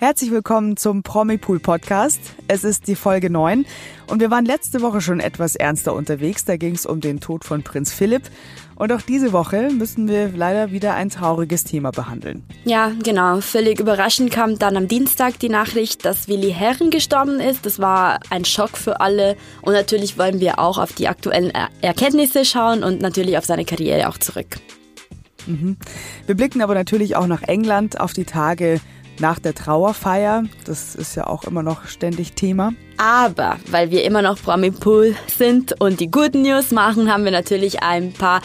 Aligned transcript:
Herzlich 0.00 0.30
willkommen 0.30 0.78
zum 0.78 1.02
Promipool 1.02 1.60
Podcast. 1.60 2.20
Es 2.48 2.64
ist 2.64 2.88
die 2.88 2.94
Folge 2.94 3.28
9 3.28 3.66
und 4.06 4.20
wir 4.20 4.30
waren 4.30 4.46
letzte 4.46 4.80
Woche 4.80 5.02
schon 5.02 5.20
etwas 5.20 5.56
ernster 5.56 5.92
unterwegs. 5.92 6.46
Da 6.46 6.56
ging 6.56 6.74
es 6.74 6.86
um 6.86 7.02
den 7.02 7.20
Tod 7.20 7.44
von 7.44 7.62
Prinz 7.62 7.92
Philipp. 7.92 8.22
Und 8.76 8.94
auch 8.94 9.02
diese 9.02 9.34
Woche 9.34 9.68
müssen 9.68 10.08
wir 10.08 10.28
leider 10.28 10.72
wieder 10.72 10.94
ein 10.94 11.10
trauriges 11.10 11.64
Thema 11.64 11.90
behandeln. 11.90 12.42
Ja, 12.64 12.92
genau. 13.04 13.42
Völlig 13.42 13.78
überraschend 13.78 14.30
kam 14.30 14.58
dann 14.58 14.78
am 14.78 14.88
Dienstag 14.88 15.38
die 15.38 15.50
Nachricht, 15.50 16.06
dass 16.06 16.28
Willi 16.28 16.50
Herren 16.50 16.88
gestorben 16.88 17.38
ist. 17.38 17.66
Das 17.66 17.78
war 17.78 18.20
ein 18.30 18.46
Schock 18.46 18.78
für 18.78 19.02
alle. 19.02 19.36
Und 19.60 19.74
natürlich 19.74 20.16
wollen 20.16 20.40
wir 20.40 20.60
auch 20.60 20.78
auf 20.78 20.94
die 20.94 21.08
aktuellen 21.08 21.52
Erkenntnisse 21.82 22.46
schauen 22.46 22.84
und 22.84 23.02
natürlich 23.02 23.36
auf 23.36 23.44
seine 23.44 23.66
Karriere 23.66 24.08
auch 24.08 24.16
zurück. 24.16 24.60
Mhm. 25.46 25.76
Wir 26.24 26.36
blicken 26.36 26.62
aber 26.62 26.74
natürlich 26.74 27.16
auch 27.16 27.26
nach 27.26 27.42
England 27.42 28.00
auf 28.00 28.14
die 28.14 28.24
Tage 28.24 28.80
nach 29.20 29.38
der 29.38 29.54
Trauerfeier. 29.54 30.44
Das 30.64 30.94
ist 30.94 31.14
ja 31.14 31.26
auch 31.26 31.44
immer 31.44 31.62
noch 31.62 31.86
ständig 31.86 32.32
Thema. 32.32 32.72
Aber 32.96 33.58
weil 33.70 33.90
wir 33.90 34.04
immer 34.04 34.22
noch 34.22 34.40
Promi 34.40 34.70
Pool 34.70 35.14
sind 35.34 35.80
und 35.80 36.00
die 36.00 36.10
Good 36.10 36.34
News 36.34 36.70
machen, 36.70 37.12
haben 37.12 37.24
wir 37.24 37.30
natürlich 37.30 37.82
ein 37.82 38.12
paar 38.12 38.42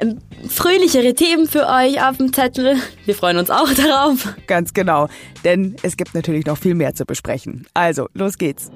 ähm, 0.00 0.18
fröhlichere 0.48 1.14
Themen 1.14 1.46
für 1.46 1.66
euch 1.66 2.02
auf 2.02 2.16
dem 2.18 2.32
Zettel. 2.32 2.76
Wir 3.04 3.14
freuen 3.14 3.38
uns 3.38 3.50
auch 3.50 3.72
darauf. 3.76 4.34
Ganz 4.46 4.74
genau, 4.74 5.08
denn 5.44 5.76
es 5.82 5.96
gibt 5.96 6.14
natürlich 6.14 6.46
noch 6.46 6.58
viel 6.58 6.74
mehr 6.74 6.94
zu 6.94 7.04
besprechen. 7.04 7.66
Also, 7.74 8.08
los 8.14 8.38
geht's. 8.38 8.70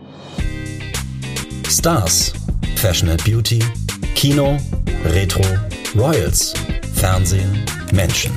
Stars, 1.69 2.33
Fashion 2.77 3.09
and 3.09 3.25
Beauty, 3.25 3.61
Kino, 4.15 4.57
Retro, 5.05 5.43
Royals, 5.97 6.55
Fernsehen, 6.95 7.65
Menschen. 7.93 8.33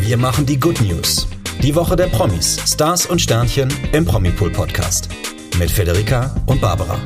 Wir 0.00 0.16
machen 0.16 0.46
die 0.46 0.58
Good 0.58 0.80
News 0.82 1.26
die 1.62 1.74
Woche 1.74 1.96
der 1.96 2.06
Promis, 2.06 2.58
Stars 2.66 3.06
und 3.06 3.20
Sternchen 3.20 3.72
im 3.92 4.04
Promipool 4.04 4.50
Podcast. 4.50 5.08
Mit 5.58 5.70
Federica 5.70 6.34
und 6.46 6.60
Barbara. 6.60 7.00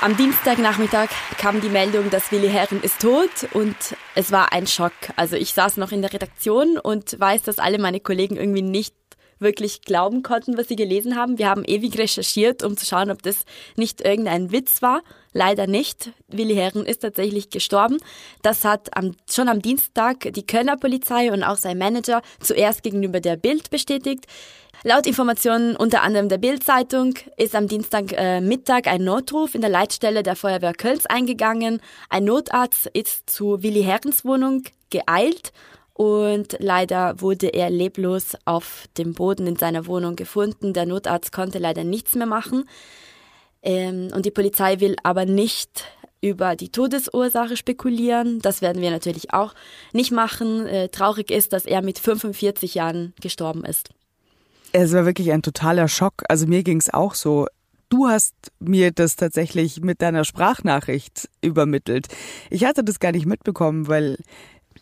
Am 0.00 0.16
Dienstagnachmittag 0.16 1.08
kam 1.38 1.60
die 1.60 1.68
Meldung, 1.68 2.10
dass 2.10 2.32
Willi 2.32 2.48
Herren 2.48 2.82
ist 2.82 3.00
tot 3.00 3.30
und 3.52 3.76
es 4.14 4.32
war 4.32 4.52
ein 4.52 4.66
Schock. 4.66 4.92
Also 5.16 5.36
ich 5.36 5.52
saß 5.52 5.76
noch 5.76 5.92
in 5.92 6.02
der 6.02 6.12
Redaktion 6.12 6.78
und 6.78 7.18
weiß, 7.18 7.42
dass 7.42 7.58
alle 7.58 7.78
meine 7.78 8.00
Kollegen 8.00 8.36
irgendwie 8.36 8.62
nicht 8.62 8.94
wirklich 9.38 9.82
glauben 9.82 10.22
konnten, 10.22 10.56
was 10.56 10.68
sie 10.68 10.76
gelesen 10.76 11.16
haben. 11.16 11.38
Wir 11.38 11.48
haben 11.48 11.64
ewig 11.64 11.98
recherchiert, 11.98 12.62
um 12.62 12.76
zu 12.76 12.86
schauen, 12.86 13.10
ob 13.10 13.22
das 13.22 13.44
nicht 13.76 14.00
irgendein 14.00 14.52
Witz 14.52 14.82
war. 14.82 15.02
Leider 15.32 15.66
nicht. 15.66 16.12
Willi 16.28 16.54
Herren 16.54 16.84
ist 16.84 17.00
tatsächlich 17.00 17.50
gestorben. 17.50 17.98
Das 18.42 18.64
hat 18.64 18.96
am, 18.96 19.16
schon 19.30 19.48
am 19.48 19.62
Dienstag 19.62 20.32
die 20.32 20.46
Kölner 20.46 20.76
Polizei 20.76 21.32
und 21.32 21.42
auch 21.42 21.56
sein 21.56 21.78
Manager 21.78 22.22
zuerst 22.40 22.82
gegenüber 22.82 23.20
der 23.20 23.36
Bild 23.36 23.70
bestätigt. 23.70 24.26
Laut 24.84 25.06
Informationen 25.06 25.76
unter 25.76 26.02
anderem 26.02 26.28
der 26.28 26.38
Bild-Zeitung 26.38 27.14
ist 27.36 27.54
am 27.54 27.68
Dienstag 27.68 28.12
äh, 28.12 28.40
Mittag 28.40 28.88
ein 28.88 29.04
Notruf 29.04 29.54
in 29.54 29.60
der 29.60 29.70
Leitstelle 29.70 30.24
der 30.24 30.34
Feuerwehr 30.34 30.74
Kölns 30.74 31.06
eingegangen. 31.06 31.80
Ein 32.10 32.24
Notarzt 32.24 32.88
ist 32.92 33.30
zu 33.30 33.62
Willi 33.62 33.84
Herrens 33.84 34.24
Wohnung 34.24 34.64
geeilt 34.90 35.52
und 35.94 36.56
leider 36.58 37.20
wurde 37.20 37.48
er 37.48 37.70
leblos 37.70 38.36
auf 38.44 38.86
dem 38.98 39.14
Boden 39.14 39.46
in 39.46 39.56
seiner 39.56 39.86
Wohnung 39.86 40.16
gefunden. 40.16 40.72
Der 40.72 40.84
Notarzt 40.86 41.30
konnte 41.30 41.58
leider 41.58 41.84
nichts 41.84 42.16
mehr 42.16 42.26
machen. 42.26 42.68
Ähm, 43.62 44.08
und 44.14 44.26
die 44.26 44.30
Polizei 44.30 44.80
will 44.80 44.96
aber 45.02 45.24
nicht 45.24 45.84
über 46.20 46.56
die 46.56 46.70
Todesursache 46.70 47.56
spekulieren. 47.56 48.38
Das 48.40 48.62
werden 48.62 48.80
wir 48.80 48.90
natürlich 48.90 49.32
auch 49.32 49.54
nicht 49.92 50.12
machen. 50.12 50.66
Äh, 50.66 50.88
traurig 50.88 51.30
ist, 51.30 51.52
dass 51.52 51.64
er 51.64 51.82
mit 51.82 51.98
45 51.98 52.74
Jahren 52.74 53.12
gestorben 53.20 53.64
ist. 53.64 53.90
Es 54.72 54.92
war 54.92 55.04
wirklich 55.04 55.32
ein 55.32 55.42
totaler 55.42 55.88
Schock. 55.88 56.22
Also 56.28 56.46
mir 56.46 56.62
ging 56.62 56.78
es 56.78 56.92
auch 56.92 57.14
so. 57.14 57.46
Du 57.88 58.08
hast 58.08 58.34
mir 58.58 58.90
das 58.90 59.16
tatsächlich 59.16 59.82
mit 59.82 60.00
deiner 60.00 60.24
Sprachnachricht 60.24 61.28
übermittelt. 61.42 62.06
Ich 62.48 62.64
hatte 62.64 62.82
das 62.82 63.00
gar 63.00 63.12
nicht 63.12 63.26
mitbekommen, 63.26 63.86
weil 63.88 64.16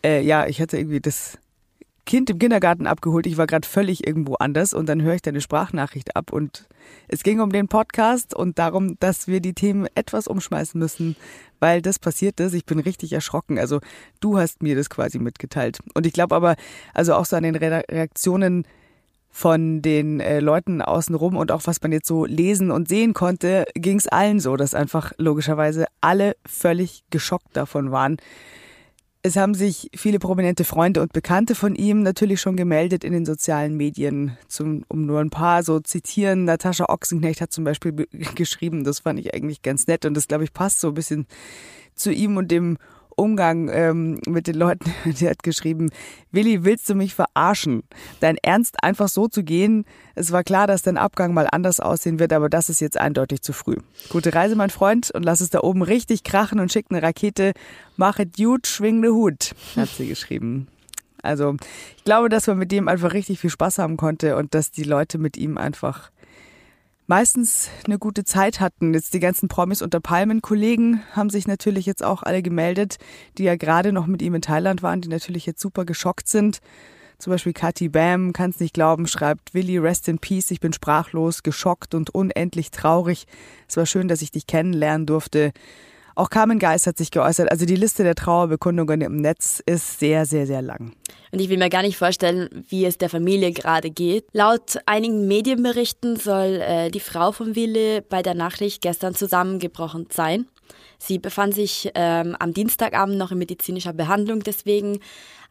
äh, 0.03 0.21
ja, 0.21 0.47
ich 0.47 0.61
hatte 0.61 0.77
irgendwie 0.77 1.01
das 1.01 1.37
Kind 2.05 2.29
im 2.29 2.39
Kindergarten 2.39 2.87
abgeholt. 2.87 3.27
Ich 3.27 3.37
war 3.37 3.47
gerade 3.47 3.67
völlig 3.67 4.05
irgendwo 4.05 4.35
anders 4.35 4.73
und 4.73 4.87
dann 4.89 5.01
höre 5.01 5.15
ich 5.15 5.21
deine 5.21 5.41
Sprachnachricht 5.41 6.15
ab 6.15 6.33
und 6.33 6.67
es 7.07 7.23
ging 7.23 7.39
um 7.39 7.51
den 7.51 7.67
Podcast 7.67 8.33
und 8.33 8.59
darum, 8.59 8.97
dass 8.99 9.27
wir 9.27 9.39
die 9.39 9.53
Themen 9.53 9.87
etwas 9.95 10.27
umschmeißen 10.27 10.79
müssen, 10.79 11.15
weil 11.59 11.81
das 11.81 11.99
passiert 11.99 12.39
ist. 12.39 12.53
Ich 12.53 12.65
bin 12.65 12.79
richtig 12.79 13.13
erschrocken. 13.13 13.59
Also 13.59 13.79
du 14.19 14.37
hast 14.37 14.63
mir 14.63 14.75
das 14.75 14.89
quasi 14.89 15.19
mitgeteilt. 15.19 15.79
Und 15.93 16.05
ich 16.05 16.13
glaube 16.13 16.35
aber, 16.35 16.55
also 16.93 17.13
auch 17.13 17.25
so 17.25 17.35
an 17.35 17.43
den 17.43 17.55
Reaktionen 17.55 18.65
von 19.31 19.81
den 19.81 20.19
äh, 20.19 20.41
Leuten 20.41 20.81
außenrum 20.81 21.37
und 21.37 21.51
auch 21.51 21.61
was 21.65 21.81
man 21.81 21.93
jetzt 21.93 22.07
so 22.07 22.25
lesen 22.25 22.69
und 22.69 22.89
sehen 22.89 23.13
konnte, 23.13 23.65
ging 23.73 23.97
es 23.97 24.07
allen 24.07 24.39
so, 24.39 24.57
dass 24.57 24.75
einfach 24.75 25.13
logischerweise 25.17 25.85
alle 26.01 26.35
völlig 26.45 27.03
geschockt 27.11 27.55
davon 27.55 27.91
waren, 27.91 28.17
es 29.23 29.35
haben 29.35 29.53
sich 29.53 29.89
viele 29.95 30.17
prominente 30.19 30.63
Freunde 30.63 31.01
und 31.01 31.13
Bekannte 31.13 31.53
von 31.53 31.75
ihm 31.75 32.01
natürlich 32.01 32.41
schon 32.41 32.55
gemeldet 32.55 33.03
in 33.03 33.13
den 33.13 33.25
sozialen 33.25 33.77
Medien. 33.77 34.37
Zum, 34.47 34.83
um 34.87 35.05
nur 35.05 35.19
ein 35.19 35.29
paar 35.29 35.63
so 35.63 35.79
zitieren. 35.79 36.45
Natascha 36.45 36.85
Ochsenknecht 36.89 37.41
hat 37.41 37.51
zum 37.51 37.63
Beispiel 37.63 37.93
geschrieben, 38.35 38.83
das 38.83 38.99
fand 38.99 39.19
ich 39.19 39.33
eigentlich 39.33 39.61
ganz 39.61 39.87
nett 39.87 40.05
und 40.05 40.15
das, 40.15 40.27
glaube 40.27 40.43
ich, 40.43 40.53
passt 40.53 40.79
so 40.79 40.89
ein 40.89 40.93
bisschen 40.95 41.27
zu 41.93 42.11
ihm 42.11 42.37
und 42.37 42.49
dem 42.49 42.77
Umgang 43.15 43.69
ähm, 43.69 44.19
mit 44.27 44.47
den 44.47 44.55
Leuten. 44.55 44.93
Die 45.05 45.27
hat 45.27 45.43
geschrieben, 45.43 45.89
Willi, 46.31 46.63
willst 46.63 46.89
du 46.89 46.95
mich 46.95 47.15
verarschen? 47.15 47.83
Dein 48.19 48.37
Ernst, 48.41 48.83
einfach 48.83 49.07
so 49.07 49.27
zu 49.27 49.43
gehen. 49.43 49.85
Es 50.15 50.31
war 50.31 50.43
klar, 50.43 50.67
dass 50.67 50.81
dein 50.81 50.97
Abgang 50.97 51.33
mal 51.33 51.47
anders 51.51 51.79
aussehen 51.79 52.19
wird, 52.19 52.33
aber 52.33 52.49
das 52.49 52.69
ist 52.69 52.81
jetzt 52.81 52.97
eindeutig 52.97 53.41
zu 53.41 53.53
früh. 53.53 53.77
Gute 54.09 54.33
Reise, 54.33 54.55
mein 54.55 54.69
Freund, 54.69 55.11
und 55.11 55.23
lass 55.23 55.41
es 55.41 55.49
da 55.49 55.61
oben 55.61 55.81
richtig 55.81 56.23
krachen 56.23 56.59
und 56.59 56.71
schick 56.71 56.87
eine 56.89 57.01
Rakete. 57.01 57.53
Mach 57.97 58.19
it 58.19 58.37
gut, 58.37 58.67
schwing 58.67 58.99
ne 58.99 59.09
Hut, 59.09 59.53
hat 59.75 59.89
sie 59.89 60.07
geschrieben. 60.07 60.67
Also, 61.21 61.55
ich 61.97 62.03
glaube, 62.03 62.29
dass 62.29 62.47
man 62.47 62.57
mit 62.57 62.71
dem 62.71 62.87
einfach 62.87 63.13
richtig 63.13 63.39
viel 63.39 63.49
Spaß 63.49 63.77
haben 63.77 63.97
konnte 63.97 64.35
und 64.37 64.55
dass 64.55 64.71
die 64.71 64.83
Leute 64.83 65.17
mit 65.17 65.37
ihm 65.37 65.57
einfach 65.57 66.09
meistens 67.11 67.69
eine 67.85 67.99
gute 67.99 68.23
Zeit 68.23 68.61
hatten. 68.61 68.93
Jetzt 68.93 69.13
die 69.13 69.19
ganzen 69.19 69.49
Promis 69.49 69.81
unter 69.81 69.99
Palmen-Kollegen 69.99 71.01
haben 71.11 71.29
sich 71.29 71.45
natürlich 71.45 71.85
jetzt 71.85 72.05
auch 72.05 72.23
alle 72.23 72.41
gemeldet, 72.41 72.99
die 73.37 73.43
ja 73.43 73.57
gerade 73.57 73.91
noch 73.91 74.07
mit 74.07 74.21
ihm 74.21 74.33
in 74.33 74.41
Thailand 74.41 74.81
waren, 74.81 75.01
die 75.01 75.09
natürlich 75.09 75.45
jetzt 75.45 75.59
super 75.59 75.83
geschockt 75.83 76.29
sind. 76.29 76.59
Zum 77.17 77.31
Beispiel 77.31 77.51
Katy 77.51 77.89
Bam, 77.89 78.31
kann's 78.31 78.61
nicht 78.61 78.73
glauben, 78.73 79.07
schreibt 79.07 79.53
Willi, 79.53 79.77
rest 79.77 80.07
in 80.07 80.19
peace, 80.19 80.51
ich 80.51 80.61
bin 80.61 80.71
sprachlos, 80.71 81.43
geschockt 81.43 81.95
und 81.95 82.11
unendlich 82.11 82.71
traurig. 82.71 83.25
Es 83.67 83.75
war 83.75 83.85
schön, 83.85 84.07
dass 84.07 84.21
ich 84.21 84.31
dich 84.31 84.47
kennenlernen 84.47 85.05
durfte. 85.05 85.51
Auch 86.15 86.29
Carmen 86.29 86.59
Geist 86.59 86.87
hat 86.87 86.97
sich 86.97 87.11
geäußert. 87.11 87.51
Also 87.51 87.65
die 87.65 87.75
Liste 87.75 88.03
der 88.03 88.15
Trauerbekundungen 88.15 89.01
im 89.01 89.17
Netz 89.17 89.61
ist 89.65 89.99
sehr, 89.99 90.25
sehr, 90.25 90.45
sehr 90.45 90.61
lang. 90.61 90.93
Und 91.31 91.39
ich 91.39 91.49
will 91.49 91.57
mir 91.57 91.69
gar 91.69 91.81
nicht 91.81 91.97
vorstellen, 91.97 92.49
wie 92.69 92.85
es 92.85 92.97
der 92.97 93.09
Familie 93.09 93.51
gerade 93.51 93.89
geht. 93.89 94.25
Laut 94.33 94.79
einigen 94.85 95.27
Medienberichten 95.27 96.17
soll 96.17 96.61
äh, 96.61 96.91
die 96.91 96.99
Frau 96.99 97.31
von 97.31 97.55
Wille 97.55 98.01
bei 98.01 98.21
der 98.21 98.33
Nachricht 98.33 98.81
gestern 98.81 99.15
zusammengebrochen 99.15 100.07
sein. 100.11 100.47
Sie 100.97 101.17
befand 101.17 101.55
sich 101.55 101.89
ähm, 101.95 102.35
am 102.39 102.53
Dienstagabend 102.53 103.17
noch 103.17 103.31
in 103.31 103.39
medizinischer 103.39 103.93
Behandlung, 103.93 104.41
deswegen 104.41 104.99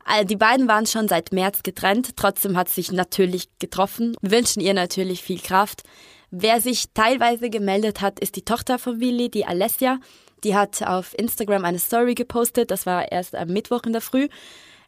äh, 0.07 0.25
die 0.25 0.37
beiden 0.37 0.69
waren 0.69 0.87
schon 0.87 1.09
seit 1.09 1.33
März 1.33 1.63
getrennt, 1.63 2.17
trotzdem 2.17 2.57
hat 2.57 2.69
sich 2.69 2.93
natürlich 2.93 3.49
getroffen. 3.59 4.17
Wir 4.21 4.31
wünschen 4.31 4.61
ihr 4.61 4.75
natürlich 4.75 5.23
viel 5.23 5.41
Kraft. 5.41 5.83
Wer 6.31 6.61
sich 6.61 6.85
teilweise 6.95 7.51
gemeldet 7.51 8.01
hat, 8.01 8.21
ist 8.21 8.37
die 8.37 8.45
Tochter 8.45 8.79
von 8.79 9.01
Willi, 9.01 9.31
die 9.31 9.47
Alessia. 9.47 9.99
Die 10.45 10.55
hat 10.55 10.83
auf 10.83 11.19
Instagram 11.19 11.65
eine 11.65 11.79
Story 11.79 12.15
gepostet, 12.15 12.71
das 12.71 12.87
war 12.87 13.11
erst 13.11 13.35
am 13.35 13.49
Mittwoch 13.49 13.83
in 13.85 13.93
der 13.93 14.01
Früh. 14.01 14.29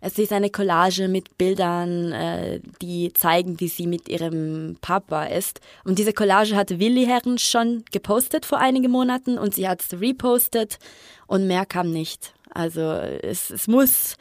Es 0.05 0.19
ist 0.19 0.33
eine 0.33 0.51
Collage 0.51 1.07
mit 1.07 1.39
Bildern, 1.39 2.11
äh, 2.11 2.61
die 2.81 3.13
zeigen, 3.13 3.61
wie 3.61 3.69
sie 3.69 3.87
mit 3.87 4.09
ihrem 4.09 4.77
Papa 4.81 5.27
ist. 5.27 5.61
Und 5.85 5.97
diese 5.97 6.13
Collage 6.13 6.57
hatte 6.57 6.81
Willi 6.81 7.07
Herren 7.07 7.39
schon 7.39 7.85
gepostet 7.93 8.45
vor 8.45 8.59
einigen 8.59 8.91
Monaten 8.91 9.39
und 9.39 9.55
sie 9.55 9.69
hat 9.69 9.81
es 9.81 10.01
repostet 10.01 10.81
und 11.29 11.47
mehr 11.47 11.67
kam 11.67 11.93
nicht. 11.93 12.35
Also 12.51 12.81
es, 12.81 13.51
es 13.51 13.69
muss 13.69 14.17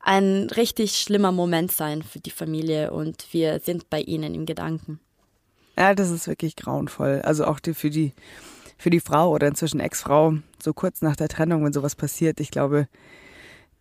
ein 0.00 0.48
richtig 0.56 0.96
schlimmer 0.96 1.32
Moment 1.32 1.72
sein 1.72 2.02
für 2.02 2.20
die 2.20 2.30
Familie 2.30 2.90
und 2.90 3.26
wir 3.32 3.60
sind 3.60 3.90
bei 3.90 4.00
ihnen 4.00 4.34
im 4.34 4.46
Gedanken. 4.46 4.98
Ja, 5.78 5.94
das 5.94 6.10
ist 6.10 6.26
wirklich 6.26 6.56
grauenvoll. 6.56 7.20
Also 7.22 7.44
auch 7.44 7.60
die, 7.60 7.74
für 7.74 7.90
die 7.90 8.12
für 8.78 8.90
die 8.90 9.00
Frau 9.00 9.30
oder 9.30 9.48
inzwischen 9.48 9.80
Ex-Frau, 9.80 10.34
so 10.62 10.72
kurz 10.72 11.02
nach 11.02 11.16
der 11.16 11.28
Trennung, 11.28 11.64
wenn 11.64 11.72
sowas 11.72 11.96
passiert, 11.96 12.40
ich 12.40 12.50
glaube, 12.50 12.88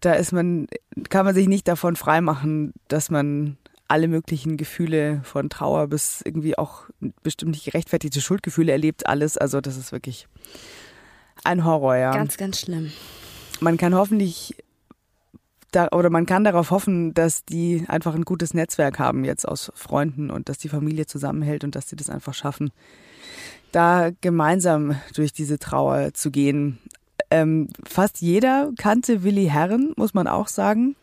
da 0.01 0.13
ist 0.13 0.31
man, 0.31 0.67
kann 1.09 1.25
man 1.25 1.33
sich 1.33 1.47
nicht 1.47 1.67
davon 1.67 1.95
freimachen, 1.95 2.73
dass 2.87 3.09
man 3.09 3.57
alle 3.87 4.07
möglichen 4.07 4.57
Gefühle 4.57 5.21
von 5.23 5.49
Trauer 5.49 5.87
bis 5.87 6.21
irgendwie 6.21 6.57
auch 6.57 6.83
bestimmt 7.23 7.51
nicht 7.51 7.65
gerechtfertigte 7.65 8.19
Schuldgefühle 8.21 8.71
erlebt, 8.71 9.07
alles. 9.07 9.37
Also 9.37 9.61
das 9.61 9.77
ist 9.77 9.91
wirklich 9.91 10.27
ein 11.43 11.63
Horror, 11.63 11.95
ja. 11.95 12.11
Ganz, 12.11 12.37
ganz 12.37 12.59
schlimm. 12.59 12.91
Man 13.61 13.77
kann 13.77 13.95
hoffentlich 13.95 14.55
da, 15.71 15.87
oder 15.91 16.09
man 16.09 16.25
kann 16.25 16.43
darauf 16.43 16.71
hoffen, 16.71 17.13
dass 17.13 17.45
die 17.45 17.85
einfach 17.87 18.15
ein 18.15 18.25
gutes 18.25 18.53
Netzwerk 18.53 18.99
haben 18.99 19.23
jetzt 19.23 19.47
aus 19.47 19.71
Freunden 19.75 20.31
und 20.31 20.49
dass 20.49 20.57
die 20.57 20.69
Familie 20.69 21.05
zusammenhält 21.05 21.63
und 21.63 21.75
dass 21.75 21.89
sie 21.89 21.95
das 21.95 22.09
einfach 22.09 22.33
schaffen, 22.33 22.71
da 23.71 24.09
gemeinsam 24.21 24.95
durch 25.13 25.33
diese 25.33 25.59
Trauer 25.59 26.13
zu 26.13 26.31
gehen. 26.31 26.79
Ähm, 27.29 27.67
fast 27.85 28.21
jeder 28.21 28.71
kannte 28.77 29.23
Willi 29.23 29.47
Herren, 29.47 29.93
muss 29.97 30.13
man 30.13 30.27
auch 30.27 30.47
sagen. 30.47 30.95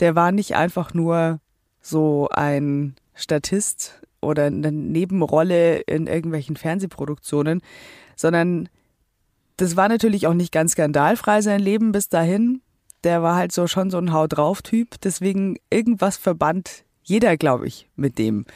Der 0.00 0.14
war 0.14 0.32
nicht 0.32 0.56
einfach 0.56 0.94
nur 0.94 1.40
so 1.80 2.28
ein 2.30 2.94
Statist 3.14 4.00
oder 4.20 4.46
eine 4.46 4.72
Nebenrolle 4.72 5.80
in 5.80 6.06
irgendwelchen 6.06 6.56
Fernsehproduktionen, 6.56 7.60
sondern 8.16 8.68
das 9.56 9.76
war 9.76 9.88
natürlich 9.88 10.26
auch 10.26 10.34
nicht 10.34 10.52
ganz 10.52 10.72
skandalfrei 10.72 11.42
sein 11.42 11.60
Leben 11.60 11.92
bis 11.92 12.08
dahin. 12.08 12.62
Der 13.04 13.22
war 13.22 13.36
halt 13.36 13.52
so 13.52 13.66
schon 13.66 13.90
so 13.90 13.98
ein 13.98 14.12
Haut 14.12 14.36
drauf 14.36 14.62
Typ, 14.62 15.00
deswegen 15.02 15.56
irgendwas 15.70 16.16
verband 16.16 16.84
jeder, 17.02 17.36
glaube 17.36 17.66
ich, 17.66 17.88
mit 17.96 18.18
dem. 18.18 18.46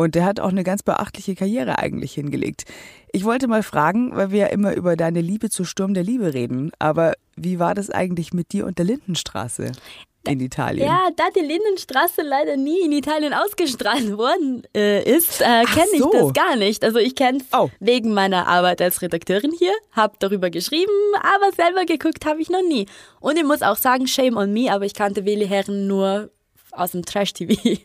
Und 0.00 0.14
der 0.14 0.24
hat 0.24 0.40
auch 0.40 0.48
eine 0.48 0.64
ganz 0.64 0.82
beachtliche 0.82 1.34
Karriere 1.34 1.78
eigentlich 1.78 2.14
hingelegt. 2.14 2.64
Ich 3.12 3.26
wollte 3.26 3.48
mal 3.48 3.62
fragen, 3.62 4.16
weil 4.16 4.30
wir 4.30 4.38
ja 4.38 4.46
immer 4.46 4.74
über 4.74 4.96
deine 4.96 5.20
Liebe 5.20 5.50
zu 5.50 5.66
Sturm 5.66 5.92
der 5.92 6.02
Liebe 6.02 6.32
reden, 6.32 6.72
aber 6.78 7.12
wie 7.36 7.58
war 7.58 7.74
das 7.74 7.90
eigentlich 7.90 8.32
mit 8.32 8.52
dir 8.52 8.64
und 8.64 8.78
der 8.78 8.86
Lindenstraße? 8.86 9.72
in 10.26 10.40
Italien. 10.40 10.86
Ja, 10.86 11.08
da 11.16 11.24
die 11.34 11.40
Lindenstraße 11.40 12.20
leider 12.20 12.56
nie 12.58 12.80
in 12.84 12.92
Italien 12.92 13.32
ausgestrahlt 13.32 14.16
worden 14.18 14.62
äh, 14.76 15.02
ist, 15.02 15.40
äh, 15.40 15.64
kenne 15.64 15.98
so. 15.98 16.12
ich 16.12 16.20
das 16.20 16.32
gar 16.34 16.56
nicht. 16.56 16.84
Also 16.84 16.98
ich 16.98 17.14
kenne 17.14 17.38
es 17.38 17.44
oh. 17.58 17.70
wegen 17.80 18.12
meiner 18.12 18.46
Arbeit 18.46 18.82
als 18.82 19.00
Redakteurin 19.00 19.52
hier, 19.58 19.72
habe 19.92 20.16
darüber 20.18 20.50
geschrieben, 20.50 20.92
aber 21.16 21.52
selber 21.56 21.86
geguckt 21.86 22.26
habe 22.26 22.42
ich 22.42 22.50
noch 22.50 22.62
nie. 22.62 22.86
Und 23.20 23.38
ich 23.38 23.44
muss 23.44 23.62
auch 23.62 23.76
sagen, 23.76 24.06
shame 24.06 24.36
on 24.36 24.52
me, 24.52 24.70
aber 24.70 24.84
ich 24.84 24.92
kannte 24.92 25.24
Willi 25.24 25.46
Herren 25.46 25.86
nur 25.86 26.30
aus 26.72 26.92
dem 26.92 27.04
Trash-TV. 27.04 27.80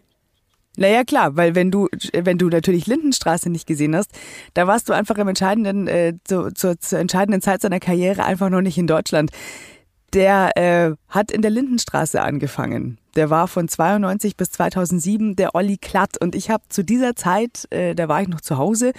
Naja, 0.78 1.04
klar, 1.04 1.36
weil 1.36 1.56
wenn 1.56 1.72
du, 1.72 1.88
wenn 2.14 2.38
du 2.38 2.50
natürlich 2.50 2.88
Lindenstraße 2.88 3.50
nicht 3.50 3.68
gesehen 3.68 3.96
hast, 3.96 4.12
da 4.54 4.68
warst 4.68 4.90
du 4.90 4.94
einfach 4.94 5.18
im 5.18 5.28
entscheidenden, 5.28 5.88
äh, 5.88 6.14
zu, 6.24 6.54
zur, 6.54 6.80
zur 6.80 7.00
entscheidenden 7.00 7.42
Zeit 7.42 7.62
seiner 7.62 7.80
Karriere 7.80 8.24
einfach 8.24 8.50
noch 8.50 8.62
nicht 8.62 8.78
in 8.78 8.88
Deutschland. 8.88 9.32
Der 10.14 10.56
äh, 10.56 10.96
hat 11.10 11.32
in 11.32 11.42
der 11.42 11.52
Lindenstraße 11.52 12.22
angefangen. 12.22 13.00
Der 13.16 13.30
war 13.30 13.48
von 13.48 13.68
92 13.68 14.38
bis 14.38 14.52
2007 14.52 15.36
der 15.36 15.56
Olli 15.56 15.78
Klatt. 15.78 16.18
Und 16.22 16.36
ich 16.36 16.50
habe 16.50 16.64
zu 16.70 16.84
dieser 16.84 17.16
Zeit, 17.16 17.66
äh, 17.70 17.96
da 17.96 18.08
war 18.08 18.22
ich 18.22 18.28
noch 18.28 18.42
zu 18.42 18.58
Hause, 18.58 18.94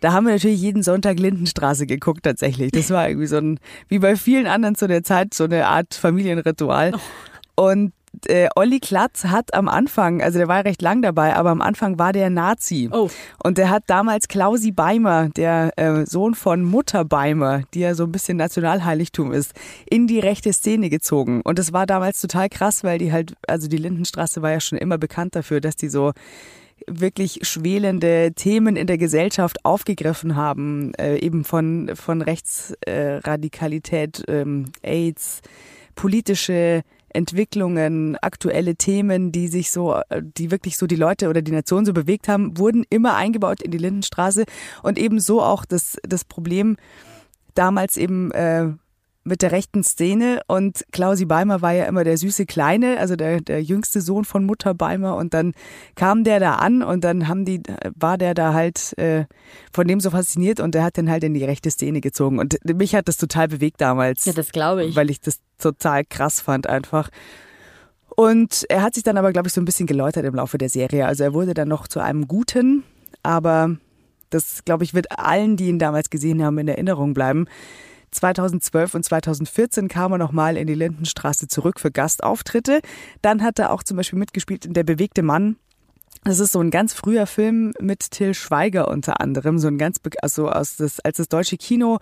da 0.00 0.12
haben 0.12 0.26
wir 0.26 0.32
natürlich 0.32 0.60
jeden 0.60 0.82
Sonntag 0.82 1.18
Lindenstraße 1.18 1.86
geguckt 1.86 2.22
tatsächlich. 2.24 2.72
Das 2.72 2.90
war 2.90 3.08
irgendwie 3.08 3.26
so 3.26 3.36
ein, 3.36 3.60
wie 3.88 3.98
bei 3.98 4.16
vielen 4.16 4.46
anderen 4.46 4.74
zu 4.76 4.88
der 4.88 5.02
Zeit, 5.02 5.34
so 5.34 5.44
eine 5.44 5.66
Art 5.66 5.94
Familienritual. 5.94 6.92
Oh. 6.94 7.68
Und 7.68 7.92
äh, 8.26 8.48
Olli 8.56 8.80
Klatz 8.80 9.24
hat 9.24 9.54
am 9.54 9.68
Anfang, 9.68 10.22
also 10.22 10.38
der 10.38 10.48
war 10.48 10.64
recht 10.64 10.82
lang 10.82 11.02
dabei, 11.02 11.34
aber 11.34 11.50
am 11.50 11.60
Anfang 11.60 11.98
war 11.98 12.12
der 12.12 12.30
Nazi. 12.30 12.88
Oh. 12.92 13.10
Und 13.42 13.58
der 13.58 13.70
hat 13.70 13.84
damals 13.86 14.28
Klausi 14.28 14.72
Beimer, 14.72 15.28
der 15.36 15.72
äh, 15.76 16.06
Sohn 16.06 16.34
von 16.34 16.62
Mutter 16.62 17.04
Beimer, 17.04 17.62
die 17.74 17.80
ja 17.80 17.94
so 17.94 18.04
ein 18.04 18.12
bisschen 18.12 18.36
Nationalheiligtum 18.36 19.32
ist, 19.32 19.52
in 19.88 20.06
die 20.06 20.20
rechte 20.20 20.52
Szene 20.52 20.90
gezogen. 20.90 21.40
Und 21.42 21.58
das 21.58 21.72
war 21.72 21.86
damals 21.86 22.20
total 22.20 22.48
krass, 22.48 22.84
weil 22.84 22.98
die 22.98 23.12
halt, 23.12 23.34
also 23.46 23.68
die 23.68 23.78
Lindenstraße 23.78 24.42
war 24.42 24.52
ja 24.52 24.60
schon 24.60 24.78
immer 24.78 24.98
bekannt 24.98 25.36
dafür, 25.36 25.60
dass 25.60 25.76
die 25.76 25.88
so 25.88 26.12
wirklich 26.86 27.40
schwelende 27.42 28.32
Themen 28.34 28.76
in 28.76 28.86
der 28.86 28.98
Gesellschaft 28.98 29.64
aufgegriffen 29.64 30.36
haben, 30.36 30.92
äh, 30.94 31.16
eben 31.18 31.42
von, 31.44 31.90
von 31.94 32.22
Rechtsradikalität, 32.22 34.28
äh, 34.28 34.42
ähm, 34.42 34.66
AIDS, 34.82 35.40
politische 35.94 36.82
Entwicklungen, 37.16 38.16
aktuelle 38.16 38.76
Themen, 38.76 39.32
die 39.32 39.48
sich 39.48 39.70
so, 39.70 40.00
die 40.20 40.50
wirklich 40.50 40.76
so 40.76 40.86
die 40.86 40.96
Leute 40.96 41.28
oder 41.28 41.42
die 41.42 41.52
Nation 41.52 41.84
so 41.84 41.92
bewegt 41.92 42.28
haben, 42.28 42.58
wurden 42.58 42.84
immer 42.90 43.16
eingebaut 43.16 43.62
in 43.62 43.70
die 43.70 43.78
Lindenstraße. 43.78 44.44
Und 44.82 44.98
ebenso 44.98 45.42
auch 45.42 45.64
das, 45.64 45.96
das 46.02 46.24
Problem 46.24 46.76
damals 47.54 47.96
eben 47.96 48.30
äh, 48.32 48.68
mit 49.26 49.42
der 49.42 49.52
rechten 49.52 49.82
Szene. 49.82 50.40
Und 50.46 50.84
Klausi 50.92 51.24
Beimer 51.24 51.60
war 51.60 51.72
ja 51.72 51.86
immer 51.86 52.04
der 52.04 52.16
süße 52.16 52.46
Kleine, 52.46 52.98
also 52.98 53.16
der, 53.16 53.40
der 53.40 53.62
jüngste 53.62 54.00
Sohn 54.00 54.24
von 54.24 54.44
Mutter 54.44 54.72
Beimer. 54.74 55.16
Und 55.16 55.34
dann 55.34 55.52
kam 55.96 56.24
der 56.24 56.38
da 56.38 56.54
an 56.56 56.82
und 56.82 57.02
dann 57.02 57.28
haben 57.28 57.44
die, 57.44 57.62
war 57.94 58.18
der 58.18 58.34
da 58.34 58.54
halt 58.54 58.96
äh, 58.98 59.24
von 59.72 59.88
dem 59.88 60.00
so 60.00 60.10
fasziniert. 60.10 60.60
Und 60.60 60.74
der 60.74 60.84
hat 60.84 60.96
dann 60.96 61.10
halt 61.10 61.24
in 61.24 61.34
die 61.34 61.44
rechte 61.44 61.70
Szene 61.70 62.00
gezogen. 62.00 62.38
Und 62.38 62.58
mich 62.64 62.94
hat 62.94 63.08
das 63.08 63.16
total 63.16 63.48
bewegt 63.48 63.80
damals. 63.80 64.24
Ja, 64.24 64.32
das 64.32 64.52
glaube 64.52 64.84
ich. 64.84 64.94
Weil 64.94 65.10
ich 65.10 65.20
das 65.20 65.40
total 65.58 66.04
krass 66.04 66.40
fand 66.40 66.66
einfach. 66.66 67.10
Und 68.16 68.64
er 68.70 68.82
hat 68.82 68.94
sich 68.94 69.02
dann 69.02 69.18
aber, 69.18 69.32
glaube 69.32 69.48
ich, 69.48 69.54
so 69.54 69.60
ein 69.60 69.66
bisschen 69.66 69.86
geläutert 69.86 70.24
im 70.24 70.34
Laufe 70.34 70.56
der 70.56 70.70
Serie. 70.70 71.06
Also 71.06 71.24
er 71.24 71.34
wurde 71.34 71.52
dann 71.52 71.68
noch 71.68 71.86
zu 71.86 72.00
einem 72.00 72.26
Guten, 72.26 72.82
aber 73.22 73.76
das, 74.30 74.64
glaube 74.64 74.84
ich, 74.84 74.94
wird 74.94 75.18
allen, 75.18 75.56
die 75.56 75.68
ihn 75.68 75.78
damals 75.78 76.10
gesehen 76.10 76.42
haben, 76.42 76.58
in 76.58 76.68
Erinnerung 76.68 77.14
bleiben. 77.14 77.46
2012 78.12 78.94
und 78.94 79.04
2014 79.04 79.88
kam 79.88 80.12
er 80.12 80.18
nochmal 80.18 80.56
in 80.56 80.66
die 80.66 80.74
Lindenstraße 80.74 81.48
zurück 81.48 81.78
für 81.78 81.90
Gastauftritte. 81.90 82.80
Dann 83.20 83.42
hat 83.42 83.58
er 83.58 83.70
auch 83.72 83.82
zum 83.82 83.96
Beispiel 83.98 84.18
mitgespielt 84.18 84.64
in 84.64 84.72
Der 84.72 84.84
bewegte 84.84 85.22
Mann. 85.22 85.56
Das 86.24 86.40
ist 86.40 86.52
so 86.52 86.60
ein 86.60 86.70
ganz 86.70 86.94
früher 86.94 87.26
Film 87.26 87.72
mit 87.80 88.10
Till 88.10 88.34
Schweiger 88.34 88.88
unter 88.88 89.20
anderem, 89.20 89.58
so 89.58 89.68
ein 89.68 89.78
ganz, 89.78 90.00
also 90.22 90.48
aus 90.50 90.76
das, 90.76 90.98
als 91.00 91.18
das 91.18 91.28
deutsche 91.28 91.56
Kino 91.56 91.98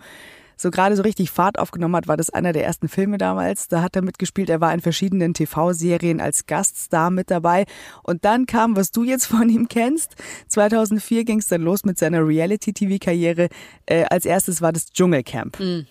so 0.57 0.71
gerade 0.71 0.95
so 0.95 1.03
richtig 1.03 1.31
Fahrt 1.31 1.59
aufgenommen 1.59 1.95
hat, 1.95 2.07
war 2.07 2.17
das 2.17 2.29
einer 2.29 2.53
der 2.53 2.65
ersten 2.65 2.87
Filme 2.87 3.17
damals. 3.17 3.67
Da 3.67 3.81
hat 3.81 3.95
er 3.95 4.01
mitgespielt. 4.01 4.49
Er 4.49 4.61
war 4.61 4.73
in 4.73 4.81
verschiedenen 4.81 5.33
TV-Serien 5.33 6.21
als 6.21 6.45
Gaststar 6.45 7.11
mit 7.11 7.31
dabei. 7.31 7.65
Und 8.03 8.25
dann 8.25 8.45
kam, 8.45 8.75
was 8.75 8.91
du 8.91 9.03
jetzt 9.03 9.25
von 9.27 9.49
ihm 9.49 9.67
kennst. 9.67 10.15
2004 10.47 11.25
ging 11.25 11.39
es 11.39 11.47
dann 11.47 11.61
los 11.61 11.83
mit 11.83 11.97
seiner 11.97 12.25
Reality-TV-Karriere. 12.25 13.49
Äh, 13.85 14.05
als 14.05 14.25
erstes 14.25 14.61
war 14.61 14.71
das 14.71 14.87
Dschungelcamp. 14.87 15.59
Mhm. 15.59 15.87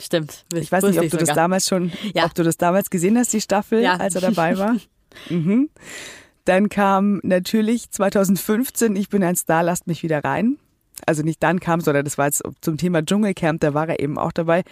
Stimmt. 0.00 0.44
Ich 0.52 0.72
weiß 0.72 0.84
nicht, 0.84 0.98
ob 0.98 1.08
du 1.08 1.16
das 1.18 1.34
damals 1.34 1.68
schon, 1.68 1.92
ja. 2.14 2.24
ob 2.24 2.34
du 2.34 2.42
das 2.42 2.56
damals 2.56 2.90
gesehen 2.90 3.16
hast, 3.16 3.32
die 3.32 3.40
Staffel, 3.40 3.80
ja. 3.80 3.96
als 3.96 4.16
er 4.16 4.22
dabei 4.22 4.58
war. 4.58 4.76
mhm. 5.28 5.70
Dann 6.44 6.68
kam 6.68 7.20
natürlich 7.22 7.90
2015 7.90 8.96
Ich 8.96 9.08
bin 9.08 9.22
ein 9.22 9.36
Star, 9.36 9.62
lasst 9.62 9.86
mich 9.86 10.02
wieder 10.02 10.22
rein. 10.22 10.58
Also 11.06 11.22
nicht 11.22 11.42
dann 11.42 11.60
kam, 11.60 11.80
sondern 11.80 12.04
das 12.04 12.18
war 12.18 12.26
jetzt 12.26 12.42
zum 12.60 12.76
Thema 12.76 13.04
Dschungelcamp, 13.04 13.60
da 13.60 13.74
war 13.74 13.88
er 13.88 14.00
eben 14.00 14.18
auch 14.18 14.32
dabei. 14.32 14.62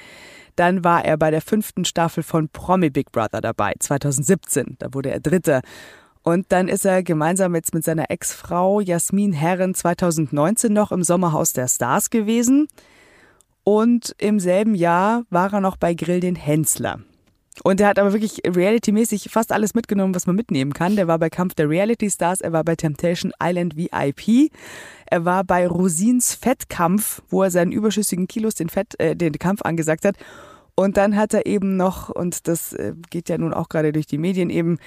Dann 0.56 0.84
war 0.84 1.04
er 1.04 1.16
bei 1.16 1.30
der 1.30 1.40
fünften 1.40 1.84
Staffel 1.84 2.22
von 2.22 2.48
Promi 2.48 2.90
Big 2.90 3.10
Brother 3.12 3.40
dabei, 3.40 3.74
2017. 3.78 4.76
Da 4.78 4.92
wurde 4.92 5.10
er 5.10 5.20
Dritter. 5.20 5.62
Und 6.22 6.52
dann 6.52 6.68
ist 6.68 6.84
er 6.84 7.02
gemeinsam 7.02 7.54
jetzt 7.54 7.74
mit 7.74 7.84
seiner 7.84 8.10
Ex-Frau 8.10 8.80
Jasmin 8.80 9.32
Herren 9.32 9.74
2019 9.74 10.72
noch 10.72 10.92
im 10.92 11.02
Sommerhaus 11.02 11.52
der 11.52 11.68
Stars 11.68 12.10
gewesen. 12.10 12.68
Und 13.64 14.14
im 14.18 14.38
selben 14.40 14.74
Jahr 14.74 15.24
war 15.30 15.52
er 15.52 15.60
noch 15.60 15.76
bei 15.76 15.94
Grill 15.94 16.20
den 16.20 16.36
Hensler. 16.36 17.00
Und 17.64 17.80
er 17.80 17.88
hat 17.88 17.98
aber 17.98 18.12
wirklich 18.12 18.40
reality-mäßig 18.46 19.28
fast 19.30 19.52
alles 19.52 19.74
mitgenommen, 19.74 20.14
was 20.14 20.26
man 20.26 20.36
mitnehmen 20.36 20.72
kann. 20.72 20.96
Der 20.96 21.06
war 21.06 21.18
bei 21.18 21.28
Kampf 21.28 21.54
der 21.54 21.68
Reality 21.68 22.10
Stars, 22.10 22.40
er 22.40 22.52
war 22.52 22.64
bei 22.64 22.76
Temptation 22.76 23.32
Island 23.42 23.76
VIP, 23.76 24.50
er 25.06 25.24
war 25.24 25.44
bei 25.44 25.66
Rosins 25.66 26.34
Fettkampf, 26.34 27.22
wo 27.28 27.42
er 27.42 27.50
seinen 27.50 27.72
überschüssigen 27.72 28.26
Kilos 28.26 28.54
den 28.54 28.68
Fett, 28.68 28.98
äh, 28.98 29.14
den 29.14 29.38
Kampf 29.38 29.62
angesagt 29.62 30.04
hat. 30.04 30.16
Und 30.74 30.96
dann 30.96 31.16
hat 31.16 31.34
er 31.34 31.44
eben 31.44 31.76
noch, 31.76 32.08
und 32.08 32.48
das 32.48 32.72
äh, 32.72 32.94
geht 33.10 33.28
ja 33.28 33.36
nun 33.36 33.52
auch 33.52 33.68
gerade 33.68 33.92
durch 33.92 34.06
die 34.06 34.18
Medien 34.18 34.48
eben, 34.48 34.78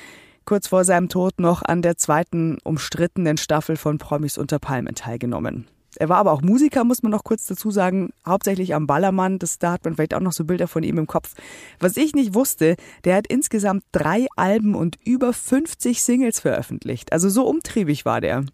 kurz 0.46 0.68
vor 0.68 0.84
seinem 0.84 1.10
Tod 1.10 1.40
noch 1.40 1.64
an 1.64 1.82
der 1.82 1.98
zweiten 1.98 2.58
umstrittenen 2.64 3.38
Staffel 3.38 3.78
von 3.78 3.98
Promis 3.98 4.38
unter 4.38 4.60
Palmen 4.60 4.96
teilgenommen. 4.96 5.68
Er 5.98 6.10
war 6.10 6.18
aber 6.18 6.32
auch 6.32 6.42
Musiker, 6.42 6.84
muss 6.84 7.04
man 7.04 7.12
noch 7.12 7.24
kurz 7.24 7.46
dazu 7.46 7.72
sagen, 7.72 8.12
hauptsächlich 8.26 8.74
am 8.74 8.88
Ballermann. 8.88 9.40
Das, 9.40 9.60
da 9.60 9.72
hat 9.72 9.86
man 9.86 9.96
vielleicht 9.96 10.14
auch 10.14 10.20
noch 10.22 10.32
so 10.32 10.46
Bilder 10.46 10.68
von 10.68 10.84
ihm 10.84 10.98
im 10.98 11.08
Kopf. 11.08 11.34
Was 11.80 11.98
ich 11.98 12.14
nicht 12.14 12.34
wusste, 12.34 12.76
der 13.04 13.16
hat 13.16 13.28
insgesamt 13.28 13.84
drei 13.92 14.28
Alben 14.36 14.76
und 14.76 14.98
über 15.04 15.34
50 15.34 16.02
Singles 16.02 16.40
veröffentlicht. 16.40 17.14
Also 17.14 17.30
so 17.30 17.48
umtriebig 17.48 18.06
war 18.06 18.22
der. 18.22 18.46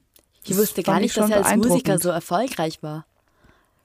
Ich 0.44 0.58
wusste 0.58 0.84
gar 0.84 1.00
nicht, 1.00 1.16
dass 1.16 1.30
er 1.30 1.46
als 1.46 1.56
Musiker 1.56 2.00
so 2.00 2.10
erfolgreich 2.10 2.82
war. 2.82 3.06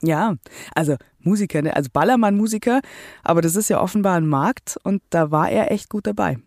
Ja, 0.02 0.36
also 0.74 0.96
Musiker, 1.20 1.62
ne? 1.62 1.74
also 1.74 1.90
Ballermann-Musiker, 1.92 2.80
aber 3.22 3.42
das 3.42 3.56
ist 3.56 3.70
ja 3.70 3.80
offenbar 3.80 4.16
ein 4.16 4.26
Markt 4.26 4.76
und 4.82 5.02
da 5.10 5.30
war 5.30 5.50
er 5.50 5.70
echt 5.70 5.88
gut 5.88 6.06
dabei. 6.06 6.38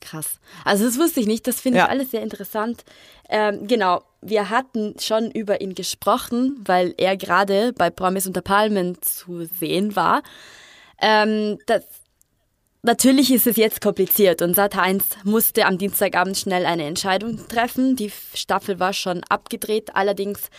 Krass. 0.00 0.40
Also 0.64 0.84
das 0.84 0.98
wusste 0.98 1.20
ich 1.20 1.26
nicht, 1.26 1.46
das 1.46 1.60
finde 1.60 1.78
ja. 1.78 1.84
ich 1.84 1.90
alles 1.90 2.10
sehr 2.10 2.22
interessant. 2.22 2.84
Ähm, 3.28 3.66
genau, 3.66 4.02
wir 4.22 4.50
hatten 4.50 4.94
schon 5.00 5.30
über 5.30 5.60
ihn 5.60 5.74
gesprochen, 5.74 6.62
weil 6.64 6.94
er 6.98 7.16
gerade 7.16 7.72
bei 7.72 7.90
Promis 7.90 8.26
unter 8.26 8.42
Palmen 8.42 9.00
zu 9.00 9.46
sehen 9.46 9.96
war. 9.96 10.22
Ähm, 11.00 11.58
das, 11.66 11.84
natürlich 12.82 13.32
ist 13.32 13.46
es 13.46 13.56
jetzt 13.56 13.80
kompliziert 13.80 14.42
und 14.42 14.56
Sat1 14.56 15.02
musste 15.24 15.66
am 15.66 15.78
Dienstagabend 15.78 16.36
schnell 16.36 16.66
eine 16.66 16.84
Entscheidung 16.84 17.48
treffen. 17.48 17.96
Die 17.96 18.12
Staffel 18.34 18.78
war 18.78 18.92
schon 18.92 19.22
abgedreht, 19.28 19.94
allerdings 19.94 20.50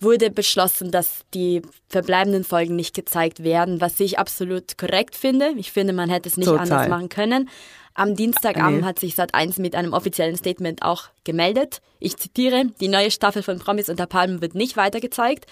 wurde 0.00 0.30
beschlossen, 0.30 0.90
dass 0.90 1.20
die 1.34 1.62
verbleibenden 1.88 2.44
Folgen 2.44 2.76
nicht 2.76 2.94
gezeigt 2.94 3.42
werden, 3.42 3.80
was 3.80 3.98
ich 4.00 4.18
absolut 4.18 4.76
korrekt 4.78 5.14
finde. 5.16 5.52
Ich 5.56 5.72
finde, 5.72 5.92
man 5.92 6.10
hätte 6.10 6.28
es 6.28 6.36
nicht 6.36 6.46
Total. 6.46 6.62
anders 6.70 6.88
machen 6.88 7.08
können. 7.08 7.48
Am 7.94 8.14
Dienstagabend 8.14 8.82
Nee. 8.82 8.86
hat 8.86 8.98
sich 8.98 9.14
Sat1 9.14 9.60
mit 9.60 9.74
einem 9.74 9.94
offiziellen 9.94 10.36
Statement 10.36 10.82
auch 10.82 11.04
gemeldet. 11.24 11.80
Ich 11.98 12.16
zitiere, 12.18 12.64
die 12.80 12.88
neue 12.88 13.10
Staffel 13.10 13.42
von 13.42 13.58
Promis 13.58 13.88
unter 13.88 14.06
Palmen 14.06 14.42
wird 14.42 14.54
nicht 14.54 14.76
weitergezeigt. 14.76 15.46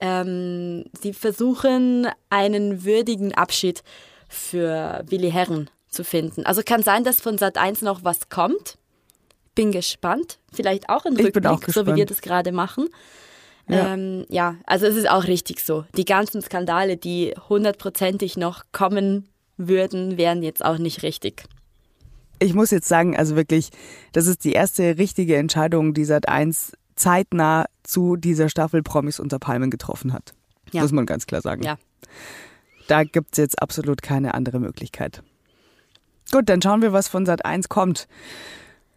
Ähm, 0.00 0.84
sie 1.00 1.12
versuchen, 1.12 2.08
einen 2.30 2.84
würdigen 2.84 3.34
Abschied 3.34 3.82
für 4.28 5.04
Willi 5.06 5.30
Herren 5.30 5.68
zu 5.88 6.02
finden. 6.02 6.46
Also 6.46 6.62
kann 6.64 6.82
sein, 6.82 7.04
dass 7.04 7.20
von 7.20 7.36
Sat1 7.36 7.84
noch 7.84 8.02
was 8.02 8.30
kommt. 8.30 8.78
Bin 9.54 9.70
gespannt. 9.70 10.38
Vielleicht 10.50 10.88
auch 10.88 11.04
ein 11.04 11.14
bin 11.14 11.26
Rückblick, 11.26 11.46
auch 11.46 11.60
so 11.68 11.86
wie 11.86 11.94
wir 11.94 12.06
das 12.06 12.22
gerade 12.22 12.52
machen. 12.52 12.88
Ja. 13.68 13.94
Ähm, 13.94 14.24
ja, 14.28 14.56
also 14.66 14.86
es 14.86 14.96
ist 14.96 15.08
auch 15.08 15.24
richtig 15.24 15.60
so. 15.60 15.84
Die 15.96 16.04
ganzen 16.04 16.42
Skandale, 16.42 16.96
die 16.96 17.34
hundertprozentig 17.48 18.36
noch 18.36 18.64
kommen 18.72 19.28
würden, 19.56 20.16
wären 20.16 20.42
jetzt 20.42 20.64
auch 20.64 20.78
nicht 20.78 21.02
richtig. 21.02 21.44
Ich 22.38 22.54
muss 22.54 22.70
jetzt 22.70 22.88
sagen, 22.88 23.16
also 23.16 23.36
wirklich, 23.36 23.70
das 24.12 24.26
ist 24.26 24.44
die 24.44 24.52
erste 24.52 24.98
richtige 24.98 25.36
Entscheidung, 25.36 25.94
die 25.94 26.04
Sat1 26.04 26.72
zeitnah 26.96 27.66
zu 27.84 28.16
dieser 28.16 28.48
Staffel 28.48 28.82
Promis 28.82 29.20
unter 29.20 29.38
Palmen 29.38 29.70
getroffen 29.70 30.12
hat. 30.12 30.34
Ja. 30.72 30.82
Muss 30.82 30.92
man 30.92 31.06
ganz 31.06 31.26
klar 31.26 31.40
sagen. 31.40 31.62
Ja. 31.62 31.76
Da 32.88 33.04
gibt's 33.04 33.38
jetzt 33.38 33.62
absolut 33.62 34.02
keine 34.02 34.34
andere 34.34 34.58
Möglichkeit. 34.58 35.22
Gut, 36.30 36.48
dann 36.48 36.62
schauen 36.62 36.82
wir, 36.82 36.92
was 36.92 37.08
von 37.08 37.26
Sat1 37.26 37.68
kommt. 37.68 38.08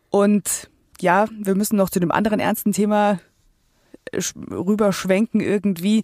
Und 0.09 0.69
ja, 1.01 1.25
wir 1.37 1.55
müssen 1.55 1.75
noch 1.75 1.89
zu 1.89 1.99
dem 1.99 2.11
anderen 2.11 2.39
ernsten 2.39 2.71
Thema 2.71 3.19
rüberschwenken 4.13 5.41
irgendwie. 5.41 6.03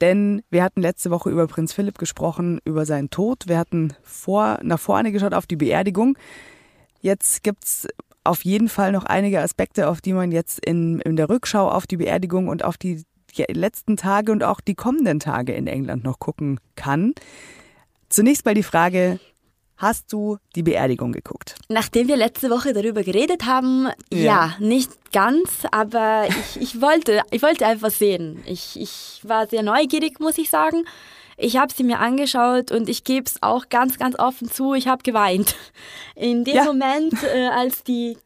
Denn 0.00 0.42
wir 0.50 0.62
hatten 0.62 0.80
letzte 0.80 1.10
Woche 1.10 1.30
über 1.30 1.46
Prinz 1.46 1.72
Philipp 1.72 1.98
gesprochen, 1.98 2.60
über 2.64 2.86
seinen 2.86 3.10
Tod. 3.10 3.48
Wir 3.48 3.58
hatten 3.58 3.92
vor, 4.02 4.58
nach 4.62 4.80
vorne 4.80 5.12
geschaut 5.12 5.34
auf 5.34 5.46
die 5.46 5.56
Beerdigung. 5.56 6.16
Jetzt 7.00 7.42
gibt's 7.42 7.86
auf 8.24 8.44
jeden 8.44 8.68
Fall 8.68 8.92
noch 8.92 9.04
einige 9.04 9.40
Aspekte, 9.40 9.88
auf 9.88 10.00
die 10.00 10.12
man 10.12 10.32
jetzt 10.32 10.64
in, 10.64 11.00
in 11.00 11.16
der 11.16 11.28
Rückschau 11.28 11.70
auf 11.70 11.86
die 11.86 11.96
Beerdigung 11.96 12.48
und 12.48 12.64
auf 12.64 12.76
die 12.76 13.02
letzten 13.48 13.96
Tage 13.96 14.32
und 14.32 14.42
auch 14.42 14.60
die 14.60 14.74
kommenden 14.74 15.20
Tage 15.20 15.52
in 15.52 15.66
England 15.66 16.04
noch 16.04 16.18
gucken 16.18 16.60
kann. 16.76 17.14
Zunächst 18.08 18.44
mal 18.44 18.54
die 18.54 18.62
Frage, 18.62 19.20
hast 19.80 20.12
du 20.12 20.38
die 20.54 20.62
Beerdigung 20.62 21.12
geguckt? 21.12 21.54
Nachdem 21.68 22.06
wir 22.08 22.16
letzte 22.16 22.50
Woche 22.50 22.72
darüber 22.72 23.02
geredet 23.02 23.46
haben, 23.46 23.88
Ja. 24.12 24.18
ja, 24.18 24.54
nicht 24.58 24.90
ganz, 25.12 25.50
aber 25.72 26.26
ich, 26.28 26.60
ich, 26.60 26.80
wollte, 26.80 27.22
ich 27.30 27.42
wollte 27.42 27.66
einfach 27.66 27.90
sehen. 27.90 28.42
Ich, 28.46 28.78
ich 28.80 29.20
war 29.24 29.46
sehr 29.48 29.62
neugierig, 29.62 30.20
muss 30.20 30.38
ich 30.38 30.50
sagen. 30.50 30.84
Ich 31.38 31.56
habe 31.56 31.72
sie 31.74 31.84
mir 31.84 31.98
angeschaut 32.00 32.70
und 32.70 32.88
ich 32.90 33.02
gebe 33.04 33.24
es 33.26 33.42
auch 33.42 33.70
ganz, 33.70 33.98
ganz 33.98 34.18
offen 34.18 34.50
zu, 34.50 34.74
ich 34.74 34.86
habe 34.88 35.02
geweint. 35.02 35.56
In 36.14 36.44
dem 36.44 36.56
Ja. 36.56 36.64
Moment, 36.64 37.14
äh, 37.34 37.48
als 37.48 37.82
die 37.82 38.18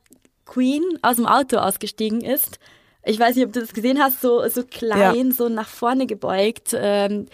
Queen 0.46 0.82
aus 1.02 1.16
dem 1.16 1.26
Auto 1.26 1.56
ausgestiegen 1.58 2.20
ist, 2.20 2.58
ich 3.06 3.20
weiß 3.20 3.36
nicht, 3.36 3.44
ob 3.46 3.52
du 3.52 3.60
das 3.60 3.72
gesehen 3.74 4.02
hast, 4.02 4.20
so, 4.22 4.48
so 4.48 4.64
klein, 4.64 5.30
so 5.30 5.48
nach 5.48 5.68
vorne 5.68 6.06
gebeugt. 6.06 6.74
Ähm, 6.76 7.26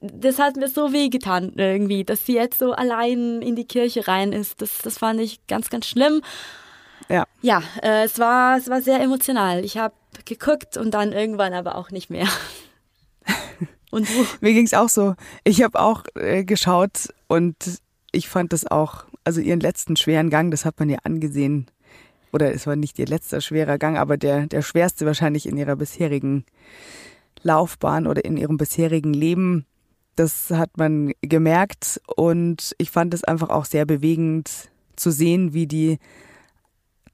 das 0.00 0.38
hat 0.38 0.56
mir 0.56 0.68
so 0.68 0.92
weh 0.92 1.08
getan 1.08 1.52
irgendwie, 1.56 2.04
dass 2.04 2.26
sie 2.26 2.34
jetzt 2.34 2.58
so 2.58 2.72
allein 2.72 3.42
in 3.42 3.56
die 3.56 3.66
Kirche 3.66 4.06
rein 4.08 4.32
ist. 4.32 4.60
Das, 4.62 4.78
das 4.78 4.98
fand 4.98 5.20
ich 5.20 5.46
ganz, 5.46 5.70
ganz 5.70 5.86
schlimm. 5.86 6.22
Ja. 7.08 7.24
Ja, 7.42 7.62
äh, 7.82 8.04
es, 8.04 8.18
war, 8.18 8.56
es 8.58 8.68
war 8.68 8.82
sehr 8.82 9.00
emotional. 9.00 9.64
Ich 9.64 9.78
habe 9.78 9.94
geguckt 10.24 10.76
und 10.76 10.92
dann 10.92 11.12
irgendwann 11.12 11.54
aber 11.54 11.76
auch 11.76 11.90
nicht 11.90 12.10
mehr. 12.10 12.28
Und 13.90 14.06
du? 14.06 14.26
Mir 14.42 14.52
ging's 14.52 14.74
auch 14.74 14.90
so. 14.90 15.14
Ich 15.44 15.62
habe 15.62 15.80
auch 15.80 16.04
äh, 16.14 16.44
geschaut 16.44 17.08
und 17.26 17.56
ich 18.12 18.28
fand 18.28 18.52
das 18.52 18.66
auch, 18.66 19.06
also 19.24 19.40
ihren 19.40 19.60
letzten 19.60 19.96
schweren 19.96 20.28
Gang, 20.28 20.50
das 20.50 20.66
hat 20.66 20.78
man 20.78 20.90
ja 20.90 20.98
angesehen. 21.04 21.70
Oder 22.30 22.52
es 22.52 22.66
war 22.66 22.76
nicht 22.76 22.98
ihr 22.98 23.06
letzter 23.06 23.40
schwerer 23.40 23.78
Gang, 23.78 23.96
aber 23.96 24.18
der, 24.18 24.46
der 24.46 24.60
schwerste 24.60 25.06
wahrscheinlich 25.06 25.46
in 25.46 25.56
ihrer 25.56 25.76
bisherigen 25.76 26.44
Laufbahn 27.42 28.06
oder 28.06 28.24
in 28.24 28.36
ihrem 28.36 28.58
bisherigen 28.58 29.14
Leben. 29.14 29.64
Das 30.18 30.50
hat 30.50 30.76
man 30.76 31.12
gemerkt 31.20 32.00
und 32.16 32.74
ich 32.78 32.90
fand 32.90 33.14
es 33.14 33.22
einfach 33.22 33.50
auch 33.50 33.64
sehr 33.64 33.86
bewegend 33.86 34.68
zu 34.96 35.12
sehen, 35.12 35.54
wie 35.54 35.68
die 35.68 35.98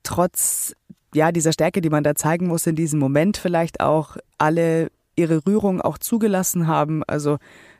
trotz 0.02 0.74
ja 1.12 1.30
dieser 1.30 1.52
Stärke, 1.52 1.82
die 1.82 1.90
man 1.90 2.02
da 2.02 2.14
zeigen 2.14 2.46
muss 2.46 2.66
in 2.66 2.76
diesem 2.76 2.98
Moment 2.98 3.36
vielleicht 3.36 3.80
auch 3.80 4.16
alle 4.38 4.90
ihre 5.16 5.44
Rührung 5.46 5.82
auch 5.82 5.98
zugelassen 5.98 6.66
haben. 6.66 7.04
Also 7.04 7.36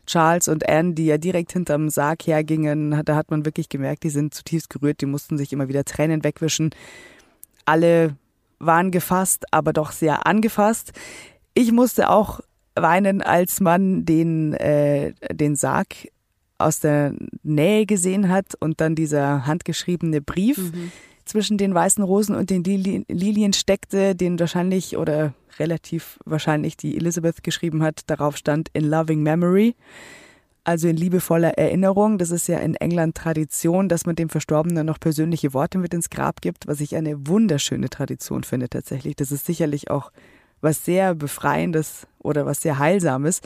Charles 0.07 0.47
und 0.49 0.69
Anne, 0.69 0.93
die 0.93 1.07
ja 1.07 1.17
direkt 1.17 1.53
hinterm 1.53 1.89
Sarg 1.89 2.27
hergingen, 2.27 3.03
da 3.07 3.17
hat 3.17 3.31
man 3.31 3.47
wirklich 3.47 3.71
gemerkt, 3.71 4.03
die 4.03 4.11
sind 4.11 4.35
zutiefst 4.35 4.69
gerührt, 4.69 5.01
die 5.01 5.07
mussten 5.07 5.39
sich 5.39 5.55
immer 5.55 5.69
wieder 5.69 5.87
Tränen 5.87 6.23
wegwischen. 6.23 6.69
Alle 7.65 8.19
waren 8.59 8.91
gefasst, 8.91 9.47
aber 9.53 9.73
doch 9.73 9.91
sehr 9.91 10.27
angefasst. 10.27 10.93
Ich 11.55 11.73
musste 11.73 12.11
auch 12.11 12.41
weinen, 12.75 13.23
als 13.23 13.61
man 13.61 14.05
den, 14.05 14.55
äh, 14.55 15.15
den 15.33 15.57
Sarg 15.57 16.09
aus 16.59 16.81
der 16.81 17.15
Nähe 17.43 17.87
gesehen 17.87 18.29
hat 18.29 18.55
und 18.61 18.81
dann 18.81 18.95
dieser 18.95 19.47
handgeschriebene 19.47 20.21
Brief 20.21 20.73
zwischen 21.25 21.59
den 21.59 21.75
weißen 21.75 22.03
Rosen 22.05 22.37
und 22.37 22.51
den 22.51 22.63
Lili- 22.63 23.05
Lilien 23.09 23.53
steckte, 23.53 24.15
den 24.15 24.39
wahrscheinlich 24.39 24.97
oder 24.97 25.35
relativ 25.59 26.19
wahrscheinlich 26.25 26.77
die 26.77 26.97
Elizabeth 26.97 27.43
geschrieben 27.43 27.83
hat. 27.83 28.03
Darauf 28.07 28.37
stand 28.37 28.69
in 28.73 28.85
loving 28.85 29.23
memory, 29.23 29.75
also 30.65 30.89
in 30.89 30.97
liebevoller 30.97 31.59
Erinnerung. 31.59 32.19
Das 32.19 32.31
ist 32.31 32.47
ja 32.47 32.59
in 32.59 32.75
England 32.75 33.17
Tradition, 33.17 33.89
dass 33.89 34.07
man 34.07 34.17
dem 34.17 34.29
Verstorbenen 34.29 34.87
noch 34.87 35.01
persönliche 35.01 35.55
Worte 35.55 35.79
mit 35.79 35.95
ins 35.95 36.11
Grab 36.11 36.41
gibt, 36.41 36.67
was 36.67 36.81
ich 36.81 36.95
eine 36.97 37.27
wunderschöne 37.27 37.89
Tradition 37.89 38.45
finde 38.45 38.69
tatsächlich. 38.69 39.17
Das 39.17 39.33
ist 39.33 39.47
sicherlich 39.47 39.91
auch 39.91 40.13
was 40.65 40.85
sehr 40.85 41.15
Befreiendes 41.15 42.09
oder 42.19 42.47
was 42.47 42.63
sehr 42.63 42.79
Heilsames. 42.79 43.41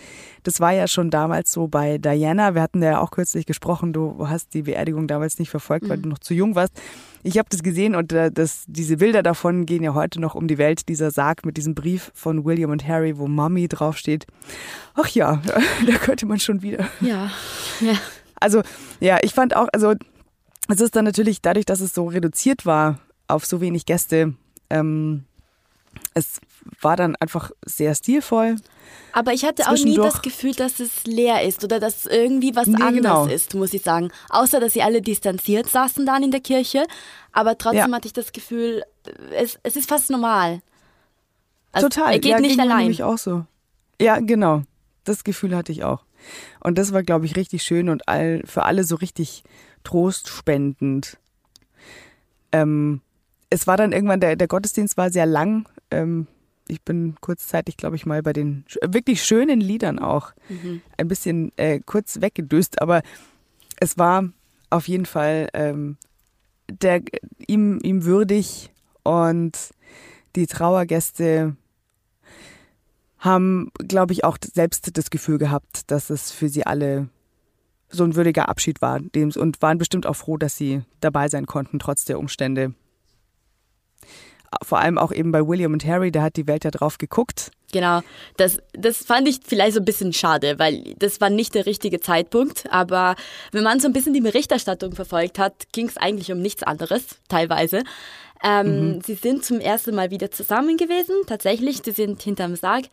Das 0.44 0.60
war 0.60 0.72
ja 0.72 0.86
schon 0.86 1.10
damals 1.10 1.52
so 1.52 1.66
bei 1.66 1.98
Diana. 1.98 2.54
Wir 2.54 2.62
hatten 2.62 2.82
ja 2.82 3.00
auch 3.00 3.10
kürzlich 3.10 3.44
gesprochen, 3.44 3.92
du 3.92 4.28
hast 4.28 4.54
die 4.54 4.62
Beerdigung 4.62 5.08
damals 5.08 5.38
nicht 5.38 5.50
verfolgt, 5.50 5.88
weil 5.88 5.98
du 5.98 6.08
noch 6.08 6.20
zu 6.20 6.32
jung 6.32 6.54
warst. 6.54 6.72
Ich 7.24 7.36
habe 7.36 7.48
das 7.50 7.62
gesehen 7.62 7.96
und 7.96 8.12
äh, 8.12 8.30
das, 8.30 8.64
diese 8.68 8.98
Bilder 8.98 9.22
davon 9.22 9.66
gehen 9.66 9.82
ja 9.82 9.92
heute 9.92 10.20
noch 10.20 10.36
um 10.36 10.46
die 10.46 10.56
Welt. 10.56 10.88
Dieser 10.88 11.10
Sarg 11.10 11.44
mit 11.44 11.56
diesem 11.56 11.74
Brief 11.74 12.12
von 12.14 12.44
William 12.44 12.70
und 12.70 12.86
Harry, 12.86 13.18
wo 13.18 13.26
Mommy 13.26 13.66
draufsteht. 13.66 14.26
Ach 14.94 15.08
ja, 15.08 15.42
da 15.86 15.92
könnte 15.94 16.24
man 16.26 16.38
schon 16.38 16.62
wieder. 16.62 16.88
Ja, 17.00 17.30
ja. 17.80 17.94
Also 18.40 18.62
ja, 19.00 19.18
ich 19.22 19.34
fand 19.34 19.56
auch, 19.56 19.66
also 19.72 19.94
es 20.68 20.80
ist 20.80 20.94
dann 20.94 21.04
natürlich 21.04 21.42
dadurch, 21.42 21.66
dass 21.66 21.80
es 21.80 21.92
so 21.92 22.06
reduziert 22.06 22.64
war 22.64 23.00
auf 23.26 23.44
so 23.44 23.60
wenig 23.60 23.84
Gäste, 23.84 24.34
ähm, 24.70 25.24
es 26.14 26.40
war 26.80 26.96
dann 26.96 27.16
einfach 27.16 27.50
sehr 27.64 27.94
stilvoll. 27.94 28.56
Aber 29.12 29.32
ich 29.32 29.44
hatte 29.44 29.68
auch 29.68 29.72
nie 29.72 29.96
das 29.96 30.22
Gefühl, 30.22 30.52
dass 30.52 30.80
es 30.80 31.04
leer 31.04 31.42
ist 31.42 31.64
oder 31.64 31.80
dass 31.80 32.06
irgendwie 32.06 32.54
was 32.54 32.66
Nee, 32.66 32.74
anders 32.82 32.94
genau. 32.94 33.26
ist, 33.26 33.54
muss 33.54 33.72
ich 33.74 33.82
sagen. 33.82 34.10
Außer, 34.30 34.60
dass 34.60 34.72
sie 34.74 34.82
alle 34.82 35.02
distanziert 35.02 35.68
saßen 35.68 36.04
dann 36.06 36.22
in 36.22 36.30
der 36.30 36.40
Kirche. 36.40 36.84
Aber 37.32 37.58
trotzdem 37.58 37.90
Ja. 37.90 37.96
hatte 37.96 38.06
ich 38.06 38.12
das 38.12 38.32
Gefühl, 38.32 38.82
es, 39.34 39.58
es 39.62 39.76
ist 39.76 39.88
fast 39.88 40.10
normal. 40.10 40.62
Also, 41.72 41.88
Total. 41.88 42.12
Er 42.12 42.18
geht 42.18 42.30
ja, 42.32 42.40
nicht 42.40 42.52
ging 42.52 42.60
allein. 42.60 42.78
nämlich 42.78 43.02
auch 43.02 43.18
so. 43.18 43.44
Ja, 44.00 44.18
genau. 44.20 44.62
Das 45.04 45.24
Gefühl 45.24 45.54
hatte 45.56 45.72
ich 45.72 45.84
auch. 45.84 46.04
Und 46.60 46.78
das 46.78 46.92
war, 46.92 47.02
glaube 47.02 47.26
ich, 47.26 47.36
richtig 47.36 47.62
schön 47.62 47.88
und 47.88 48.08
all, 48.08 48.42
für 48.44 48.64
alle 48.64 48.84
so 48.84 48.96
richtig 48.96 49.44
trostspendend. 49.84 51.18
Ähm, 52.52 53.00
es 53.50 53.66
war 53.66 53.76
dann 53.76 53.92
irgendwann, 53.92 54.20
der, 54.20 54.36
der 54.36 54.48
Gottesdienst 54.48 54.96
war 54.96 55.10
sehr 55.10 55.26
lang. 55.26 55.68
Ähm, 55.90 56.26
ich 56.68 56.82
bin 56.82 57.16
kurzzeitig, 57.20 57.76
glaube 57.76 57.96
ich, 57.96 58.06
mal 58.06 58.22
bei 58.22 58.32
den 58.32 58.64
sch- 58.68 58.92
wirklich 58.94 59.22
schönen 59.24 59.60
Liedern 59.60 59.98
auch 59.98 60.32
ein 60.96 61.08
bisschen 61.08 61.50
äh, 61.56 61.80
kurz 61.84 62.20
weggedöst, 62.20 62.80
aber 62.82 63.02
es 63.80 63.98
war 63.98 64.28
auf 64.70 64.86
jeden 64.88 65.06
Fall 65.06 65.48
ähm, 65.54 65.96
der, 66.70 67.00
ihm, 67.46 67.78
ihm 67.82 68.04
würdig 68.04 68.70
und 69.02 69.52
die 70.36 70.46
Trauergäste 70.46 71.56
haben, 73.18 73.70
glaube 73.78 74.12
ich, 74.12 74.24
auch 74.24 74.38
selbst 74.40 74.96
das 74.96 75.10
Gefühl 75.10 75.38
gehabt, 75.38 75.90
dass 75.90 76.10
es 76.10 76.30
für 76.30 76.48
sie 76.48 76.64
alle 76.66 77.08
so 77.88 78.04
ein 78.04 78.14
würdiger 78.14 78.48
Abschied 78.48 78.80
war 78.82 79.00
und 79.16 79.62
waren 79.62 79.78
bestimmt 79.78 80.06
auch 80.06 80.14
froh, 80.14 80.36
dass 80.36 80.56
sie 80.56 80.82
dabei 81.00 81.28
sein 81.28 81.46
konnten, 81.46 81.78
trotz 81.78 82.04
der 82.04 82.18
Umstände. 82.18 82.74
Vor 84.62 84.78
allem 84.78 84.98
auch 84.98 85.12
eben 85.12 85.32
bei 85.32 85.46
William 85.46 85.72
und 85.72 85.84
Harry, 85.84 86.10
da 86.10 86.22
hat 86.22 86.36
die 86.36 86.46
Welt 86.46 86.64
ja 86.64 86.70
drauf 86.70 86.98
geguckt. 86.98 87.50
Genau, 87.70 88.00
das, 88.38 88.58
das 88.72 88.98
fand 89.04 89.28
ich 89.28 89.40
vielleicht 89.44 89.74
so 89.74 89.80
ein 89.80 89.84
bisschen 89.84 90.14
schade, 90.14 90.58
weil 90.58 90.94
das 90.98 91.20
war 91.20 91.28
nicht 91.28 91.54
der 91.54 91.66
richtige 91.66 92.00
Zeitpunkt. 92.00 92.64
Aber 92.70 93.14
wenn 93.52 93.62
man 93.62 93.78
so 93.78 93.88
ein 93.88 93.92
bisschen 93.92 94.14
die 94.14 94.22
Berichterstattung 94.22 94.92
verfolgt 94.92 95.38
hat, 95.38 95.70
ging 95.72 95.86
es 95.86 95.98
eigentlich 95.98 96.32
um 96.32 96.40
nichts 96.40 96.62
anderes, 96.62 97.04
teilweise. 97.28 97.82
Ähm, 98.42 99.00
Sie 99.04 99.14
sind 99.14 99.44
zum 99.44 99.60
ersten 99.60 99.94
Mal 99.94 100.10
wieder 100.10 100.30
zusammen 100.30 100.76
gewesen, 100.76 101.14
tatsächlich. 101.26 101.82
Sie 101.84 101.90
sind 101.90 102.22
hinterm 102.22 102.56
Sarg 102.56 102.84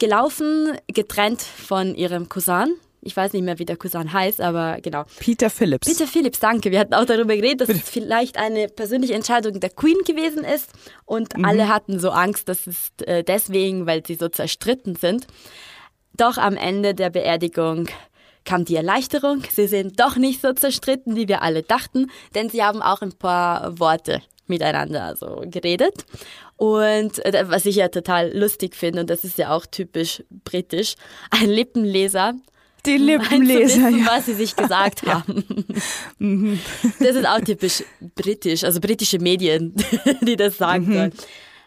gelaufen, 0.00 0.76
getrennt 0.88 1.42
von 1.42 1.94
ihrem 1.94 2.28
Cousin. 2.28 2.74
Ich 3.06 3.16
weiß 3.16 3.32
nicht 3.32 3.42
mehr, 3.42 3.58
wie 3.58 3.64
der 3.64 3.76
Cousin 3.76 4.12
heißt, 4.12 4.40
aber 4.40 4.78
genau. 4.82 5.04
Peter 5.18 5.48
Phillips. 5.48 5.86
Peter 5.86 6.06
Phillips, 6.06 6.40
danke. 6.40 6.70
Wir 6.70 6.80
hatten 6.80 6.94
auch 6.94 7.04
darüber 7.04 7.34
geredet, 7.36 7.68
dass 7.68 7.76
es 7.76 7.88
vielleicht 7.88 8.36
eine 8.36 8.68
persönliche 8.68 9.14
Entscheidung 9.14 9.60
der 9.60 9.70
Queen 9.70 9.98
gewesen 10.04 10.44
ist. 10.44 10.70
Und 11.04 11.36
mhm. 11.36 11.44
alle 11.44 11.68
hatten 11.68 12.00
so 12.00 12.10
Angst, 12.10 12.48
dass 12.48 12.66
es 12.66 12.90
äh, 13.06 13.22
deswegen, 13.22 13.86
weil 13.86 14.04
sie 14.04 14.16
so 14.16 14.28
zerstritten 14.28 14.96
sind. 14.96 15.26
Doch 16.16 16.36
am 16.36 16.56
Ende 16.56 16.94
der 16.94 17.10
Beerdigung 17.10 17.88
kam 18.44 18.64
die 18.64 18.76
Erleichterung. 18.76 19.42
Sie 19.50 19.66
sind 19.66 20.00
doch 20.00 20.16
nicht 20.16 20.40
so 20.40 20.52
zerstritten, 20.52 21.14
wie 21.16 21.28
wir 21.28 21.42
alle 21.42 21.62
dachten, 21.62 22.10
denn 22.34 22.48
sie 22.48 22.62
haben 22.62 22.82
auch 22.82 23.02
ein 23.02 23.12
paar 23.12 23.78
Worte 23.78 24.22
miteinander 24.46 25.16
so 25.16 25.42
geredet. 25.46 26.06
Und 26.56 27.24
äh, 27.24 27.44
was 27.48 27.66
ich 27.66 27.76
ja 27.76 27.88
total 27.88 28.36
lustig 28.36 28.74
finde, 28.74 29.00
und 29.00 29.10
das 29.10 29.24
ist 29.24 29.38
ja 29.38 29.54
auch 29.54 29.66
typisch 29.66 30.22
britisch, 30.44 30.94
ein 31.30 31.50
Lippenleser 31.50 32.34
die 32.86 32.96
Lippenleser, 32.96 33.82
wissen, 33.82 33.98
ja. 33.98 34.06
was 34.06 34.26
sie 34.26 34.34
sich 34.34 34.56
gesagt 34.56 35.02
haben. 35.06 35.44
Mhm. 36.18 36.60
das 36.98 37.16
ist 37.16 37.26
auch 37.26 37.40
typisch 37.40 37.82
britisch, 38.14 38.64
also 38.64 38.80
britische 38.80 39.18
Medien, 39.18 39.74
die 40.22 40.36
das 40.36 40.56
sagen 40.58 40.86
sollen. 40.86 41.10
Mhm. 41.10 41.22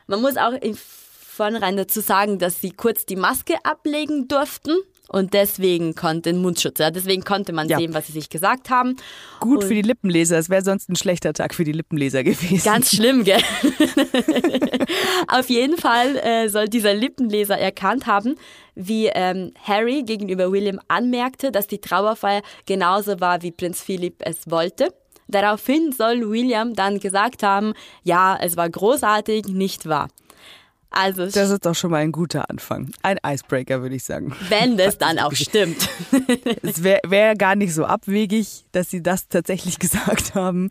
Man 0.08 0.22
muss 0.22 0.38
auch 0.38 0.54
im 0.54 0.76
Vornherein 0.76 1.78
dazu 1.78 2.02
sagen, 2.02 2.40
dass 2.40 2.62
sie 2.62 2.72
kurz 2.72 3.06
die 3.06 3.16
Maske 3.16 3.56
ablegen 3.64 4.28
durften. 4.28 4.72
Und 5.10 5.34
deswegen 5.34 5.96
konnte 5.96 6.34
Mundschutz, 6.34 6.78
ja, 6.78 6.92
deswegen 6.92 7.24
konnte 7.24 7.52
man 7.52 7.68
ja. 7.68 7.80
sehen, 7.80 7.96
was 7.96 8.06
sie 8.08 8.14
sich 8.14 8.30
gesagt 8.30 8.70
haben. 8.70 8.96
Gut 9.40 9.64
und 9.64 9.68
für 9.68 9.74
die 9.74 9.82
Lippenleser, 9.82 10.38
es 10.38 10.50
wäre 10.50 10.62
sonst 10.62 10.88
ein 10.88 10.96
schlechter 10.96 11.34
Tag 11.34 11.56
für 11.56 11.64
die 11.64 11.72
Lippenleser 11.72 12.24
gewesen. 12.24 12.64
Ganz 12.64 12.90
schlimm, 12.96 13.24
gell? 13.24 13.42
Auf 15.28 15.50
jeden 15.50 15.78
Fall 15.78 16.16
äh, 16.18 16.48
soll 16.48 16.68
dieser 16.68 16.94
Lippenleser 16.94 17.58
erkannt 17.58 18.06
haben, 18.06 18.36
wie 18.76 19.08
ähm, 19.08 19.52
Harry 19.64 20.04
gegenüber 20.04 20.52
William 20.52 20.80
anmerkte, 20.88 21.52
dass 21.52 21.66
die 21.66 21.82
Trauerfeier 21.82 22.44
genauso 22.68 23.20
war, 23.20 23.42
wie 23.42 23.52
Prinz 23.52 23.82
Philipp 23.82 24.18
es 24.20 24.50
wollte. 24.50 24.94
Daraufhin 25.28 25.92
soll 25.92 26.30
William 26.30 26.76
dann 26.76 27.00
gesagt 27.00 27.42
haben, 27.42 27.74
ja, 28.04 28.38
es 28.40 28.58
war 28.58 28.70
großartig, 28.70 29.48
nicht 29.48 29.88
wahr? 29.88 30.10
Also 30.92 31.26
das 31.26 31.50
ist 31.52 31.66
doch 31.66 31.76
schon 31.76 31.92
mal 31.92 31.98
ein 31.98 32.12
guter 32.12 32.50
Anfang. 32.50 32.92
Ein 33.04 33.18
Icebreaker, 33.26 33.82
würde 33.82 33.96
ich 33.96 34.04
sagen. 34.04 34.36
Wenn 34.50 34.78
das 34.78 34.98
dann 34.98 35.20
auch 35.20 35.34
stimmt. 35.34 35.90
es 36.64 36.84
wäre 36.84 37.02
wär 37.06 37.36
gar 37.36 37.56
nicht 37.56 37.74
so 37.74 37.86
abwegig, 37.86 38.66
dass 38.72 38.90
sie 38.90 39.04
das 39.04 39.28
tatsächlich 39.28 39.80
gesagt 39.80 40.36
haben. 40.36 40.70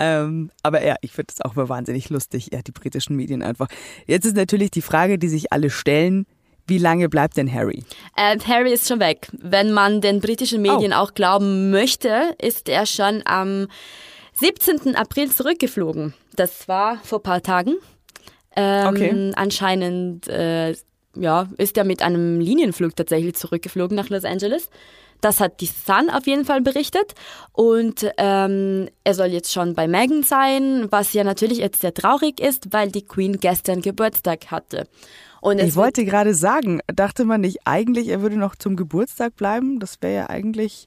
Ähm, 0.00 0.50
aber 0.62 0.84
ja, 0.84 0.94
ich 1.00 1.12
finde 1.12 1.32
es 1.34 1.40
auch 1.40 1.56
mal 1.56 1.68
wahnsinnig 1.68 2.08
lustig, 2.08 2.50
ja, 2.52 2.62
die 2.62 2.70
britischen 2.70 3.16
Medien 3.16 3.42
einfach. 3.42 3.68
Jetzt 4.06 4.26
ist 4.26 4.36
natürlich 4.36 4.70
die 4.70 4.82
Frage, 4.82 5.18
die 5.18 5.28
sich 5.28 5.52
alle 5.52 5.70
stellen. 5.70 6.26
Wie 6.68 6.78
lange 6.78 7.08
bleibt 7.08 7.36
denn 7.36 7.52
Harry? 7.52 7.82
Äh, 8.14 8.38
Harry 8.40 8.72
ist 8.72 8.86
schon 8.86 9.00
weg. 9.00 9.28
Wenn 9.32 9.72
man 9.72 10.00
den 10.00 10.20
britischen 10.20 10.62
Medien 10.62 10.92
oh. 10.92 10.96
auch 10.96 11.14
glauben 11.14 11.70
möchte, 11.70 12.36
ist 12.40 12.68
er 12.68 12.86
schon 12.86 13.22
am 13.24 13.68
17. 14.34 14.94
April 14.94 15.32
zurückgeflogen. 15.32 16.14
Das 16.36 16.68
war 16.68 16.98
vor 17.02 17.18
ein 17.18 17.22
paar 17.22 17.42
Tagen. 17.42 17.74
Ähm, 18.58 18.88
okay. 18.88 19.32
Anscheinend 19.36 20.26
äh, 20.26 20.74
ja, 21.14 21.48
ist 21.58 21.76
er 21.76 21.84
mit 21.84 22.02
einem 22.02 22.40
Linienflug 22.40 22.96
tatsächlich 22.96 23.36
zurückgeflogen 23.36 23.96
nach 23.96 24.08
Los 24.08 24.24
Angeles. 24.24 24.68
Das 25.20 25.40
hat 25.40 25.60
die 25.60 25.66
Sun 25.66 26.10
auf 26.10 26.26
jeden 26.26 26.44
Fall 26.44 26.60
berichtet. 26.60 27.14
Und 27.52 28.08
ähm, 28.18 28.88
er 29.04 29.14
soll 29.14 29.28
jetzt 29.28 29.52
schon 29.52 29.74
bei 29.74 29.88
Meghan 29.88 30.22
sein, 30.22 30.86
was 30.90 31.12
ja 31.12 31.24
natürlich 31.24 31.58
jetzt 31.58 31.80
sehr 31.80 31.94
traurig 31.94 32.40
ist, 32.40 32.72
weil 32.72 32.90
die 32.90 33.06
Queen 33.06 33.38
gestern 33.38 33.80
Geburtstag 33.80 34.50
hatte. 34.50 34.86
Ich 35.42 35.76
wollte 35.76 36.04
gerade 36.04 36.34
sagen, 36.34 36.80
dachte 36.86 37.24
man 37.24 37.42
nicht 37.42 37.58
eigentlich, 37.64 38.08
er 38.08 38.22
würde 38.22 38.36
noch 38.36 38.56
zum 38.56 38.76
Geburtstag 38.76 39.36
bleiben? 39.36 39.78
Das 39.78 39.98
wäre 40.00 40.14
ja 40.14 40.30
eigentlich 40.30 40.86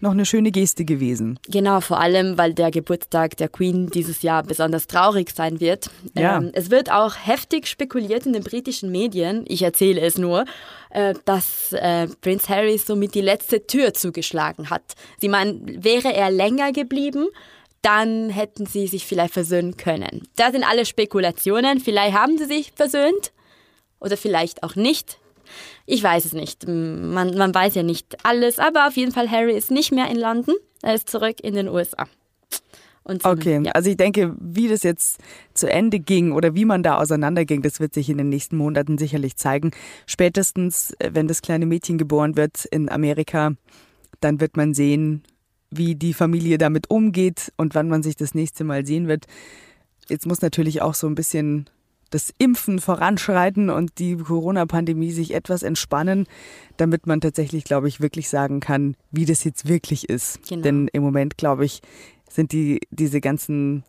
noch 0.00 0.10
eine 0.10 0.26
schöne 0.26 0.50
Geste 0.50 0.84
gewesen. 0.84 1.38
Genau, 1.48 1.80
vor 1.80 2.00
allem, 2.00 2.36
weil 2.36 2.54
der 2.54 2.70
Geburtstag 2.70 3.36
der 3.36 3.48
Queen 3.48 3.88
dieses 3.88 4.22
Jahr 4.22 4.42
besonders 4.42 4.88
traurig 4.88 5.30
sein 5.30 5.60
wird. 5.60 5.90
Ja. 6.14 6.38
Ähm, 6.38 6.50
es 6.54 6.70
wird 6.70 6.90
auch 6.90 7.14
heftig 7.14 7.68
spekuliert 7.68 8.26
in 8.26 8.32
den 8.32 8.42
britischen 8.42 8.90
Medien, 8.90 9.44
ich 9.46 9.62
erzähle 9.62 10.00
es 10.00 10.18
nur, 10.18 10.44
äh, 10.90 11.14
dass 11.24 11.72
äh, 11.72 12.08
Prince 12.20 12.48
Harry 12.48 12.78
somit 12.78 13.14
die 13.14 13.20
letzte 13.20 13.66
Tür 13.66 13.94
zugeschlagen 13.94 14.70
hat. 14.70 14.94
Sie 15.20 15.28
meinen, 15.28 15.84
wäre 15.84 16.12
er 16.12 16.30
länger 16.30 16.72
geblieben, 16.72 17.28
dann 17.82 18.30
hätten 18.30 18.66
sie 18.66 18.86
sich 18.86 19.06
vielleicht 19.06 19.34
versöhnen 19.34 19.76
können. 19.76 20.28
Da 20.36 20.52
sind 20.52 20.64
alle 20.64 20.86
Spekulationen. 20.86 21.80
Vielleicht 21.80 22.16
haben 22.16 22.38
sie 22.38 22.44
sich 22.44 22.72
versöhnt 22.74 23.32
oder 24.02 24.16
vielleicht 24.16 24.62
auch 24.62 24.76
nicht. 24.76 25.18
Ich 25.86 26.02
weiß 26.02 26.24
es 26.24 26.32
nicht. 26.32 26.66
Man, 26.66 27.36
man 27.36 27.54
weiß 27.54 27.74
ja 27.74 27.82
nicht 27.82 28.24
alles, 28.24 28.58
aber 28.58 28.86
auf 28.86 28.96
jeden 28.96 29.12
Fall, 29.12 29.30
Harry 29.30 29.56
ist 29.56 29.70
nicht 29.70 29.92
mehr 29.92 30.10
in 30.10 30.18
London. 30.18 30.54
Er 30.82 30.94
ist 30.94 31.08
zurück 31.08 31.36
in 31.42 31.54
den 31.54 31.68
USA. 31.68 32.06
Und 33.04 33.24
okay, 33.24 33.60
ja. 33.64 33.72
also 33.72 33.90
ich 33.90 33.96
denke, 33.96 34.34
wie 34.38 34.68
das 34.68 34.84
jetzt 34.84 35.18
zu 35.54 35.68
Ende 35.68 35.98
ging 35.98 36.32
oder 36.32 36.54
wie 36.54 36.64
man 36.64 36.84
da 36.84 36.98
auseinanderging, 36.98 37.62
das 37.62 37.80
wird 37.80 37.94
sich 37.94 38.08
in 38.08 38.18
den 38.18 38.28
nächsten 38.28 38.56
Monaten 38.56 38.96
sicherlich 38.96 39.36
zeigen. 39.36 39.72
Spätestens, 40.06 40.92
äh, 40.98 41.10
wenn 41.12 41.26
das 41.26 41.42
kleine 41.42 41.66
Mädchen 41.66 41.98
geboren 41.98 42.36
wird 42.36 42.64
in 42.66 42.88
Amerika, 42.88 43.52
dann 44.20 44.40
wird 44.40 44.56
man 44.56 44.72
sehen, 44.72 45.24
wie 45.70 45.96
die 45.96 46.14
Familie 46.14 46.58
damit 46.58 46.90
umgeht 46.90 47.52
und 47.56 47.74
wann 47.74 47.88
man 47.88 48.04
sich 48.04 48.14
das 48.14 48.34
nächste 48.34 48.62
Mal 48.62 48.86
sehen 48.86 49.08
wird. 49.08 49.26
Jetzt 50.08 50.26
muss 50.26 50.40
natürlich 50.40 50.80
auch 50.80 50.94
so 50.94 51.08
ein 51.08 51.16
bisschen 51.16 51.68
das 52.12 52.32
Impfen 52.38 52.78
voranschreiten 52.78 53.70
und 53.70 53.98
die 53.98 54.16
Corona-Pandemie 54.16 55.10
sich 55.10 55.34
etwas 55.34 55.62
entspannen, 55.62 56.26
damit 56.76 57.06
man 57.06 57.20
tatsächlich, 57.20 57.64
glaube 57.64 57.88
ich, 57.88 58.00
wirklich 58.00 58.28
sagen 58.28 58.60
kann, 58.60 58.96
wie 59.10 59.24
das 59.24 59.44
jetzt 59.44 59.66
wirklich 59.66 60.08
ist. 60.08 60.46
Genau. 60.48 60.62
Denn 60.62 60.88
im 60.92 61.02
Moment, 61.02 61.36
glaube 61.36 61.64
ich, 61.64 61.80
sind 62.28 62.52
die, 62.52 62.80
diese 62.90 63.20
ganzen 63.20 63.84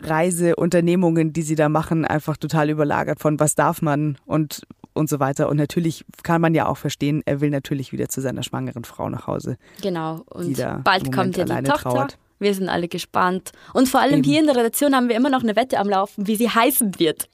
Reiseunternehmungen, 0.00 1.32
die 1.32 1.42
sie 1.42 1.56
da 1.56 1.68
machen, 1.68 2.04
einfach 2.04 2.36
total 2.36 2.70
überlagert 2.70 3.20
von 3.20 3.40
was 3.40 3.54
darf 3.54 3.82
man 3.82 4.16
und 4.26 4.62
und 4.98 5.08
so 5.08 5.20
weiter. 5.20 5.48
Und 5.48 5.56
natürlich 5.56 6.04
kann 6.22 6.40
man 6.40 6.54
ja 6.54 6.66
auch 6.66 6.76
verstehen, 6.76 7.22
er 7.24 7.40
will 7.40 7.50
natürlich 7.50 7.92
wieder 7.92 8.08
zu 8.08 8.20
seiner 8.20 8.42
schwangeren 8.42 8.84
Frau 8.84 9.08
nach 9.08 9.26
Hause. 9.26 9.56
Genau. 9.80 10.24
Und 10.26 10.60
bald 10.84 11.12
kommt 11.12 11.36
ja 11.36 11.44
die 11.44 11.62
Tochter. 11.62 11.90
Trauert. 11.90 12.18
Wir 12.38 12.54
sind 12.54 12.68
alle 12.68 12.88
gespannt. 12.88 13.52
Und 13.72 13.88
vor 13.88 14.00
allem 14.00 14.18
Eben. 14.18 14.24
hier 14.24 14.40
in 14.40 14.46
der 14.46 14.56
Redaktion 14.56 14.94
haben 14.94 15.08
wir 15.08 15.16
immer 15.16 15.30
noch 15.30 15.42
eine 15.42 15.56
Wette 15.56 15.78
am 15.78 15.88
Laufen, 15.88 16.26
wie 16.26 16.36
sie 16.36 16.48
heißen 16.48 16.98
wird. 16.98 17.28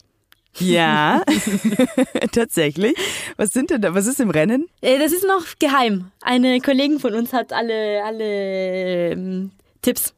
Ja, 0.58 1.22
tatsächlich. 2.32 2.94
Was 3.36 3.50
sind 3.50 3.70
denn 3.70 3.82
da? 3.82 3.94
Was 3.94 4.06
ist 4.06 4.20
im 4.20 4.30
Rennen? 4.30 4.68
Äh, 4.80 4.98
das 4.98 5.12
ist 5.12 5.24
noch 5.24 5.44
geheim. 5.58 6.10
Eine 6.22 6.60
Kollegin 6.60 7.00
von 7.00 7.14
uns 7.14 7.32
hat 7.32 7.52
alle, 7.52 8.04
alle 8.04 9.12
ähm, 9.12 9.50
Tipps. 9.82 10.14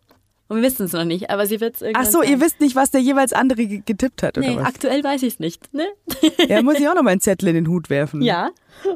Und 0.49 0.59
wir 0.59 0.63
wissen 0.63 0.87
es 0.87 0.93
noch 0.93 1.05
nicht, 1.05 1.31
aber 1.31 1.47
sie 1.47 1.61
wird 1.61 1.75
es 1.75 1.83
irgendwann. 1.83 2.07
Ach 2.07 2.11
so, 2.11 2.19
sagen. 2.19 2.31
ihr 2.31 2.41
wisst 2.41 2.61
nicht, 2.61 2.77
was 2.77 2.93
der 2.93 3.01
jeweils 3.01 3.33
andere 3.33 3.67
getippt 3.67 4.23
hat, 4.23 4.39
oder 4.39 4.47
nee, 4.47 4.57
was? 4.57 4.65
aktuell 4.65 5.03
weiß 5.03 5.23
ich 5.25 5.35
es 5.35 5.39
nicht, 5.41 5.75
ne? 5.75 5.89
Ja, 6.49 6.63
muss 6.63 6.79
ich 6.79 6.89
auch 6.89 6.95
noch 6.95 7.03
mal 7.03 7.11
einen 7.11 7.21
Zettel 7.21 7.49
in 7.49 7.57
den 7.57 7.69
Hut 7.69 7.91
werfen. 7.91 8.23
Ja, 8.23 8.51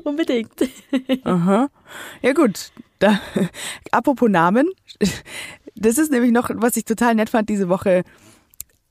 unbedingt. 0.04 0.52
Aha. 1.24 1.68
Ja, 2.22 2.32
gut. 2.34 2.70
Da, 3.00 3.18
apropos 3.90 4.28
Namen. 4.28 4.68
Das 5.80 5.96
ist 5.96 6.12
nämlich 6.12 6.30
noch, 6.30 6.50
was 6.54 6.76
ich 6.76 6.84
total 6.84 7.14
nett 7.14 7.30
fand 7.30 7.48
diese 7.48 7.70
Woche, 7.70 8.04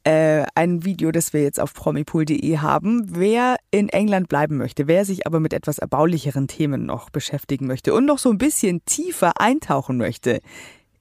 äh, 0.03 0.45
ein 0.55 0.83
Video, 0.85 1.11
das 1.11 1.33
wir 1.33 1.43
jetzt 1.43 1.59
auf 1.59 1.73
promipool.de 1.73 2.57
haben. 2.57 3.05
Wer 3.15 3.57
in 3.69 3.89
England 3.89 4.27
bleiben 4.27 4.57
möchte, 4.57 4.87
wer 4.87 5.05
sich 5.05 5.27
aber 5.27 5.39
mit 5.39 5.53
etwas 5.53 5.77
erbaulicheren 5.77 6.47
Themen 6.47 6.87
noch 6.87 7.11
beschäftigen 7.11 7.67
möchte 7.67 7.93
und 7.93 8.05
noch 8.05 8.17
so 8.17 8.31
ein 8.31 8.39
bisschen 8.39 8.83
tiefer 8.85 9.39
eintauchen 9.39 9.97
möchte 9.97 10.39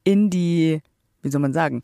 in 0.05 0.29
die, 0.29 0.83
wie 1.22 1.31
soll 1.31 1.40
man 1.40 1.55
sagen, 1.55 1.81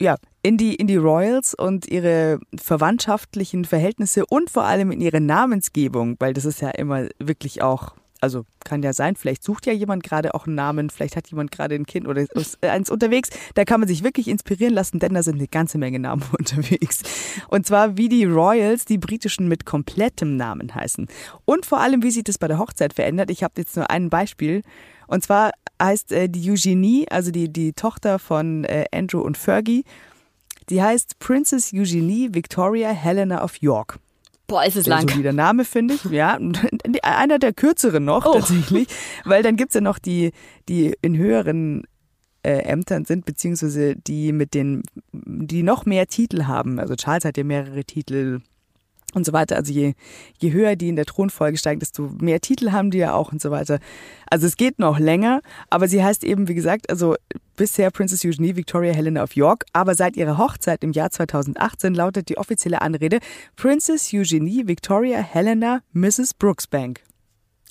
ja, 0.00 0.16
in 0.42 0.56
die, 0.56 0.74
in 0.74 0.88
die 0.88 0.96
Royals 0.96 1.54
und 1.54 1.86
ihre 1.86 2.40
verwandtschaftlichen 2.56 3.64
Verhältnisse 3.64 4.26
und 4.26 4.50
vor 4.50 4.64
allem 4.64 4.90
in 4.90 5.00
ihre 5.00 5.20
Namensgebung, 5.20 6.16
weil 6.18 6.34
das 6.34 6.44
ist 6.44 6.60
ja 6.60 6.70
immer 6.70 7.06
wirklich 7.18 7.62
auch 7.62 7.94
also 8.20 8.44
kann 8.64 8.82
ja 8.82 8.92
sein, 8.92 9.16
vielleicht 9.16 9.42
sucht 9.42 9.66
ja 9.66 9.72
jemand 9.72 10.02
gerade 10.02 10.34
auch 10.34 10.46
einen 10.46 10.54
Namen, 10.54 10.90
vielleicht 10.90 11.16
hat 11.16 11.28
jemand 11.28 11.50
gerade 11.50 11.74
ein 11.74 11.86
Kind 11.86 12.06
oder 12.06 12.26
eins 12.62 12.90
unterwegs. 12.90 13.30
Da 13.54 13.64
kann 13.64 13.80
man 13.80 13.88
sich 13.88 14.04
wirklich 14.04 14.28
inspirieren 14.28 14.74
lassen, 14.74 14.98
denn 14.98 15.14
da 15.14 15.22
sind 15.22 15.36
eine 15.36 15.48
ganze 15.48 15.78
Menge 15.78 15.98
Namen 15.98 16.24
unterwegs. 16.38 17.02
Und 17.48 17.66
zwar 17.66 17.96
wie 17.96 18.08
die 18.08 18.24
Royals, 18.24 18.84
die 18.84 18.98
britischen 18.98 19.48
mit 19.48 19.64
komplettem 19.64 20.36
Namen 20.36 20.74
heißen. 20.74 21.08
Und 21.44 21.66
vor 21.66 21.80
allem, 21.80 22.02
wie 22.02 22.10
sich 22.10 22.24
das 22.24 22.38
bei 22.38 22.48
der 22.48 22.58
Hochzeit 22.58 22.94
verändert. 22.94 23.30
Ich 23.30 23.42
habe 23.42 23.54
jetzt 23.58 23.76
nur 23.76 23.90
ein 23.90 24.10
Beispiel. 24.10 24.62
Und 25.06 25.22
zwar 25.22 25.52
heißt 25.80 26.12
äh, 26.12 26.28
die 26.28 26.50
Eugenie, 26.50 27.06
also 27.08 27.30
die, 27.30 27.52
die 27.52 27.72
Tochter 27.72 28.18
von 28.18 28.64
äh, 28.64 28.84
Andrew 28.92 29.20
und 29.20 29.36
Fergie, 29.36 29.84
die 30.68 30.82
heißt 30.82 31.18
Princess 31.18 31.72
Eugenie 31.72 32.28
Victoria 32.32 32.90
Helena 32.90 33.42
of 33.42 33.56
York. 33.56 33.98
Boah, 34.48 34.64
ist 34.64 34.76
es 34.76 34.86
lang. 34.86 35.06
So 35.08 35.22
der 35.22 35.34
Name, 35.34 35.64
finde 35.64 35.94
ich. 35.94 36.04
Ja, 36.04 36.38
einer 37.02 37.38
der 37.38 37.52
kürzeren 37.52 38.04
noch 38.04 38.24
oh. 38.26 38.32
tatsächlich. 38.32 38.88
Weil 39.24 39.42
dann 39.42 39.56
gibt's 39.56 39.74
ja 39.74 39.82
noch 39.82 39.98
die, 39.98 40.32
die 40.68 40.96
in 41.02 41.16
höheren 41.18 41.84
äh, 42.42 42.62
Ämtern 42.62 43.04
sind, 43.04 43.26
beziehungsweise 43.26 43.94
die 43.94 44.32
mit 44.32 44.54
den, 44.54 44.82
die 45.12 45.62
noch 45.62 45.84
mehr 45.84 46.06
Titel 46.06 46.44
haben. 46.44 46.80
Also 46.80 46.96
Charles 46.96 47.26
hat 47.26 47.36
ja 47.36 47.44
mehrere 47.44 47.84
Titel. 47.84 48.40
Und 49.14 49.24
so 49.24 49.32
weiter. 49.32 49.56
Also 49.56 49.72
je, 49.72 49.94
je 50.38 50.52
höher 50.52 50.76
die 50.76 50.88
in 50.88 50.96
der 50.96 51.06
Thronfolge 51.06 51.58
steigen, 51.58 51.80
desto 51.80 52.10
mehr 52.20 52.40
Titel 52.40 52.72
haben 52.72 52.90
die 52.90 52.98
ja 52.98 53.14
auch 53.14 53.32
und 53.32 53.40
so 53.40 53.50
weiter. 53.50 53.78
Also 54.30 54.46
es 54.46 54.56
geht 54.56 54.78
noch 54.78 54.98
länger, 54.98 55.40
aber 55.70 55.88
sie 55.88 56.02
heißt 56.02 56.24
eben, 56.24 56.48
wie 56.48 56.54
gesagt, 56.54 56.90
also 56.90 57.14
bisher 57.56 57.90
Princess 57.90 58.24
Eugenie 58.24 58.56
Victoria 58.56 58.92
Helena 58.92 59.22
of 59.22 59.34
York, 59.34 59.64
aber 59.72 59.94
seit 59.94 60.16
ihrer 60.16 60.38
Hochzeit 60.38 60.84
im 60.84 60.92
Jahr 60.92 61.10
2018 61.10 61.94
lautet 61.94 62.28
die 62.28 62.38
offizielle 62.38 62.82
Anrede 62.82 63.18
Princess 63.56 64.10
Eugenie 64.12 64.66
Victoria 64.66 65.18
Helena 65.18 65.80
Mrs. 65.92 66.34
Brooksbank. 66.34 67.00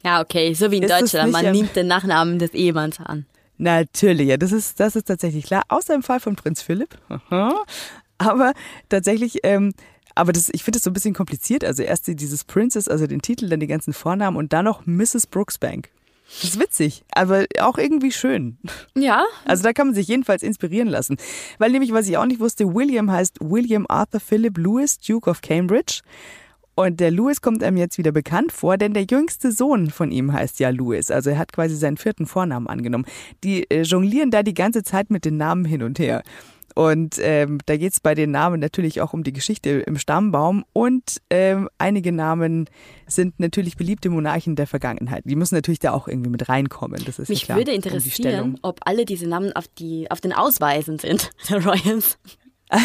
Ja, 0.03 0.21
okay, 0.21 0.53
so 0.53 0.71
wie 0.71 0.77
in 0.77 0.83
Ist 0.83 0.91
Deutschland. 0.91 1.31
Man 1.31 1.51
nimmt 1.51 1.75
den 1.75 1.87
Nachnamen 1.87 2.39
des 2.39 2.53
Ehemanns 2.53 2.99
an. 2.99 3.25
Natürlich, 3.57 4.27
ja, 4.27 4.37
das 4.37 4.51
ist, 4.51 4.79
das 4.79 4.95
ist 4.95 5.05
tatsächlich 5.05 5.45
klar. 5.45 5.63
Außer 5.69 5.95
im 5.95 6.03
Fall 6.03 6.19
von 6.19 6.35
Prinz 6.35 6.61
Philipp. 6.61 6.97
Aha. 7.09 7.55
Aber 8.19 8.53
tatsächlich, 8.89 9.39
ähm, 9.43 9.73
aber 10.17 10.33
das, 10.33 10.49
ich 10.51 10.63
finde 10.63 10.77
es 10.77 10.83
so 10.83 10.89
ein 10.89 10.93
bisschen 10.93 11.13
kompliziert. 11.13 11.63
Also 11.63 11.83
erst 11.83 12.07
die- 12.07 12.15
dieses 12.15 12.43
Princess, 12.43 12.87
also 12.87 13.07
den 13.07 13.21
Titel, 13.21 13.47
dann 13.49 13.59
die 13.59 13.67
ganzen 13.67 13.93
Vornamen 13.93 14.35
und 14.37 14.53
dann 14.53 14.65
noch 14.65 14.85
Mrs. 14.85 15.27
Brooksbank. 15.27 15.89
Das 16.41 16.43
ist 16.43 16.59
witzig, 16.59 17.03
aber 17.13 17.45
auch 17.61 17.77
irgendwie 17.77 18.11
schön. 18.11 18.57
Ja, 18.95 19.23
Also 19.45 19.63
da 19.63 19.71
kann 19.71 19.87
man 19.87 19.95
sich 19.95 20.09
jedenfalls 20.09 20.43
inspirieren 20.43 20.89
lassen. 20.89 21.15
Weil 21.57 21.71
nämlich, 21.71 21.93
was 21.93 22.09
ich 22.09 22.17
auch 22.17 22.25
nicht 22.25 22.41
wusste, 22.41 22.73
William 22.75 23.09
heißt 23.09 23.37
William 23.39 23.85
Arthur 23.87 24.19
Philip 24.19 24.57
Lewis, 24.57 24.97
Duke 24.99 25.29
of 25.29 25.41
Cambridge. 25.41 26.01
Und 26.75 26.99
der 26.99 27.09
Lewis 27.11 27.41
kommt 27.41 27.63
einem 27.63 27.77
jetzt 27.77 27.97
wieder 27.97 28.11
bekannt 28.11 28.51
vor, 28.51 28.77
denn 28.77 28.93
der 28.93 29.05
jüngste 29.09 29.51
Sohn 29.51 29.89
von 29.89 30.11
ihm 30.11 30.31
heißt 30.33 30.59
ja 30.59 30.69
Lewis. 30.69 31.09
Also 31.09 31.29
er 31.31 31.39
hat 31.39 31.51
quasi 31.53 31.75
seinen 31.75 31.97
vierten 31.97 32.25
Vornamen 32.27 32.67
angenommen. 32.67 33.05
Die 33.43 33.63
äh, 33.71 33.81
jonglieren 33.83 34.29
da 34.29 34.43
die 34.43 34.53
ganze 34.53 34.83
Zeit 34.83 35.09
mit 35.09 35.25
den 35.25 35.37
Namen 35.37 35.65
hin 35.65 35.81
und 35.81 35.97
her. 35.97 36.21
Und 36.77 37.15
ähm, 37.21 37.57
da 37.65 37.75
geht's 37.75 37.99
bei 37.99 38.13
den 38.13 38.29
Namen 38.29 38.59
natürlich 38.59 39.01
auch 39.01 39.11
um 39.11 39.23
die 39.23 39.33
Geschichte 39.33 39.71
im 39.71 39.97
Stammbaum. 39.97 40.63
Und 40.73 41.23
ähm, 41.31 41.69
einige 41.79 42.11
Namen 42.11 42.69
sind 43.07 43.39
natürlich 43.39 43.77
beliebte 43.77 44.11
Monarchen 44.11 44.55
der 44.55 44.67
Vergangenheit. 44.67 45.23
Die 45.25 45.35
müssen 45.35 45.55
natürlich 45.55 45.79
da 45.79 45.91
auch 45.91 46.07
irgendwie 46.07 46.29
mit 46.29 46.49
reinkommen. 46.49 47.03
Das 47.03 47.17
ist 47.17 47.29
ja 47.29 47.33
mich 47.33 47.45
klar, 47.45 47.57
würde 47.57 47.71
um 47.71 47.77
interessieren, 47.77 48.59
ob 48.61 48.81
alle 48.85 49.05
diese 49.05 49.25
Namen 49.25 49.53
auf, 49.53 49.67
die, 49.67 50.11
auf 50.11 50.21
den 50.21 50.33
Ausweisen 50.33 50.99
sind, 50.99 51.31
der 51.49 51.65
Royals. 51.65 52.19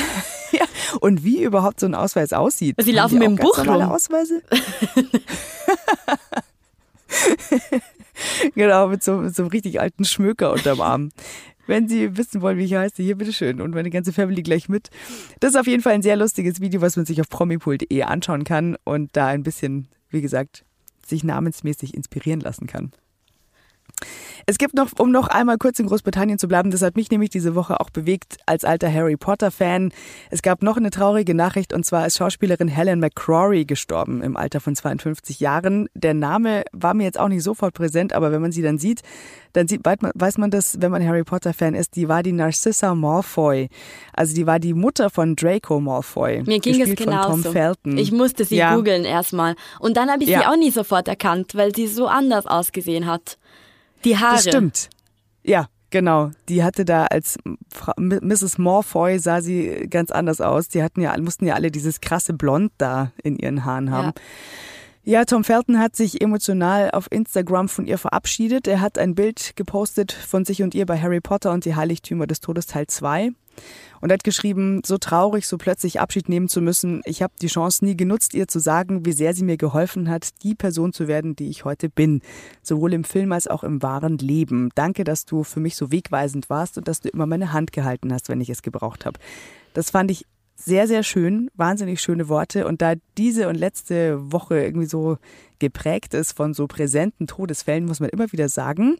Ja, 0.52 0.66
und 1.00 1.24
wie 1.24 1.42
überhaupt 1.42 1.81
so 1.81 1.87
ein 1.87 1.94
Ausweis 1.94 2.35
aussieht. 2.35 2.76
Sie 2.78 2.92
laufen 2.92 3.18
mit 3.18 3.26
dem 3.26 3.37
Buch 3.37 3.59
rum. 3.59 3.68
Ausweise? 3.68 4.42
genau, 8.55 8.88
mit 8.88 9.02
so, 9.02 9.16
mit 9.16 9.35
so 9.35 9.42
einem 9.42 9.50
richtig 9.50 9.81
alten 9.81 10.05
Schmöker 10.05 10.52
unterm 10.52 10.81
Arm. 10.83 11.09
Wenn 11.66 11.88
Sie 11.88 12.16
wissen 12.16 12.40
wollen, 12.42 12.59
wie 12.59 12.64
ich 12.64 12.75
heiße, 12.75 13.03
hier 13.03 13.16
bitteschön. 13.16 13.61
Und 13.61 13.75
meine 13.75 13.90
ganze 13.90 14.12
Family 14.12 14.42
gleich 14.42 14.68
mit. 14.68 14.90
Das 15.40 15.55
ist 15.55 15.61
auf 15.61 15.66
jeden 15.66 15.83
Fall 15.83 15.94
ein 15.94 16.03
sehr 16.03 16.16
lustiges 16.16 16.61
Video, 16.61 16.81
was 16.81 16.96
man 16.96 17.07
sich 17.07 17.20
auf 17.20 17.29
promipool.de 17.29 18.03
anschauen 18.03 18.44
kann 18.44 18.77
und 18.85 19.11
da 19.16 19.29
ein 19.29 19.42
bisschen, 19.42 19.88
wie 20.11 20.22
gesagt, 20.22 20.64
sich 21.07 21.25
namensmäßig 21.25 21.94
inspirieren 21.94 22.40
lassen 22.40 22.66
kann. 22.66 22.92
Es 24.46 24.58
gibt 24.58 24.74
noch, 24.74 24.88
um 24.98 25.10
noch 25.12 25.28
einmal 25.28 25.56
kurz 25.58 25.78
in 25.78 25.86
Großbritannien 25.86 26.38
zu 26.38 26.48
bleiben, 26.48 26.70
das 26.70 26.82
hat 26.82 26.96
mich 26.96 27.10
nämlich 27.10 27.30
diese 27.30 27.54
Woche 27.54 27.80
auch 27.80 27.90
bewegt 27.90 28.38
als 28.46 28.64
alter 28.64 28.92
Harry 28.92 29.16
Potter-Fan. 29.16 29.92
Es 30.30 30.42
gab 30.42 30.62
noch 30.62 30.76
eine 30.76 30.90
traurige 30.90 31.34
Nachricht 31.34 31.72
und 31.72 31.86
zwar 31.86 32.06
ist 32.06 32.16
Schauspielerin 32.18 32.68
Helen 32.68 32.98
McCrory 33.00 33.64
gestorben 33.64 34.22
im 34.22 34.36
Alter 34.36 34.60
von 34.60 34.74
52 34.74 35.40
Jahren. 35.40 35.88
Der 35.94 36.14
Name 36.14 36.64
war 36.72 36.94
mir 36.94 37.04
jetzt 37.04 37.20
auch 37.20 37.28
nicht 37.28 37.42
sofort 37.42 37.74
präsent, 37.74 38.12
aber 38.12 38.32
wenn 38.32 38.42
man 38.42 38.52
sie 38.52 38.62
dann 38.62 38.78
sieht, 38.78 39.02
dann 39.52 39.68
sieht, 39.68 39.82
weiß 39.84 40.38
man- 40.38 40.50
das, 40.50 40.80
wenn 40.80 40.90
man 40.90 41.06
Harry 41.06 41.24
Potter-Fan 41.24 41.74
ist, 41.74 41.94
die 41.96 42.08
war 42.08 42.22
die 42.22 42.32
Narcissa 42.32 42.94
Malfoy. 42.94 43.68
Also 44.12 44.34
die 44.34 44.46
war 44.46 44.58
die 44.58 44.74
Mutter 44.74 45.10
von 45.10 45.36
Draco 45.36 45.78
Malfoy. 45.78 46.42
Mir 46.46 46.58
ging 46.58 46.80
es 46.80 46.96
genauso. 46.96 47.42
Tom 47.42 47.52
Felton. 47.52 47.98
Ich 47.98 48.10
musste 48.12 48.44
sie 48.44 48.56
Ja. 48.56 48.74
googeln 48.74 49.04
erstmal. 49.04 49.54
Und 49.78 49.96
dann 49.96 50.10
habe 50.10 50.22
ich 50.22 50.28
sie 50.28 50.32
Ja. 50.34 50.50
auch 50.50 50.56
nie 50.56 50.70
sofort 50.70 51.06
erkannt, 51.06 51.54
weil 51.54 51.74
sie 51.74 51.86
so 51.86 52.06
anders 52.06 52.46
ausgesehen 52.46 53.06
hat. 53.06 53.36
Die 54.04 54.16
Haare. 54.18 54.34
Das 54.34 54.42
stimmt. 54.44 54.90
Ja, 55.42 55.66
genau. 55.90 56.30
Die 56.48 56.62
hatte 56.64 56.84
da 56.84 57.06
als 57.06 57.38
Frau, 57.72 57.92
M- 57.96 58.20
Mrs. 58.22 58.58
Morfoy 58.58 59.18
sah 59.18 59.40
sie 59.40 59.86
ganz 59.88 60.10
anders 60.10 60.40
aus. 60.40 60.68
Die 60.68 60.82
hatten 60.82 61.00
ja, 61.00 61.16
mussten 61.20 61.46
ja 61.46 61.54
alle 61.54 61.70
dieses 61.70 62.00
krasse 62.00 62.32
Blond 62.32 62.72
da 62.78 63.12
in 63.22 63.36
ihren 63.36 63.64
Haaren 63.64 63.90
haben. 63.90 64.12
Ja. 65.04 65.24
Tom 65.24 65.42
Felton 65.42 65.80
hat 65.80 65.96
sich 65.96 66.20
emotional 66.20 66.92
auf 66.92 67.10
Instagram 67.10 67.68
von 67.68 67.86
ihr 67.86 67.98
verabschiedet. 67.98 68.68
Er 68.68 68.80
hat 68.80 68.98
ein 68.98 69.16
Bild 69.16 69.56
gepostet 69.56 70.12
von 70.12 70.44
sich 70.44 70.62
und 70.62 70.74
ihr 70.76 70.86
bei 70.86 71.00
Harry 71.00 71.20
Potter 71.20 71.50
und 71.50 71.64
die 71.64 71.74
Heiligtümer 71.74 72.28
des 72.28 72.38
Todes 72.40 72.66
Teil 72.66 72.86
2 72.86 73.32
und 74.02 74.12
hat 74.12 74.24
geschrieben, 74.24 74.82
so 74.84 74.98
traurig, 74.98 75.46
so 75.46 75.56
plötzlich 75.56 76.00
Abschied 76.00 76.28
nehmen 76.28 76.48
zu 76.48 76.60
müssen. 76.60 77.02
Ich 77.04 77.22
habe 77.22 77.32
die 77.40 77.46
Chance 77.46 77.84
nie 77.84 77.96
genutzt, 77.96 78.34
ihr 78.34 78.48
zu 78.48 78.58
sagen, 78.58 79.06
wie 79.06 79.12
sehr 79.12 79.32
sie 79.32 79.44
mir 79.44 79.56
geholfen 79.56 80.10
hat, 80.10 80.30
die 80.42 80.56
Person 80.56 80.92
zu 80.92 81.06
werden, 81.06 81.36
die 81.36 81.48
ich 81.48 81.64
heute 81.64 81.88
bin. 81.88 82.20
Sowohl 82.62 82.92
im 82.92 83.04
Film 83.04 83.32
als 83.32 83.46
auch 83.46 83.62
im 83.62 83.80
wahren 83.80 84.18
Leben. 84.18 84.70
Danke, 84.74 85.04
dass 85.04 85.24
du 85.24 85.44
für 85.44 85.60
mich 85.60 85.76
so 85.76 85.92
wegweisend 85.92 86.50
warst 86.50 86.76
und 86.78 86.88
dass 86.88 87.00
du 87.00 87.08
immer 87.08 87.26
meine 87.26 87.52
Hand 87.52 87.72
gehalten 87.72 88.12
hast, 88.12 88.28
wenn 88.28 88.40
ich 88.40 88.50
es 88.50 88.62
gebraucht 88.62 89.06
habe. 89.06 89.20
Das 89.72 89.90
fand 89.90 90.10
ich 90.10 90.26
sehr, 90.56 90.86
sehr 90.86 91.02
schön, 91.02 91.50
wahnsinnig 91.54 92.00
schöne 92.00 92.28
Worte. 92.28 92.66
Und 92.66 92.82
da 92.82 92.94
diese 93.16 93.48
und 93.48 93.54
letzte 93.54 94.32
Woche 94.32 94.62
irgendwie 94.62 94.86
so 94.86 95.18
geprägt 95.58 96.14
ist 96.14 96.32
von 96.32 96.54
so 96.54 96.66
präsenten 96.66 97.26
Todesfällen, 97.26 97.84
muss 97.84 98.00
man 98.00 98.10
immer 98.10 98.30
wieder 98.32 98.48
sagen, 98.48 98.96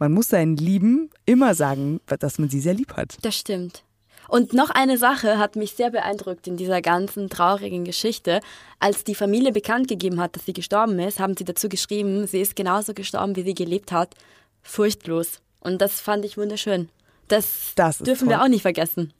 man 0.00 0.10
muss 0.12 0.28
seinen 0.28 0.56
Lieben 0.56 1.10
immer 1.26 1.54
sagen, 1.54 2.00
dass 2.06 2.38
man 2.40 2.48
sie 2.48 2.58
sehr 2.60 2.74
lieb 2.74 2.94
hat. 2.96 3.18
Das 3.22 3.36
stimmt. 3.36 3.84
Und 4.28 4.52
noch 4.52 4.70
eine 4.70 4.96
Sache 4.96 5.38
hat 5.38 5.56
mich 5.56 5.72
sehr 5.72 5.90
beeindruckt 5.90 6.46
in 6.46 6.56
dieser 6.56 6.80
ganzen 6.82 7.28
traurigen 7.28 7.84
Geschichte. 7.84 8.40
Als 8.78 9.02
die 9.04 9.14
Familie 9.16 9.52
bekannt 9.52 9.88
gegeben 9.88 10.20
hat, 10.20 10.36
dass 10.36 10.44
sie 10.46 10.52
gestorben 10.52 10.98
ist, 11.00 11.18
haben 11.20 11.36
sie 11.36 11.44
dazu 11.44 11.68
geschrieben, 11.68 12.26
sie 12.26 12.40
ist 12.40 12.54
genauso 12.56 12.94
gestorben, 12.94 13.34
wie 13.36 13.42
sie 13.42 13.54
gelebt 13.54 13.90
hat. 13.92 14.14
Furchtlos. 14.62 15.40
Und 15.60 15.80
das 15.82 16.00
fand 16.00 16.24
ich 16.24 16.36
wunderschön. 16.36 16.88
Das, 17.28 17.72
Das 17.76 17.98
dürfen 17.98 18.28
wir 18.28 18.42
auch 18.42 18.48
nicht 18.48 18.62
vergessen. 18.62 19.12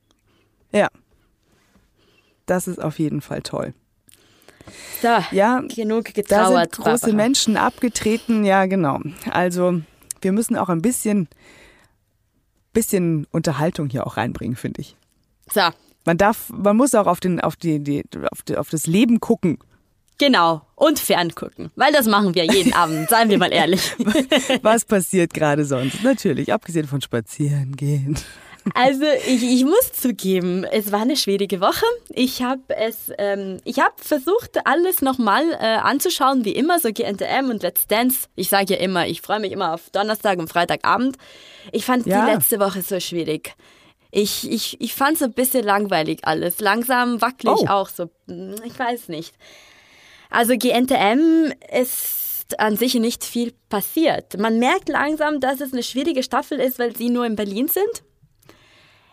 Ja. 0.73 0.89
Das 2.47 2.67
ist 2.69 2.81
auf 2.81 2.99
jeden 2.99 3.21
Fall 3.21 3.43
toll. 3.43 3.75
So, 5.03 5.09
Ja, 5.33 5.61
genug 5.61 6.05
Da 6.07 6.11
getrauert. 6.13 6.75
sind 6.77 6.85
große 6.85 7.01
Barbara. 7.07 7.13
Menschen 7.17 7.57
abgetreten, 7.57 8.45
ja 8.45 8.67
genau. 8.67 9.01
Also 9.31 9.81
wir 10.23 10.33
müssen 10.33 10.57
auch 10.57 10.69
ein 10.69 10.83
bisschen, 10.83 11.29
bisschen 12.73 13.27
Unterhaltung 13.31 13.89
hier 13.89 14.07
auch 14.07 14.17
reinbringen, 14.17 14.57
finde 14.57 14.81
ich. 14.81 14.97
So, 15.53 15.63
Man 16.05 16.17
darf, 16.19 16.51
man 16.51 16.77
muss 16.77 16.95
auch 16.95 17.07
auf 17.07 17.21
den, 17.21 17.41
auf 17.41 17.57
die, 17.57 17.81
die, 17.83 18.05
auf, 18.31 18.43
die, 18.43 18.57
auf 18.57 18.71
das 18.71 18.87
Leben 18.87 19.21
gucken. 19.21 19.59
genau. 20.19 20.63
Und 20.77 20.99
ferngucken. 20.99 21.71
Weil 21.77 21.93
das 21.93 22.07
machen 22.07 22.35
wir 22.35 22.45
jeden 22.45 22.73
Abend, 22.73 23.09
seien 23.11 23.29
wir 23.29 23.37
mal 23.39 23.53
ehrlich. 23.53 23.95
Was 24.63 24.85
passiert 24.87 25.35
gerade 25.35 25.65
sonst? 25.67 26.03
Natürlich, 26.03 26.53
abgesehen 26.53 26.87
von 26.87 27.01
Spazieren 27.03 27.77
gehen. 27.77 28.17
Also 28.75 29.05
ich, 29.27 29.43
ich 29.43 29.65
muss 29.65 29.93
zugeben, 29.93 30.65
es 30.65 30.93
war 30.93 31.01
eine 31.03 31.17
schwierige 31.17 31.61
Woche. 31.61 31.85
Ich 32.11 32.43
habe 32.43 32.63
es, 32.77 33.11
ähm, 33.19 33.59
ich 33.65 33.79
habe 33.79 33.95
versucht, 33.97 34.59
alles 34.67 35.01
nochmal 35.03 35.45
äh, 35.53 35.57
anzuschauen, 35.79 36.45
wie 36.45 36.53
immer, 36.53 36.79
so 36.79 36.91
GNTM 36.93 37.49
und 37.51 37.63
Let's 37.63 37.87
Dance. 37.87 38.29
Ich 38.37 38.49
sage 38.49 38.75
ja 38.75 38.81
immer, 38.81 39.07
ich 39.07 39.23
freue 39.23 39.41
mich 39.41 39.53
immer 39.53 39.73
auf 39.75 39.91
Donnerstag 39.91 40.39
und 40.39 40.49
Freitagabend. 40.49 41.17
Ich 41.73 41.85
fand 41.85 42.07
Ja. 42.07 42.27
die 42.27 42.33
letzte 42.33 42.61
Woche 42.61 42.83
so 42.83 43.01
schwierig. 43.01 43.55
Ich, 44.11 44.51
ich, 44.51 44.81
ich 44.81 44.95
fand 44.95 45.17
es 45.17 45.23
ein 45.23 45.33
bisschen 45.33 45.65
langweilig 45.65 46.21
alles. 46.25 46.61
Langsam 46.61 47.21
wackelig 47.23 47.55
Oh. 47.63 47.67
auch 47.69 47.89
so. 47.89 48.11
Hm, 48.29 48.57
Ich 48.65 48.79
weiß 48.79 49.09
nicht. 49.09 49.35
Also 50.31 50.55
GNTM 50.57 51.53
ist 51.81 52.59
an 52.59 52.77
sich 52.77 52.95
nicht 52.95 53.25
viel 53.25 53.53
passiert. 53.69 54.37
Man 54.39 54.59
merkt 54.59 54.89
langsam, 54.89 55.39
dass 55.41 55.61
es 55.61 55.73
eine 55.73 55.83
schwierige 55.85 56.23
Staffel 56.25 56.59
ist, 56.59 56.79
weil 56.79 56.97
sie 56.97 57.09
nur 57.09 57.25
in 57.25 57.37
Berlin 57.37 57.69
sind. 57.69 58.03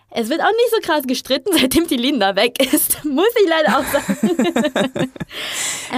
Es 0.10 0.30
wird 0.30 0.41
auch 0.41 0.46
nicht 0.46 0.72
so 0.72 0.78
krass 0.82 1.04
gestritten, 1.06 1.50
seitdem 1.60 1.88
die 1.88 1.98
Linda 1.98 2.36
weg 2.36 2.62
ist. 2.74 3.04
Muss 3.04 3.28
ich 3.43 3.50
leider 3.50 3.80
auch 3.80 3.84
sagen. 3.86 5.10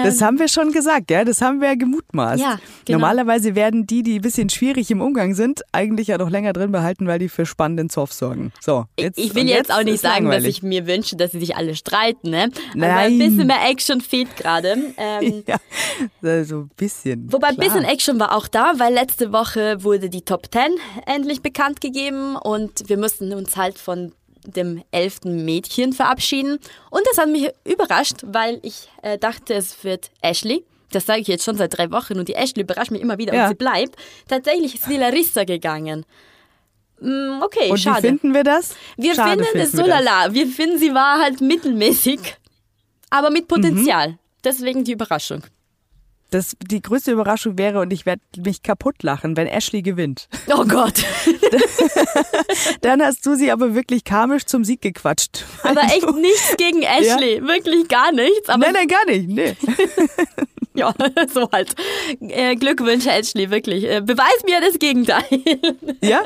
Das 0.03 0.21
haben 0.21 0.39
wir 0.39 0.47
schon 0.47 0.71
gesagt, 0.71 1.09
ja, 1.09 1.23
das 1.23 1.41
haben 1.41 1.61
wir 1.61 1.69
ja 1.69 1.75
gemutmaßt. 1.75 2.41
Ja, 2.41 2.59
genau. 2.85 2.99
Normalerweise 2.99 3.55
werden 3.55 3.87
die, 3.87 4.03
die 4.03 4.15
ein 4.19 4.21
bisschen 4.21 4.49
schwierig 4.49 4.91
im 4.91 5.01
Umgang 5.01 5.33
sind, 5.33 5.61
eigentlich 5.71 6.07
ja 6.07 6.17
noch 6.17 6.29
länger 6.29 6.53
drin 6.53 6.71
behalten, 6.71 7.07
weil 7.07 7.19
die 7.19 7.29
für 7.29 7.45
spannenden 7.45 7.89
Zoff 7.89 8.13
sorgen. 8.13 8.51
So, 8.59 8.85
jetzt, 8.99 9.17
ich 9.17 9.33
will 9.35 9.43
und 9.43 9.47
jetzt, 9.49 9.71
auch 9.71 9.83
nicht 9.83 9.99
sagen, 9.99 10.25
dass 10.25 10.35
langweilig. 10.35 10.57
ich 10.57 10.63
mir 10.63 10.87
wünsche, 10.87 11.15
dass 11.15 11.31
sie 11.31 11.39
sich 11.39 11.55
alle 11.55 11.75
streiten. 11.75 12.29
Ne? 12.29 12.51
Aber 12.73 12.77
Nein. 12.77 13.13
ein 13.13 13.17
bisschen 13.19 13.47
mehr 13.47 13.69
Action 13.69 14.01
fehlt 14.01 14.35
gerade. 14.37 14.77
Ähm, 14.97 15.43
Ja, 15.47 16.43
so 16.43 16.57
ein 16.61 16.71
bisschen. 16.75 17.31
Wobei 17.31 17.49
ein 17.49 17.55
bisschen 17.55 17.83
Action 17.83 18.19
war 18.19 18.35
auch 18.35 18.47
da, 18.47 18.73
weil 18.77 18.93
letzte 18.93 19.31
Woche 19.31 19.83
wurde 19.83 20.09
die 20.09 20.21
Top 20.21 20.47
10 20.51 20.75
endlich 21.05 21.41
bekannt 21.41 21.79
gegeben 21.79 22.35
und 22.35 22.89
wir 22.89 22.97
mussten 22.97 23.33
uns 23.33 23.55
halt 23.55 23.77
von 23.77 24.08
dem 24.45 24.83
elften 24.91 25.45
Mädchen 25.45 25.93
verabschieden. 25.93 26.59
Und 26.89 27.01
das 27.09 27.17
hat 27.17 27.29
mich 27.29 27.49
überrascht, 27.65 28.17
weil 28.23 28.59
ich 28.63 28.87
äh, 29.01 29.17
dachte, 29.17 29.53
es 29.53 29.83
wird 29.83 30.11
Ashley. 30.21 30.63
Das 30.91 31.05
sage 31.05 31.21
ich 31.21 31.27
jetzt 31.27 31.43
schon 31.43 31.55
seit 31.57 31.77
drei 31.77 31.91
Wochen 31.91 32.17
und 32.17 32.27
die 32.29 32.33
Ashley 32.33 32.63
überrascht 32.63 32.91
mich 32.91 33.01
immer 33.01 33.17
wieder 33.17 33.33
Ja. 33.33 33.43
und 33.43 33.49
sie 33.49 33.55
bleibt. 33.55 33.95
Tatsächlich 34.27 34.75
ist 34.75 34.87
die 34.87 34.97
Larissa 34.97 35.43
gegangen. 35.43 36.05
Mm, 36.99 37.41
Okay, 37.43 37.69
Und 37.71 37.77
schade. 37.77 38.03
wie 38.03 38.07
finden 38.07 38.33
wir 38.33 38.43
das? 38.43 38.75
wir 38.97 39.15
Schade 39.15 39.43
finden 39.43 39.59
es 39.59 39.71
so 39.71 39.85
lala. 39.85 40.33
Wir 40.33 40.47
finden, 40.47 40.77
sie 40.79 40.93
war 40.93 41.19
halt 41.21 41.41
mittelmäßig, 41.41 42.19
aber 43.09 43.29
mit 43.29 43.47
Potenzial. 43.47 44.17
deswegen 44.43 44.83
die 44.83 44.93
Überraschung. 44.93 45.43
Das, 46.31 46.55
die 46.61 46.81
größte 46.81 47.11
Überraschung 47.11 47.57
wäre, 47.57 47.79
und 47.79 47.91
ich 47.91 48.05
werde 48.05 48.21
mich 48.37 48.61
kaputt 48.61 49.01
lachen, 49.01 49.35
wenn 49.35 49.47
Ashley 49.47 49.81
gewinnt. 49.81 50.27
Oh 50.51 50.65
Gott. 50.65 51.05
Dann 52.81 53.01
hast 53.01 53.25
du 53.25 53.35
sie 53.35 53.51
aber 53.51 53.75
wirklich 53.75 54.03
karmisch 54.03 54.45
zum 54.45 54.65
Sieg 54.65 54.81
gequatscht. 54.81 55.45
Aber 55.63 55.83
echt 55.83 56.11
nichts 56.15 56.57
gegen 56.57 56.81
Ashley. 56.81 57.35
Ja? 57.37 57.47
Wirklich 57.47 57.87
gar 57.87 58.11
nichts. 58.11 58.47
Nein, 58.47 58.73
nein, 58.73 58.87
gar 58.87 59.05
nicht. 59.05 59.29
Nee. 59.29 59.55
ja, 60.73 60.93
so 61.31 61.49
halt. 61.51 61.75
Äh, 62.19 62.55
Glückwünsche, 62.55 63.11
Ashley, 63.11 63.51
wirklich. 63.51 63.85
Äh, 63.85 64.01
beweis 64.01 64.43
mir 64.45 64.59
das 64.59 64.79
Gegenteil. 64.79 65.23
ja? 66.01 66.23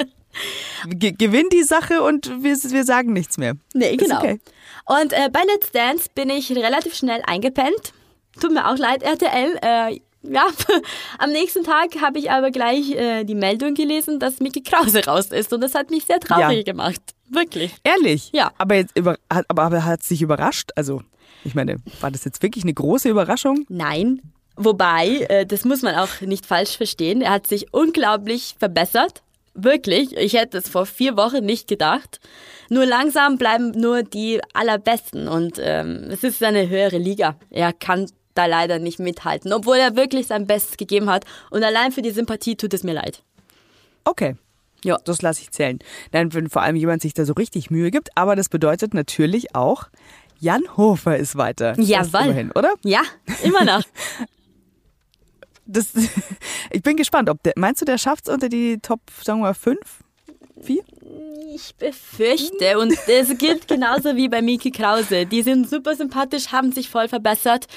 Ge 0.87 1.11
gewinn 1.11 1.49
die 1.51 1.63
Sache 1.63 2.01
und 2.01 2.31
wir, 2.41 2.55
wir 2.55 2.83
sagen 2.85 3.13
nichts 3.13 3.37
mehr. 3.37 3.55
Nee, 3.73 3.97
genau. 3.97 4.17
Okay. 4.17 4.39
Und 4.85 5.13
äh, 5.13 5.29
bei 5.31 5.41
Let's 5.43 5.71
Dance 5.71 6.09
bin 6.15 6.29
ich 6.29 6.49
relativ 6.51 6.95
schnell 6.95 7.21
eingepennt 7.25 7.93
Tut 8.39 8.51
mir 8.51 8.69
auch 8.69 8.77
leid, 8.77 9.03
RTL. 9.03 9.57
Äh, 9.61 9.99
ja, 10.23 10.47
am 11.19 11.31
nächsten 11.31 11.63
Tag 11.63 12.01
habe 12.01 12.17
ich 12.17 12.31
aber 12.31 12.51
gleich 12.51 12.91
äh, 12.91 13.23
die 13.23 13.35
Meldung 13.35 13.73
gelesen, 13.73 14.19
dass 14.19 14.39
Mickey 14.39 14.61
Krause 14.61 15.05
raus 15.05 15.27
ist 15.27 15.51
und 15.53 15.61
das 15.61 15.75
hat 15.75 15.91
mich 15.91 16.05
sehr 16.05 16.19
traurig 16.19 16.57
ja. 16.57 16.63
gemacht. 16.63 17.01
Wirklich. 17.29 17.73
Ehrlich? 17.83 18.29
Ja. 18.31 18.51
Aber 18.57 18.75
jetzt 18.75 18.97
über, 18.97 19.17
hat, 19.31 19.45
aber, 19.47 19.63
aber 19.63 19.85
hat 19.85 20.03
sich 20.03 20.21
überrascht? 20.21 20.71
Also, 20.75 21.01
ich 21.43 21.55
meine, 21.55 21.77
war 21.99 22.11
das 22.11 22.23
jetzt 22.23 22.41
wirklich 22.41 22.63
eine 22.63 22.73
große 22.73 23.09
Überraschung? 23.09 23.65
Nein. 23.69 24.21
Wobei, 24.55 25.25
äh, 25.29 25.45
das 25.45 25.65
muss 25.65 25.81
man 25.81 25.95
auch 25.95 26.21
nicht 26.21 26.45
falsch 26.45 26.77
verstehen. 26.77 27.21
Er 27.21 27.31
hat 27.31 27.47
sich 27.47 27.73
unglaublich 27.73 28.55
verbessert. 28.59 29.23
Wirklich. 29.55 30.15
Ich 30.15 30.33
hätte 30.33 30.57
es 30.57 30.69
vor 30.69 30.85
vier 30.85 31.17
Wochen 31.17 31.43
nicht 31.43 31.67
gedacht. 31.67 32.19
Nur 32.69 32.85
langsam 32.85 33.37
bleiben 33.37 33.71
nur 33.71 34.03
die 34.03 34.41
allerbesten 34.53 35.27
und 35.27 35.59
ähm, 35.59 36.07
es 36.09 36.23
ist 36.23 36.41
eine 36.41 36.69
höhere 36.69 36.97
Liga. 36.97 37.35
Er 37.49 37.73
kann 37.73 38.09
da 38.33 38.45
leider 38.45 38.79
nicht 38.79 38.99
mithalten, 38.99 39.53
obwohl 39.53 39.77
er 39.77 39.95
wirklich 39.95 40.27
sein 40.27 40.47
Bestes 40.47 40.77
gegeben 40.77 41.09
hat. 41.09 41.25
Und 41.49 41.63
allein 41.63 41.91
für 41.91 42.01
die 42.01 42.11
Sympathie 42.11 42.55
tut 42.55 42.73
es 42.73 42.83
mir 42.83 42.93
leid. 42.93 43.23
Okay. 44.05 44.35
Ja. 44.83 44.97
Das 45.05 45.21
lasse 45.21 45.41
ich 45.41 45.51
zählen. 45.51 45.79
Dann, 46.11 46.33
wenn 46.33 46.49
vor 46.49 46.61
allem 46.61 46.75
jemand 46.75 47.01
sich 47.01 47.13
da 47.13 47.25
so 47.25 47.33
richtig 47.33 47.71
Mühe 47.71 47.91
gibt. 47.91 48.09
Aber 48.15 48.35
das 48.35 48.49
bedeutet 48.49 48.93
natürlich 48.93 49.55
auch, 49.55 49.87
Jan 50.39 50.63
Hofer 50.75 51.17
ist 51.17 51.37
weiter. 51.37 51.79
Jawohl. 51.79 52.21
Immerhin, 52.23 52.51
oder? 52.51 52.73
Ja, 52.83 53.01
immer 53.43 53.63
noch. 53.63 53.83
das, 55.65 55.93
ich 56.71 56.83
bin 56.83 56.97
gespannt, 56.97 57.29
ob 57.29 57.41
der, 57.43 57.53
meinst 57.55 57.81
du, 57.81 57.85
der 57.85 57.97
schafft 57.97 58.27
es 58.27 58.33
unter 58.33 58.49
die 58.49 58.79
Top, 58.79 58.99
sagen 59.21 59.39
wir 59.39 59.47
mal, 59.47 59.53
fünf? 59.53 60.03
Vier? 60.61 60.83
Ich 61.55 61.75
befürchte, 61.75 62.79
und 62.79 62.97
es 63.07 63.37
gilt 63.37 63.67
genauso 63.67 64.15
wie 64.15 64.27
bei 64.27 64.41
Miki 64.41 64.71
Krause. 64.71 65.25
Die 65.25 65.43
sind 65.43 65.69
super 65.69 65.95
sympathisch, 65.95 66.51
haben 66.51 66.71
sich 66.71 66.89
voll 66.89 67.07
verbessert. 67.07 67.67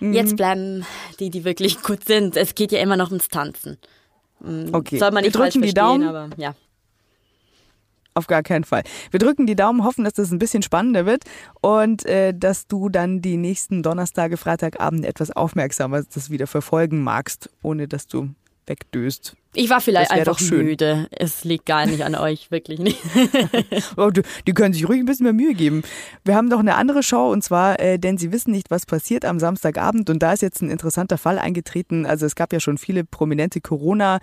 Mhm. 0.00 0.12
Jetzt 0.12 0.36
bleiben 0.36 0.84
die, 1.20 1.30
die 1.30 1.44
wirklich 1.44 1.82
gut 1.82 2.04
sind. 2.04 2.36
Es 2.36 2.54
geht 2.54 2.72
ja 2.72 2.80
immer 2.80 2.96
noch 2.96 3.10
ums 3.10 3.28
Tanzen. 3.28 3.78
Mm, 4.40 4.66
okay. 4.72 4.98
Soll 4.98 5.10
man 5.10 5.24
nicht 5.24 5.34
Wir 5.34 5.42
drücken 5.42 5.62
die 5.62 5.74
Daumen. 5.74 6.06
aber 6.06 6.30
ja. 6.36 6.54
Auf 8.14 8.26
gar 8.28 8.42
keinen 8.42 8.64
Fall. 8.64 8.82
Wir 9.10 9.20
drücken 9.20 9.46
die 9.46 9.56
Daumen, 9.56 9.84
hoffen, 9.84 10.04
dass 10.04 10.14
das 10.14 10.30
ein 10.30 10.38
bisschen 10.38 10.62
spannender 10.62 11.04
wird 11.04 11.24
und 11.60 12.06
äh, 12.06 12.32
dass 12.32 12.66
du 12.66 12.88
dann 12.88 13.20
die 13.20 13.36
nächsten 13.36 13.82
Donnerstage, 13.82 14.38
Freitagabend 14.38 15.04
etwas 15.04 15.30
aufmerksamer 15.30 16.02
das 16.02 16.30
wieder 16.30 16.46
verfolgen 16.46 17.04
magst, 17.04 17.50
ohne 17.62 17.88
dass 17.88 18.06
du 18.06 18.30
wegdöst. 18.66 19.36
Ich 19.54 19.70
war 19.70 19.80
vielleicht 19.80 20.10
einfach 20.10 20.38
müde. 20.40 21.08
Es 21.10 21.44
liegt 21.44 21.66
gar 21.66 21.86
nicht 21.86 22.04
an 22.04 22.14
euch, 22.14 22.50
wirklich 22.50 22.78
nicht. 22.78 22.98
oh, 23.96 24.10
die, 24.10 24.22
die, 24.46 24.52
können 24.52 24.74
sich 24.74 24.88
ruhig 24.88 25.00
ein 25.00 25.06
bisschen 25.06 25.24
mehr 25.24 25.32
Mühe 25.32 25.54
geben. 25.54 25.82
Wir 26.24 26.34
haben 26.34 26.48
noch 26.48 26.58
eine 26.58 26.74
andere 26.74 27.02
Show 27.02 27.30
und 27.30 27.42
zwar, 27.42 27.80
äh, 27.80 27.98
denn 27.98 28.18
sie 28.18 28.32
wissen 28.32 28.50
nicht, 28.50 28.70
was 28.70 28.86
passiert 28.86 29.24
am 29.24 29.38
Samstagabend 29.38 30.10
und 30.10 30.22
da 30.22 30.32
ist 30.32 30.42
jetzt 30.42 30.62
ein 30.62 30.70
interessanter 30.70 31.18
Fall 31.18 31.38
eingetreten. 31.38 32.04
Also 32.06 32.26
es 32.26 32.34
gab 32.34 32.52
ja 32.52 32.60
schon 32.60 32.78
viele 32.78 33.04
prominente 33.04 33.60
Corona- 33.60 34.20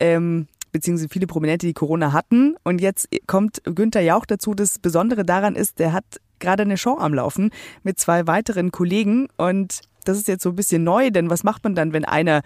ähm, 0.00 0.48
beziehungsweise 0.72 1.08
viele 1.08 1.28
Prominente, 1.28 1.68
die 1.68 1.72
Corona 1.72 2.12
hatten. 2.12 2.56
Und 2.64 2.80
jetzt 2.80 3.08
kommt 3.28 3.62
Günther 3.64 4.00
Jauch 4.00 4.26
dazu. 4.26 4.54
Das 4.54 4.80
Besondere 4.80 5.24
daran 5.24 5.54
ist, 5.54 5.78
der 5.78 5.92
hat 5.92 6.04
gerade 6.40 6.64
eine 6.64 6.76
Show 6.76 6.98
am 6.98 7.14
Laufen 7.14 7.50
mit 7.84 8.00
zwei 8.00 8.26
weiteren 8.26 8.72
Kollegen 8.72 9.28
und 9.36 9.82
das 10.04 10.18
ist 10.18 10.28
jetzt 10.28 10.42
so 10.42 10.50
ein 10.50 10.56
bisschen 10.56 10.84
neu, 10.84 11.10
denn 11.10 11.30
was 11.30 11.44
macht 11.44 11.64
man 11.64 11.74
dann, 11.74 11.92
wenn 11.92 12.04
einer 12.04 12.42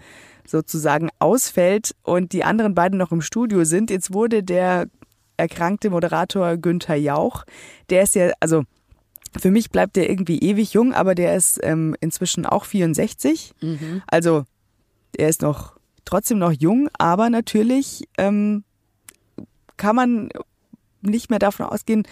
sozusagen 0.49 1.09
ausfällt 1.19 1.95
und 2.03 2.33
die 2.33 2.43
anderen 2.43 2.75
beiden 2.75 2.97
noch 2.97 3.11
im 3.11 3.21
Studio 3.21 3.63
sind? 3.63 3.89
Jetzt 3.89 4.13
wurde 4.13 4.43
der 4.43 4.87
erkrankte 5.37 5.89
Moderator 5.89 6.57
Günther 6.57 6.95
Jauch, 6.95 7.45
der 7.89 8.03
ist 8.03 8.15
ja, 8.15 8.31
also 8.39 8.63
für 9.37 9.51
mich 9.51 9.69
bleibt 9.69 9.95
der 9.95 10.09
irgendwie 10.09 10.39
ewig 10.39 10.73
jung, 10.73 10.93
aber 10.93 11.15
der 11.15 11.35
ist 11.35 11.59
ähm, 11.63 11.95
inzwischen 12.01 12.45
auch 12.45 12.65
64. 12.65 13.53
Mhm. 13.61 14.01
Also 14.07 14.45
er 15.15 15.29
ist 15.29 15.41
noch 15.41 15.77
trotzdem 16.05 16.39
noch 16.39 16.51
jung, 16.51 16.89
aber 16.97 17.29
natürlich 17.29 18.07
ähm, 18.17 18.63
kann 19.77 19.95
man 19.95 20.29
nicht 21.01 21.29
mehr 21.29 21.39
davon 21.39 21.65
ausgehen, 21.65 22.03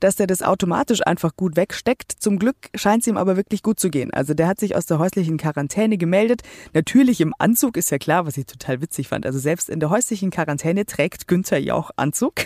dass 0.00 0.20
er 0.20 0.26
das 0.26 0.42
automatisch 0.42 1.06
einfach 1.06 1.36
gut 1.36 1.56
wegsteckt. 1.56 2.12
Zum 2.12 2.38
Glück 2.38 2.56
scheint 2.74 3.02
es 3.02 3.06
ihm 3.06 3.16
aber 3.16 3.36
wirklich 3.36 3.62
gut 3.62 3.80
zu 3.80 3.90
gehen. 3.90 4.12
Also 4.12 4.34
der 4.34 4.48
hat 4.48 4.60
sich 4.60 4.76
aus 4.76 4.86
der 4.86 4.98
häuslichen 4.98 5.36
Quarantäne 5.36 5.98
gemeldet. 5.98 6.42
Natürlich 6.72 7.20
im 7.20 7.34
Anzug 7.38 7.76
ist 7.76 7.90
ja 7.90 7.98
klar, 7.98 8.26
was 8.26 8.36
ich 8.36 8.46
total 8.46 8.80
witzig 8.80 9.08
fand. 9.08 9.26
Also 9.26 9.38
selbst 9.38 9.68
in 9.68 9.80
der 9.80 9.90
häuslichen 9.90 10.30
Quarantäne 10.30 10.86
trägt 10.86 11.28
Günther 11.28 11.58
Jauch 11.58 11.90
Anzug. 11.96 12.34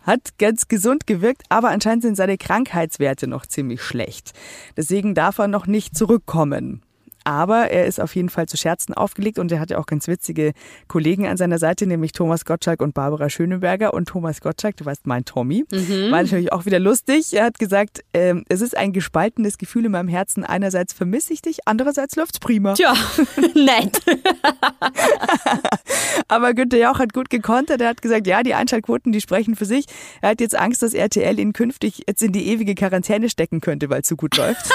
hat 0.00 0.38
ganz 0.38 0.68
gesund 0.68 1.06
gewirkt, 1.06 1.42
aber 1.48 1.70
anscheinend 1.70 2.02
sind 2.02 2.16
seine 2.16 2.36
Krankheitswerte 2.36 3.26
noch 3.26 3.46
ziemlich 3.46 3.82
schlecht. 3.82 4.32
Deswegen 4.76 5.14
darf 5.14 5.38
er 5.38 5.48
noch 5.48 5.66
nicht 5.66 5.96
zurückkommen. 5.96 6.82
Aber 7.24 7.70
er 7.70 7.86
ist 7.86 8.00
auf 8.00 8.14
jeden 8.14 8.28
Fall 8.28 8.46
zu 8.46 8.56
Scherzen 8.56 8.94
aufgelegt 8.94 9.38
und 9.38 9.50
er 9.50 9.60
hat 9.60 9.70
ja 9.70 9.78
auch 9.78 9.86
ganz 9.86 10.08
witzige 10.08 10.52
Kollegen 10.88 11.26
an 11.26 11.36
seiner 11.36 11.58
Seite, 11.58 11.86
nämlich 11.86 12.12
Thomas 12.12 12.44
Gottschalk 12.44 12.82
und 12.82 12.94
Barbara 12.94 13.30
Schöneberger. 13.30 13.94
Und 13.94 14.08
Thomas 14.08 14.40
Gottschalk, 14.40 14.76
du 14.76 14.84
weißt, 14.84 15.06
mein 15.06 15.24
Tommy, 15.24 15.64
mhm. 15.70 16.10
war 16.10 16.22
natürlich 16.22 16.52
auch 16.52 16.66
wieder 16.66 16.78
lustig. 16.78 17.34
Er 17.34 17.44
hat 17.44 17.58
gesagt, 17.58 18.04
äh, 18.12 18.34
es 18.48 18.60
ist 18.60 18.76
ein 18.76 18.92
gespaltenes 18.92 19.58
Gefühl 19.58 19.86
in 19.86 19.92
meinem 19.92 20.08
Herzen. 20.08 20.44
Einerseits 20.44 20.92
vermisse 20.92 21.32
ich 21.32 21.42
dich, 21.42 21.66
andererseits 21.66 22.16
läuft's 22.16 22.38
prima. 22.38 22.74
Tja, 22.74 22.94
nett. 23.54 24.00
Aber 26.28 26.54
Günther 26.54 26.78
Jauch 26.78 26.98
hat 26.98 27.12
gut 27.12 27.30
gekontert. 27.30 27.80
Er 27.80 27.88
hat 27.88 28.02
gesagt, 28.02 28.26
ja, 28.26 28.42
die 28.42 28.54
Einschaltquoten, 28.54 29.12
die 29.12 29.20
sprechen 29.20 29.56
für 29.56 29.64
sich. 29.64 29.86
Er 30.20 30.30
hat 30.30 30.40
jetzt 30.40 30.56
Angst, 30.56 30.82
dass 30.82 30.94
RTL 30.94 31.38
ihn 31.38 31.52
künftig 31.52 32.02
jetzt 32.06 32.22
in 32.22 32.32
die 32.32 32.48
ewige 32.48 32.74
Quarantäne 32.74 33.28
stecken 33.28 33.60
könnte, 33.60 33.90
weil 33.90 34.02
es 34.02 34.08
so 34.08 34.16
gut 34.16 34.36
läuft. 34.36 34.66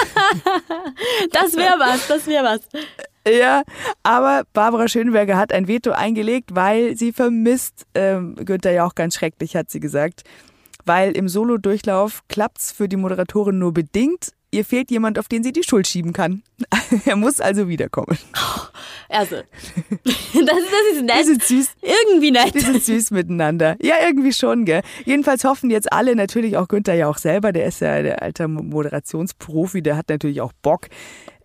das 1.32 1.56
wäre 1.56 1.78
was, 1.78 2.06
das 2.08 2.26
wäre 2.26 2.39
was. 2.42 2.60
Ja, 3.28 3.62
aber 4.02 4.44
Barbara 4.52 4.88
Schönberger 4.88 5.36
hat 5.36 5.52
ein 5.52 5.68
Veto 5.68 5.90
eingelegt, 5.90 6.54
weil 6.54 6.96
sie 6.96 7.12
vermisst 7.12 7.86
ähm, 7.94 8.34
Günther 8.36 8.72
ja 8.72 8.86
auch 8.86 8.94
ganz 8.94 9.14
schrecklich, 9.14 9.56
hat 9.56 9.70
sie 9.70 9.80
gesagt. 9.80 10.24
Weil 10.86 11.12
im 11.12 11.28
Solo-Durchlauf 11.28 12.22
klappt's 12.28 12.72
für 12.72 12.88
die 12.88 12.96
Moderatorin 12.96 13.58
nur 13.58 13.74
bedingt. 13.74 14.32
Ihr 14.52 14.64
fehlt 14.64 14.90
jemand, 14.90 15.18
auf 15.18 15.28
den 15.28 15.44
sie 15.44 15.52
die 15.52 15.62
Schuld 15.62 15.86
schieben 15.86 16.12
kann. 16.12 16.42
er 17.04 17.14
muss 17.14 17.40
also 17.40 17.68
wiederkommen. 17.68 18.18
Also, 19.08 19.36
das, 20.04 20.14
das 20.34 20.56
ist 20.92 21.02
nett. 21.02 21.20
Die 21.20 21.24
sind 21.24 21.42
süß. 21.44 21.68
Irgendwie 21.82 22.30
nett. 22.32 22.54
Die 22.54 22.60
sind 22.60 22.82
süß 22.82 23.10
miteinander. 23.12 23.76
Ja, 23.80 23.94
irgendwie 24.04 24.32
schon, 24.32 24.64
gell. 24.64 24.82
Jedenfalls 25.04 25.44
hoffen 25.44 25.70
jetzt 25.70 25.92
alle, 25.92 26.16
natürlich 26.16 26.56
auch 26.56 26.66
Günther 26.66 26.94
ja 26.94 27.08
auch 27.08 27.18
selber, 27.18 27.52
der 27.52 27.66
ist 27.66 27.80
ja 27.80 28.02
der 28.02 28.22
alte 28.22 28.48
Moderationsprofi, 28.48 29.82
der 29.82 29.96
hat 29.96 30.08
natürlich 30.08 30.40
auch 30.40 30.52
Bock, 30.62 30.88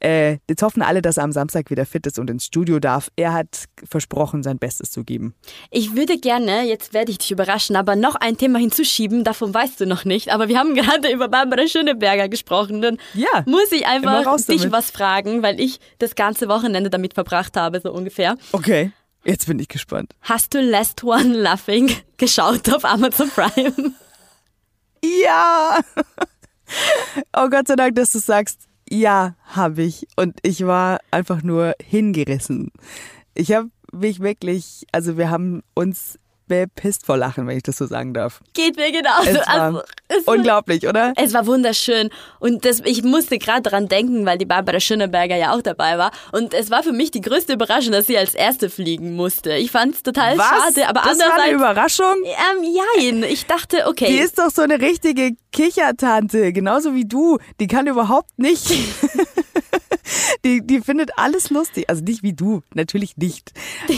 äh, 0.06 0.38
jetzt 0.48 0.62
hoffen 0.62 0.84
alle, 0.84 1.02
dass 1.02 1.18
er 1.18 1.24
am 1.24 1.32
Samstag 1.32 1.72
wieder 1.72 1.86
fit 1.88 2.06
ist 2.06 2.20
und 2.20 2.30
ins 2.30 2.46
Studio 2.46 2.80
darf. 2.80 3.10
Er 3.15 3.34
hat 3.34 3.65
versprochen, 3.89 4.44
sein 4.44 4.60
Bestes 4.60 4.91
zu 4.91 5.04
geben. 5.04 5.34
Ich 5.72 5.96
würde 5.96 6.20
gerne, 6.20 6.62
jetzt 6.63 6.94
werde 6.94 7.12
ich 7.12 7.18
dich 7.18 7.32
überraschen, 7.32 7.76
aber 7.76 7.96
noch 7.96 8.13
ein 8.13 8.38
Thema 8.38 8.60
hinzuschieben, 8.60 9.24
davon 9.24 9.52
weißt 9.52 9.82
du 9.82 9.88
noch 9.88 10.06
nicht. 10.06 10.30
Aber 10.30 10.48
wir 10.48 10.60
haben 10.60 10.76
gerade 10.76 11.12
über 11.12 11.28
Barbara 11.28 11.68
Schöneberger 11.68 12.30
gesprochen. 12.30 12.84
Dann 12.84 13.00
ja, 13.15 13.44
muss 13.48 13.72
ich 13.72 13.88
einfach 13.88 14.38
dich 14.46 14.72
was 14.72 14.91
fragen, 14.91 15.41
weil 15.41 15.60
ich 15.60 15.80
das 15.98 16.13
ganze 16.13 16.48
Wochenende 16.50 16.91
damit 16.91 17.15
verbracht 17.15 17.58
habe, 17.58 17.82
so 17.82 17.91
ungefähr. 17.91 18.38
Okay. 18.52 18.91
Jetzt 19.24 19.48
bin 19.48 19.58
ich 19.58 19.70
gespannt. 19.70 20.13
Hast 20.22 20.54
du 20.54 20.62
Last 20.62 21.04
One 21.04 21.34
Laughing 21.34 21.91
geschaut 22.18 22.72
auf 22.72 22.86
Amazon 22.86 23.30
Prime? 23.30 23.94
Ja! 25.04 25.80
Oh 27.38 27.48
Gott 27.48 27.68
sei 27.68 27.76
Dank, 27.76 27.94
dass 27.94 28.12
du 28.12 28.18
sagst. 28.18 28.68
Ja, 28.89 29.36
habe 29.43 29.84
ich. 29.84 30.08
Und 30.15 30.39
ich 30.43 30.65
war 30.65 31.00
einfach 31.12 31.43
nur 31.43 31.74
hingerissen. 31.82 32.71
Ich 33.34 33.52
habe 33.52 33.69
mich 33.91 34.19
wirklich, 34.19 34.86
also 34.91 35.17
wir 35.17 35.30
haben 35.30 35.63
uns 35.74 36.19
bepisst 36.47 37.05
vor 37.05 37.17
Lachen, 37.17 37.47
wenn 37.47 37.58
ich 37.58 37.63
das 37.63 37.77
so 37.77 37.86
sagen 37.86 38.13
darf. 38.13 38.41
Geht 38.53 38.77
mir 38.77 38.91
genauso. 38.91 39.29
Es 39.29 39.47
war 39.47 39.49
also, 39.49 39.81
es 40.08 40.23
unglaublich, 40.25 40.84
war, 40.84 40.89
oder? 40.89 41.13
Es 41.15 41.34
war 41.34 41.45
wunderschön. 41.47 42.10
Und 42.39 42.65
das, 42.65 42.81
ich 42.86 43.03
musste 43.03 43.38
gerade 43.38 43.63
daran 43.63 43.88
denken, 43.88 44.25
weil 44.25 44.38
die 44.38 44.45
Barbara 44.45 44.79
Schöneberger 44.79 45.36
ja 45.36 45.53
auch 45.53 45.62
dabei 45.62 45.97
war. 45.97 46.12
Und 46.31 46.53
es 46.53 46.69
war 46.69 46.84
für 46.84 46.91
mich 46.91 47.12
die 47.12 47.21
größte 47.21 47.53
Überraschung, 47.53 47.91
dass 47.91 48.08
sie 48.08 48.17
als 48.17 48.36
Erste 48.36 48.69
fliegen 48.69 49.15
musste. 49.15 49.53
Ich 49.53 49.71
fand 49.71 49.95
es 49.95 50.03
total 50.03 50.38
Was? 50.38 50.45
schade. 50.45 50.88
Aber 50.88 51.01
das 51.01 51.13
andererseits, 51.13 51.38
war 51.38 51.43
eine 51.43 51.53
Überraschung? 51.53 52.15
Ähm, 52.25 52.75
jein. 52.97 53.23
Ich 53.23 53.45
dachte, 53.45 53.88
okay. 53.88 54.08
Die 54.08 54.17
ist 54.17 54.38
doch 54.38 54.51
so 54.51 54.62
eine 54.62 54.79
richtige 54.79 55.31
Kichertante, 55.51 56.53
genauso 56.53 56.93
wie 56.93 57.05
du. 57.05 57.38
Die 57.60 57.67
kann 57.67 57.88
überhaupt 57.88 58.38
nicht... 58.38 58.71
Die, 60.44 60.66
die 60.66 60.82
findet 60.82 61.12
alles 61.18 61.50
lustig. 61.50 61.90
Also 61.90 62.04
nicht 62.04 62.24
wie 62.24 62.34
du, 62.34 62.62
natürlich 62.74 63.18
nicht. 63.18 63.52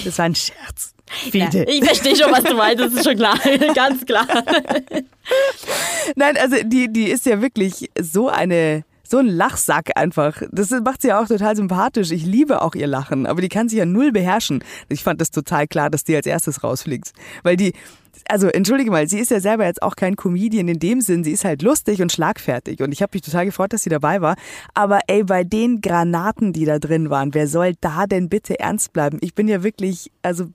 Das 0.06 0.18
war 0.18 0.26
ein 0.26 0.36
Scherz. 0.36 0.94
Ja, 1.32 1.50
ich 1.68 1.84
verstehe 1.84 2.16
schon, 2.16 2.32
was 2.32 2.44
du 2.44 2.56
meinst, 2.56 2.80
das 2.80 2.94
ist 2.94 3.06
schon 3.06 3.16
klar, 3.16 3.40
ganz 3.76 4.06
klar. 4.06 4.28
Nein, 6.16 6.36
also 6.38 6.58
die, 6.63 6.92
die 6.92 7.10
ist 7.10 7.26
ja 7.26 7.42
wirklich 7.42 7.90
so 8.00 8.28
eine, 8.28 8.84
so 9.04 9.18
ein 9.20 9.28
Lachsack 9.28 9.92
einfach. 9.96 10.42
Das 10.52 10.70
macht 10.72 11.02
sie 11.02 11.10
ja 11.10 11.22
auch 11.22 11.28
total 11.28 11.56
sympathisch. 11.56 12.12
Ich 12.12 12.26
liebe 12.26 12.62
auch 12.62 12.76
ihr 12.76 12.88
Lachen, 12.88 13.26
aber 13.26 13.42
die 13.42 13.50
kann 13.50 13.70
sich 13.70 13.80
ja 13.80 13.86
null 13.86 14.12
beherrschen. 14.12 14.63
Ich 14.90 15.04
fand 15.04 15.22
das 15.22 15.32
total 15.32 15.68
klar, 15.68 15.90
dass 15.90 16.04
die 16.04 16.16
als 16.16 16.26
erstes 16.26 16.63
rausfliegt. 16.63 17.13
Weil 17.44 17.56
die, 17.56 17.74
also 18.30 18.48
entschuldige 18.48 18.92
mal, 18.92 19.08
sie 19.08 19.20
ist 19.20 19.32
ja 19.32 19.40
selber 19.40 19.66
jetzt 19.66 19.82
auch 19.82 19.96
kein 19.96 20.16
Comedian 20.16 20.68
in 20.68 20.80
dem 20.80 21.02
Sinn. 21.02 21.24
Sie 21.24 21.32
ist 21.32 21.46
halt 21.46 21.62
lustig 21.62 22.02
und 22.02 22.12
schlagfertig. 22.12 22.82
Und 22.82 22.92
ich 22.92 23.02
habe 23.02 23.12
mich 23.13 23.22
total 23.22 23.46
gefreut, 23.46 23.74
dass 23.74 23.84
sie 23.84 23.90
dabei 23.90 24.22
war. 24.22 24.36
Aber 24.74 25.00
ey, 25.08 25.24
bei 25.24 25.44
den 25.44 25.82
Granaten, 25.82 26.54
die 26.54 26.66
da 26.66 26.80
drin 26.80 27.10
waren, 27.10 27.34
wer 27.34 27.48
soll 27.48 27.74
da 27.80 28.06
denn 28.06 28.30
bitte 28.30 28.60
ernst 28.60 28.94
bleiben? 28.94 29.18
Ich 29.22 29.34
bin 29.36 29.48
ja 29.48 29.63
wirklich, 29.63 30.12
also 30.22 30.46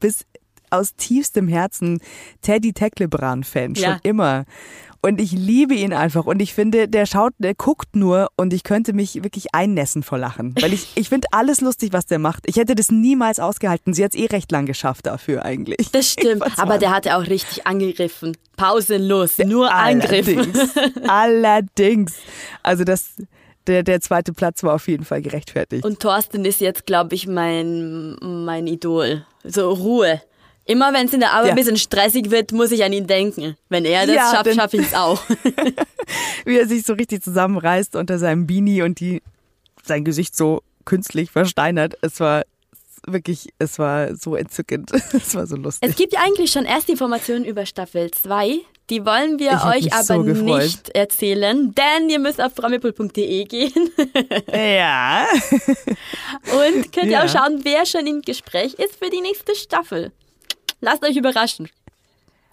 bis 0.00 0.24
aus 0.70 0.94
tiefstem 0.96 1.48
Herzen 1.48 2.00
Teddy 2.42 2.72
Tecklebrand-Fan, 2.72 3.74
schon 3.74 3.84
Ja. 3.84 3.98
immer. 4.02 4.44
Und 5.00 5.20
ich 5.20 5.32
liebe 5.32 5.74
ihn 5.74 5.92
einfach. 5.92 6.26
Und 6.26 6.40
ich 6.40 6.54
finde, 6.54 6.88
der 6.88 7.06
schaut, 7.06 7.32
der 7.38 7.54
guckt 7.54 7.94
nur 7.94 8.28
und 8.36 8.52
ich 8.52 8.64
könnte 8.64 8.92
mich 8.92 9.22
wirklich 9.22 9.54
einnässen 9.54 10.02
vor 10.02 10.18
Lachen. 10.18 10.54
Weil 10.60 10.72
ich, 10.72 10.88
ich 10.96 11.08
finde 11.08 11.28
alles 11.30 11.60
lustig, 11.60 11.92
was 11.92 12.06
der 12.06 12.18
macht. 12.18 12.44
Ich 12.46 12.56
hätte 12.56 12.74
das 12.74 12.90
niemals 12.90 13.38
ausgehalten. 13.38 13.94
Sie 13.94 14.04
hat 14.04 14.14
es 14.14 14.20
eh 14.20 14.26
recht 14.26 14.50
lang 14.50 14.66
geschafft 14.66 15.06
dafür 15.06 15.44
eigentlich. 15.44 15.90
Das 15.92 16.10
stimmt, 16.10 16.58
aber 16.58 16.78
der 16.78 16.90
hatte 16.90 17.16
auch 17.16 17.26
richtig 17.26 17.66
angegriffen. 17.66 18.36
Pausenlos, 18.56 19.38
nur 19.38 19.72
angriffen. 19.72 20.52
Allerdings. 20.52 20.98
Allerdings. 21.08 22.14
Also 22.64 22.82
das, 22.82 23.14
der, 23.68 23.84
der 23.84 24.00
zweite 24.00 24.32
Platz 24.32 24.64
war 24.64 24.74
auf 24.74 24.88
jeden 24.88 25.04
Fall 25.04 25.22
gerechtfertigt. 25.22 25.84
Und 25.84 26.00
Thorsten 26.00 26.44
ist 26.44 26.60
jetzt, 26.60 26.86
glaube 26.86 27.14
ich, 27.14 27.28
mein, 27.28 28.16
mein 28.20 28.66
Idol. 28.66 29.24
So 29.44 29.70
Ruhe. 29.70 30.20
Immer 30.68 30.92
wenn 30.92 31.06
es 31.06 31.14
in 31.14 31.20
der 31.20 31.32
Arbeit 31.32 31.46
Ja. 31.46 31.52
ein 31.52 31.56
bisschen 31.56 31.78
stressig 31.78 32.30
wird, 32.30 32.52
muss 32.52 32.70
ich 32.72 32.84
an 32.84 32.92
ihn 32.92 33.06
denken. 33.06 33.56
Wenn 33.70 33.86
er 33.86 34.06
das 34.06 34.14
Ja, 34.14 34.30
schafft, 34.34 34.54
schaffe 34.54 34.76
ich 34.76 34.86
es 34.88 34.94
auch. 34.94 35.18
Wie 36.44 36.58
er 36.58 36.68
sich 36.68 36.84
so 36.84 36.92
richtig 36.92 37.22
zusammenreißt 37.24 37.96
unter 37.96 38.18
seinem 38.18 38.46
Beanie 38.46 38.82
und 38.82 39.00
die, 39.00 39.22
sein 39.82 40.04
Gesicht 40.04 40.36
so 40.36 40.62
künstlich 40.84 41.30
versteinert. 41.30 41.94
Es 42.02 42.20
war 42.20 42.42
wirklich, 43.06 43.48
es 43.58 43.78
war 43.78 44.14
so 44.14 44.36
entzückend. 44.36 44.90
Es 45.14 45.34
war 45.34 45.46
so 45.46 45.56
lustig. 45.56 45.88
Es 45.88 45.96
gibt 45.96 46.12
ja 46.12 46.20
eigentlich 46.20 46.52
schon 46.52 46.66
erste 46.66 46.92
Informationen 46.92 47.46
über 47.46 47.64
Staffel 47.64 48.10
2. 48.10 48.58
Die 48.90 49.06
wollen 49.06 49.38
wir 49.38 49.52
euch 49.74 49.90
aber 49.94 50.02
so 50.04 50.22
nicht 50.22 50.90
erzählen, 50.90 51.74
denn 51.74 52.10
ihr 52.10 52.18
müsst 52.18 52.40
auf 52.42 52.54
frommelpool.de 52.54 53.44
gehen 53.44 53.90
ja. 54.52 55.26
und 56.52 56.92
könnt 56.92 57.10
Ja. 57.10 57.24
auch 57.24 57.28
schauen, 57.28 57.60
wer 57.64 57.84
schon 57.86 58.06
im 58.06 58.20
Gespräch 58.22 58.74
ist 58.74 58.96
für 59.02 59.10
die 59.10 59.20
nächste 59.22 59.54
Staffel. 59.54 60.12
Lasst 60.80 61.04
euch 61.04 61.16
überraschen. 61.16 61.68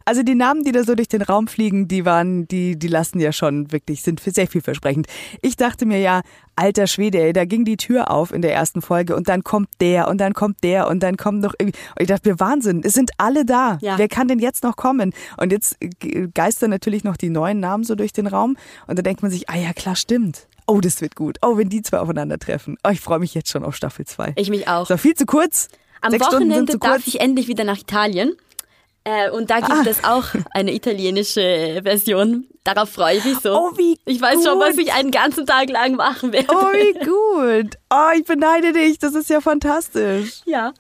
Also 0.08 0.22
die 0.22 0.36
Namen, 0.36 0.64
die 0.64 0.72
da 0.72 0.84
so 0.84 0.94
durch 0.94 1.08
den 1.08 1.24
Raum 1.24 1.48
fliegen, 1.48 1.88
die 1.88 2.06
waren, 2.06 2.48
die, 2.48 2.78
die 2.78 2.88
lassen 2.88 3.20
ja 3.20 3.32
schon 3.32 3.72
wirklich, 3.72 4.04
sind 4.04 4.20
sehr 4.20 4.46
vielversprechend. 4.48 5.08
Ich 5.42 5.56
dachte 5.58 5.88
mir 5.88 5.98
ja, 6.00 6.22
alter 6.56 6.86
Schwede, 6.86 7.20
ey, 7.20 7.34
da 7.34 7.46
ging 7.46 7.66
die 7.66 7.76
Tür 7.76 8.12
auf 8.12 8.32
in 8.32 8.44
der 8.44 8.54
ersten 8.54 8.84
Folge 8.84 9.16
und 9.16 9.28
dann 9.30 9.44
kommt 9.44 9.68
der 9.82 10.08
und 10.08 10.20
dann 10.22 10.34
kommt 10.36 10.64
der 10.64 10.88
und 10.90 11.02
dann 11.02 11.18
kommt 11.18 11.42
noch 11.42 11.56
irgendwie. 11.58 11.80
Und 11.96 12.02
ich 12.04 12.08
dachte 12.08 12.30
mir, 12.30 12.40
Wahnsinn, 12.40 12.82
es 12.86 12.94
sind 12.94 13.10
alle 13.18 13.46
da. 13.46 13.80
Ja. 13.82 13.98
Wer 13.98 14.08
kann 14.08 14.28
denn 14.28 14.38
jetzt 14.38 14.64
noch 14.64 14.76
kommen? 14.76 15.12
Und 15.38 15.52
jetzt 15.52 15.78
ge- 15.80 16.30
geistern 16.32 16.70
natürlich 16.70 17.04
noch 17.04 17.18
die 17.18 17.32
neuen 17.32 17.60
Namen 17.60 17.84
so 17.84 17.96
durch 17.96 18.14
den 18.14 18.28
Raum 18.28 18.58
und 18.86 19.00
da 19.00 19.02
denkt 19.02 19.24
man 19.24 19.32
sich, 19.32 19.50
ah 19.50 19.58
ja, 19.58 19.74
klar, 19.74 19.96
stimmt. 19.96 20.48
Oh, 20.68 20.82
das 20.82 21.02
wird 21.02 21.16
gut. 21.16 21.38
Oh, 21.42 21.58
wenn 21.58 21.70
die 21.70 21.82
zwei 21.82 21.98
aufeinandertreffen. 21.98 22.78
Oh, 22.84 22.90
ich 22.92 23.02
freue 23.02 23.18
mich 23.20 23.34
jetzt 23.34 23.50
schon 23.50 23.64
auf 23.64 23.76
Staffel 23.76 24.06
2. 24.06 24.34
Ich 24.36 24.52
mich 24.52 24.68
auch. 24.68 24.86
So, 24.86 24.98
viel 24.98 25.16
zu 25.16 25.26
kurz. 25.26 25.68
Am 26.06 26.12
Sechs 26.12 26.26
Wochenende 26.28 26.78
darf 26.78 27.08
ich 27.08 27.20
endlich 27.20 27.48
wieder 27.48 27.64
nach 27.64 27.78
Italien. 27.80 28.36
Äh, 29.04 29.30
und 29.30 29.50
da 29.52 29.60
gibt 29.60 29.72
Ah. 29.72 29.84
es 29.88 30.04
auch 30.04 30.26
eine 30.52 30.74
italienische 30.74 31.82
Version. 31.84 32.48
Darauf 32.64 32.90
freue 32.90 33.18
ich 33.18 33.26
mich 33.26 33.38
so. 33.40 33.56
Oh, 33.56 33.78
wie 33.78 33.98
ich 34.06 34.20
weiß 34.20 34.44
schon, 34.44 34.60
was 34.60 34.72
gut. 34.76 34.82
ich 34.86 34.94
einen 34.94 35.12
ganzen 35.12 35.46
Tag 35.46 35.70
lang 35.70 35.96
machen 35.96 36.34
werde. 36.34 36.48
Oh, 36.50 36.72
wie 36.74 36.94
gut. 37.06 37.76
Oh, 37.94 38.10
ich 38.18 38.26
beneide 38.26 38.74
dich. 38.74 38.98
Das 38.98 39.14
ist 39.14 39.30
ja 39.30 39.42
fantastisch. 39.42 40.42
Ja. 40.46 40.74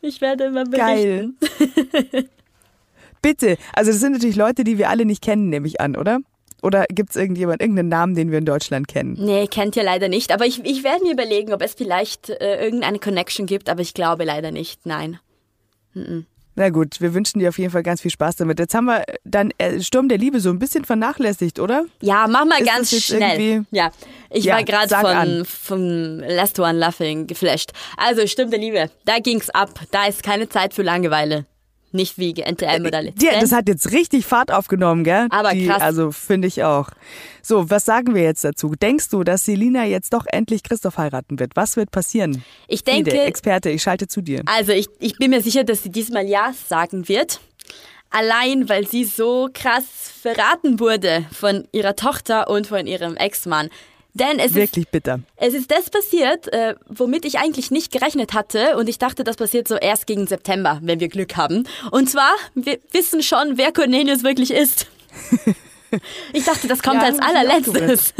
Ich 0.00 0.20
werde 0.20 0.50
Geil. 0.72 1.30
berichten. 1.40 2.28
Bitte. 3.22 3.58
Also 3.74 3.90
das 3.92 4.00
sind 4.00 4.12
natürlich 4.12 4.36
Leute, 4.36 4.64
die 4.64 4.78
wir 4.78 4.88
alle 4.90 5.04
nicht 5.04 5.22
kennen, 5.22 5.50
nehme 5.50 5.66
ich 5.68 5.80
an, 5.80 5.94
oder? 5.96 6.20
Oder 6.62 6.86
gibt 6.88 7.10
es 7.10 7.16
irgendjemand, 7.16 7.60
irgendeinen 7.60 7.88
Namen, 7.88 8.14
den 8.14 8.30
wir 8.30 8.38
in 8.38 8.44
Deutschland 8.44 8.88
kennen? 8.88 9.16
Nee, 9.18 9.46
kennt 9.46 9.76
ihr 9.76 9.82
leider 9.82 10.08
nicht. 10.08 10.32
Aber 10.32 10.46
ich, 10.46 10.64
ich 10.64 10.84
werde 10.84 11.04
mir 11.04 11.12
überlegen, 11.12 11.52
ob 11.52 11.62
es 11.62 11.74
vielleicht 11.74 12.30
äh, 12.30 12.62
irgendeine 12.62 12.98
Connection 12.98 13.46
gibt, 13.46 13.68
aber 13.68 13.80
ich 13.82 13.94
glaube 13.94 14.24
leider 14.24 14.50
nicht. 14.50 14.86
Nein. 14.86 15.18
Na 16.56 16.68
gut, 16.68 17.00
wir 17.00 17.14
wünschen 17.14 17.38
dir 17.38 17.48
auf 17.48 17.58
jeden 17.58 17.70
Fall 17.70 17.82
ganz 17.82 18.00
viel 18.00 18.10
Spaß 18.10 18.36
damit. 18.36 18.58
Jetzt 18.58 18.74
haben 18.74 18.84
wir 18.86 19.04
dann 19.24 19.50
äh, 19.58 19.80
Sturm 19.80 20.08
der 20.08 20.18
Liebe 20.18 20.40
so 20.40 20.50
ein 20.50 20.58
bisschen 20.58 20.84
vernachlässigt, 20.84 21.58
oder? 21.58 21.86
Ja, 22.00 22.26
mach 22.28 22.44
mal 22.44 22.60
Ist 22.60 22.66
ganz 22.66 23.02
schnell. 23.02 23.64
Ja, 23.70 23.90
ich 24.30 24.44
Ja, 24.44 24.56
war 24.56 24.64
gerade 24.64 24.94
von, 24.94 25.44
von 25.44 26.18
Last 26.18 26.58
One 26.58 26.78
Laughing 26.78 27.26
geflasht. 27.26 27.72
Also, 27.96 28.26
stimmt 28.26 28.52
der 28.52 28.60
Liebe. 28.60 28.90
Da 29.04 29.18
ging's 29.20 29.48
ab. 29.50 29.70
Da 29.90 30.06
ist 30.06 30.22
keine 30.22 30.48
Zeit 30.48 30.74
für 30.74 30.82
Langeweile. 30.82 31.46
Nicht 31.92 32.18
wie 32.18 32.32
NTM 32.32 32.86
oder 32.86 33.02
Let's 33.02 33.22
Ja, 33.22 33.30
das 33.32 33.40
Dance. 33.40 33.56
hat 33.56 33.68
jetzt 33.68 33.90
richtig 33.92 34.24
Fahrt 34.26 34.52
aufgenommen, 34.52 35.02
gell? 35.04 35.26
Aber 35.30 35.50
Die, 35.50 35.66
krass. 35.66 35.82
Also 35.82 36.12
finde 36.12 36.46
ich 36.48 36.62
auch. 36.62 36.90
So, 37.42 37.68
was 37.68 37.84
sagen 37.84 38.14
wir 38.14 38.22
jetzt 38.22 38.44
dazu? 38.44 38.74
Denkst 38.80 39.08
du, 39.08 39.24
dass 39.24 39.44
Selina 39.44 39.84
jetzt 39.84 40.12
doch 40.12 40.26
endlich 40.28 40.62
Christoph 40.62 40.98
heiraten 40.98 41.38
wird? 41.40 41.56
Was 41.56 41.76
wird 41.76 41.90
passieren? 41.90 42.44
Ich 42.68 42.84
denke, 42.84 43.10
Ede, 43.10 43.22
Experte, 43.22 43.70
ich 43.70 43.82
schalte 43.82 44.06
zu 44.06 44.20
dir. 44.20 44.42
also 44.46 44.72
ich, 44.72 44.86
ich 45.00 45.16
bin 45.18 45.30
mir 45.30 45.42
sicher, 45.42 45.64
dass 45.64 45.82
sie 45.82 45.90
diesmal 45.90 46.26
Ja 46.26 46.52
sagen 46.68 47.08
wird. 47.08 47.40
Allein, 48.12 48.68
weil 48.68 48.86
sie 48.88 49.04
so 49.04 49.48
krass 49.54 49.84
verraten 50.20 50.80
wurde 50.80 51.24
von 51.32 51.68
ihrer 51.70 51.94
Tochter 51.94 52.50
und 52.50 52.66
von 52.66 52.86
ihrem 52.88 53.16
Ex-Mann. 53.16 53.68
Denn 54.14 54.38
es 54.38 54.46
ist 54.46 54.54
Wirklich 54.54 54.88
bitter. 54.88 55.20
Es 55.36 55.54
ist 55.54 55.70
das 55.70 55.90
passiert, 55.90 56.52
äh, 56.52 56.74
womit 56.88 57.24
ich 57.24 57.38
eigentlich 57.38 57.70
nicht 57.70 57.92
gerechnet 57.92 58.34
hatte 58.34 58.76
und 58.76 58.88
ich 58.88 58.98
dachte, 58.98 59.24
das 59.24 59.36
passiert 59.36 59.68
so 59.68 59.76
erst 59.76 60.06
gegen 60.06 60.26
September, 60.26 60.80
wenn 60.82 61.00
wir 61.00 61.08
Glück 61.08 61.36
haben. 61.36 61.64
Und 61.90 62.10
zwar, 62.10 62.32
wir 62.54 62.78
wissen 62.92 63.22
schon, 63.22 63.56
wer 63.56 63.72
Cornelius 63.72 64.22
wirklich 64.24 64.50
ist. 64.50 64.86
Ich 66.32 66.44
dachte, 66.44 66.68
das 66.68 66.82
kommt 66.84 67.02
Ja, 67.02 67.08
als 67.08 67.18
allerletztes. 67.18 68.14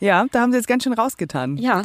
Ja, 0.00 0.26
da 0.32 0.40
haben 0.40 0.52
sie 0.52 0.58
jetzt 0.58 0.66
ganz 0.66 0.84
schön 0.84 0.92
rausgetan. 0.92 1.58
Ja. 1.58 1.84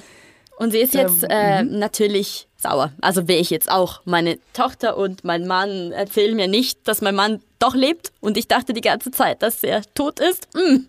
Und 0.58 0.72
sie 0.72 0.80
ist 0.80 0.94
jetzt 0.94 1.26
äh, 1.28 1.64
natürlich 1.64 2.48
sauer. 2.56 2.92
Also 3.02 3.28
wäre 3.28 3.40
ich 3.40 3.50
jetzt 3.50 3.72
auch. 3.72 4.02
Meine 4.06 4.38
Tochter 4.54 4.96
und 4.96 5.24
mein 5.24 5.48
Mann 5.48 5.92
erzählen 5.92 6.36
mir 6.36 6.48
nicht, 6.48 6.88
dass 6.88 7.02
mein 7.02 7.16
Mann 7.16 7.42
doch 7.58 7.74
lebt 7.74 8.12
und 8.20 8.38
ich 8.38 8.48
dachte 8.48 8.74
die 8.74 8.82
ganze 8.82 9.12
Zeit, 9.12 9.42
dass 9.42 9.64
er 9.64 9.82
tot 9.96 10.20
ist. 10.20 10.48
Mm. 10.54 10.86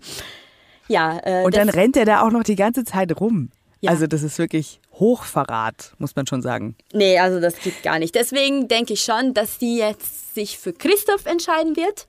Ja, 0.88 1.20
äh, 1.24 1.44
Und 1.44 1.56
dann 1.56 1.68
rennt 1.68 1.96
er 1.96 2.04
da 2.04 2.22
auch 2.26 2.30
noch 2.30 2.42
die 2.42 2.56
ganze 2.56 2.84
Zeit 2.84 3.18
rum. 3.20 3.50
Ja. 3.80 3.90
Also 3.90 4.06
das 4.06 4.22
ist 4.22 4.38
wirklich 4.38 4.80
Hochverrat, 4.94 5.92
muss 5.98 6.14
man 6.14 6.26
schon 6.26 6.40
sagen. 6.42 6.76
Nee, 6.92 7.18
also 7.18 7.40
das 7.40 7.56
geht 7.58 7.82
gar 7.82 7.98
nicht. 7.98 8.14
Deswegen 8.14 8.68
denke 8.68 8.92
ich 8.92 9.02
schon, 9.02 9.34
dass 9.34 9.58
sie 9.58 9.78
jetzt 9.78 10.34
sich 10.34 10.58
für 10.58 10.72
Christoph 10.72 11.26
entscheiden 11.26 11.76
wird. 11.76 12.06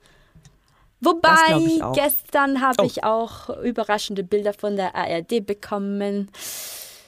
Wobei, 1.02 1.60
gestern 1.96 2.62
habe 2.62 2.84
Oh. 2.84 2.86
ich 2.86 3.04
auch 3.04 3.50
überraschende 3.62 4.24
Bilder 4.24 4.54
von 4.54 4.76
der 4.76 4.96
ARD 4.96 5.46
bekommen. 5.46 6.30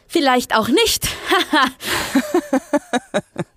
Vielleicht 0.08 0.56
auch 0.56 0.68
nicht. 0.68 1.08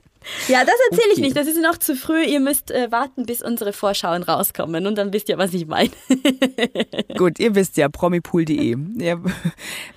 ja, 0.48 0.64
das 0.64 0.74
erzähle 0.90 1.08
ich 1.08 1.18
Okay. 1.18 1.20
nicht. 1.22 1.36
Das 1.36 1.46
ist 1.46 1.60
noch 1.60 1.78
zu 1.78 1.96
früh. 1.96 2.22
Ihr 2.24 2.40
müsst 2.40 2.70
äh, 2.70 2.90
warten, 2.92 3.26
bis 3.26 3.42
unsere 3.42 3.72
Vorschauen 3.72 4.22
rauskommen. 4.22 4.86
Und 4.86 4.96
dann 4.96 5.12
wisst 5.12 5.28
ihr, 5.28 5.38
was 5.38 5.52
ich 5.54 5.66
meine. 5.66 5.90
Gut, 7.16 7.38
ihr 7.38 7.54
wisst 7.54 7.76
ja, 7.76 7.88
promipool.de. 7.88 8.76
Ja, 8.98 9.16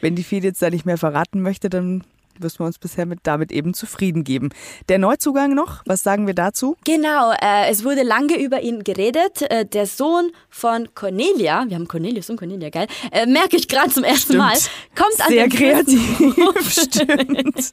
wenn 0.01 0.15
die 0.15 0.23
Feed 0.23 0.43
jetzt 0.43 0.61
da 0.61 0.69
nicht 0.69 0.85
mehr 0.85 0.97
verraten 0.97 1.41
möchte, 1.41 1.69
dann 1.69 2.03
müssen 2.39 2.59
wir 2.59 2.65
uns 2.65 2.79
bisher 2.79 3.05
mit, 3.05 3.19
damit 3.23 3.51
eben 3.51 3.73
zufrieden 3.75 4.23
geben. 4.23 4.49
Der 4.89 4.97
Neuzugang 4.97 5.53
noch, 5.53 5.83
was 5.85 6.01
sagen 6.01 6.25
wir 6.25 6.33
dazu? 6.33 6.75
Genau, 6.85 7.31
äh, 7.33 7.69
es 7.69 7.83
wurde 7.83 8.01
lange 8.01 8.41
über 8.41 8.61
ihn 8.61 8.83
geredet. 8.83 9.43
Äh, 9.43 9.65
der 9.65 9.85
Sohn 9.85 10.31
von 10.49 10.89
Cornelia, 10.95 11.65
wir 11.67 11.75
haben 11.75 11.87
Cornelius 11.87 12.29
und 12.31 12.37
Cornelia, 12.37 12.69
geil, 12.69 12.87
äh, 13.11 13.27
merke 13.27 13.57
ich 13.57 13.67
gerade 13.67 13.91
zum 13.91 14.03
ersten 14.03 14.37
Mal, 14.37 14.53
kommt 14.95 15.19
an 15.21 15.27
Sehr 15.27 15.47
den 15.47 15.51
kreativ, 15.51 16.71
stimmt. 16.71 17.71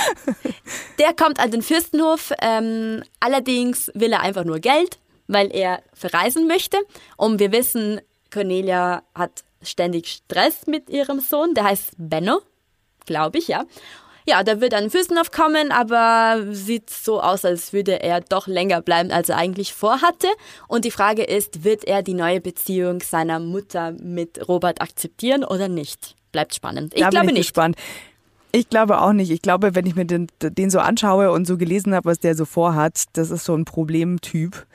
Der 0.98 1.14
kommt 1.14 1.40
an 1.40 1.50
den 1.50 1.62
Fürstenhof. 1.62 2.32
Ähm, 2.40 3.02
allerdings 3.20 3.90
will 3.94 4.12
er 4.12 4.20
einfach 4.20 4.44
nur 4.44 4.58
Geld, 4.58 4.98
weil 5.26 5.54
er 5.54 5.82
verreisen 5.94 6.46
möchte. 6.46 6.78
Und 7.16 7.38
wir 7.38 7.52
wissen, 7.52 8.00
Cornelia 8.32 9.02
hat 9.14 9.44
ständig 9.62 10.08
Stress 10.08 10.66
mit 10.66 10.90
ihrem 10.90 11.20
Sohn. 11.20 11.54
Der 11.54 11.64
heißt 11.64 11.92
Benno, 11.96 12.40
glaube 13.06 13.38
ich, 13.38 13.48
ja. 13.48 13.64
Ja, 14.24 14.44
der 14.44 14.60
wird 14.60 14.72
an 14.72 14.84
den 14.84 14.90
Fürstenhof 14.90 15.32
kommen, 15.32 15.72
aber 15.72 16.44
sieht 16.52 16.90
so 16.90 17.20
aus, 17.20 17.44
als 17.44 17.72
würde 17.72 18.00
er 18.04 18.20
doch 18.20 18.46
länger 18.46 18.80
bleiben, 18.80 19.10
als 19.10 19.28
er 19.28 19.36
eigentlich 19.36 19.74
vorhatte. 19.74 20.28
Und 20.68 20.84
die 20.84 20.92
Frage 20.92 21.24
ist, 21.24 21.64
wird 21.64 21.84
er 21.84 22.02
die 22.02 22.14
neue 22.14 22.40
Beziehung 22.40 23.00
seiner 23.00 23.40
Mutter 23.40 23.90
mit 24.00 24.48
Robert 24.48 24.80
akzeptieren 24.80 25.42
oder 25.42 25.66
nicht? 25.66 26.14
bleibt 26.32 26.54
spannend. 26.54 26.94
Ich 26.94 27.02
da 27.02 27.10
glaube 27.10 27.26
bin 27.26 27.36
ich 27.36 27.40
nicht. 27.40 27.48
Gespannt. 27.48 27.76
Ich 28.52 28.68
glaube 28.68 29.00
auch 29.00 29.12
nicht. 29.14 29.30
Ich 29.30 29.40
glaube, 29.42 29.74
wenn 29.74 29.86
ich 29.86 29.94
mir 29.96 30.04
den, 30.04 30.26
den 30.42 30.68
so 30.70 30.78
anschaue 30.78 31.32
und 31.32 31.46
so 31.46 31.56
gelesen 31.56 31.94
habe, 31.94 32.04
was 32.10 32.18
der 32.18 32.34
so 32.34 32.44
vorhat, 32.44 33.04
das 33.14 33.30
ist 33.30 33.44
so 33.44 33.54
ein 33.54 33.64
Problemtyp. 33.64 34.66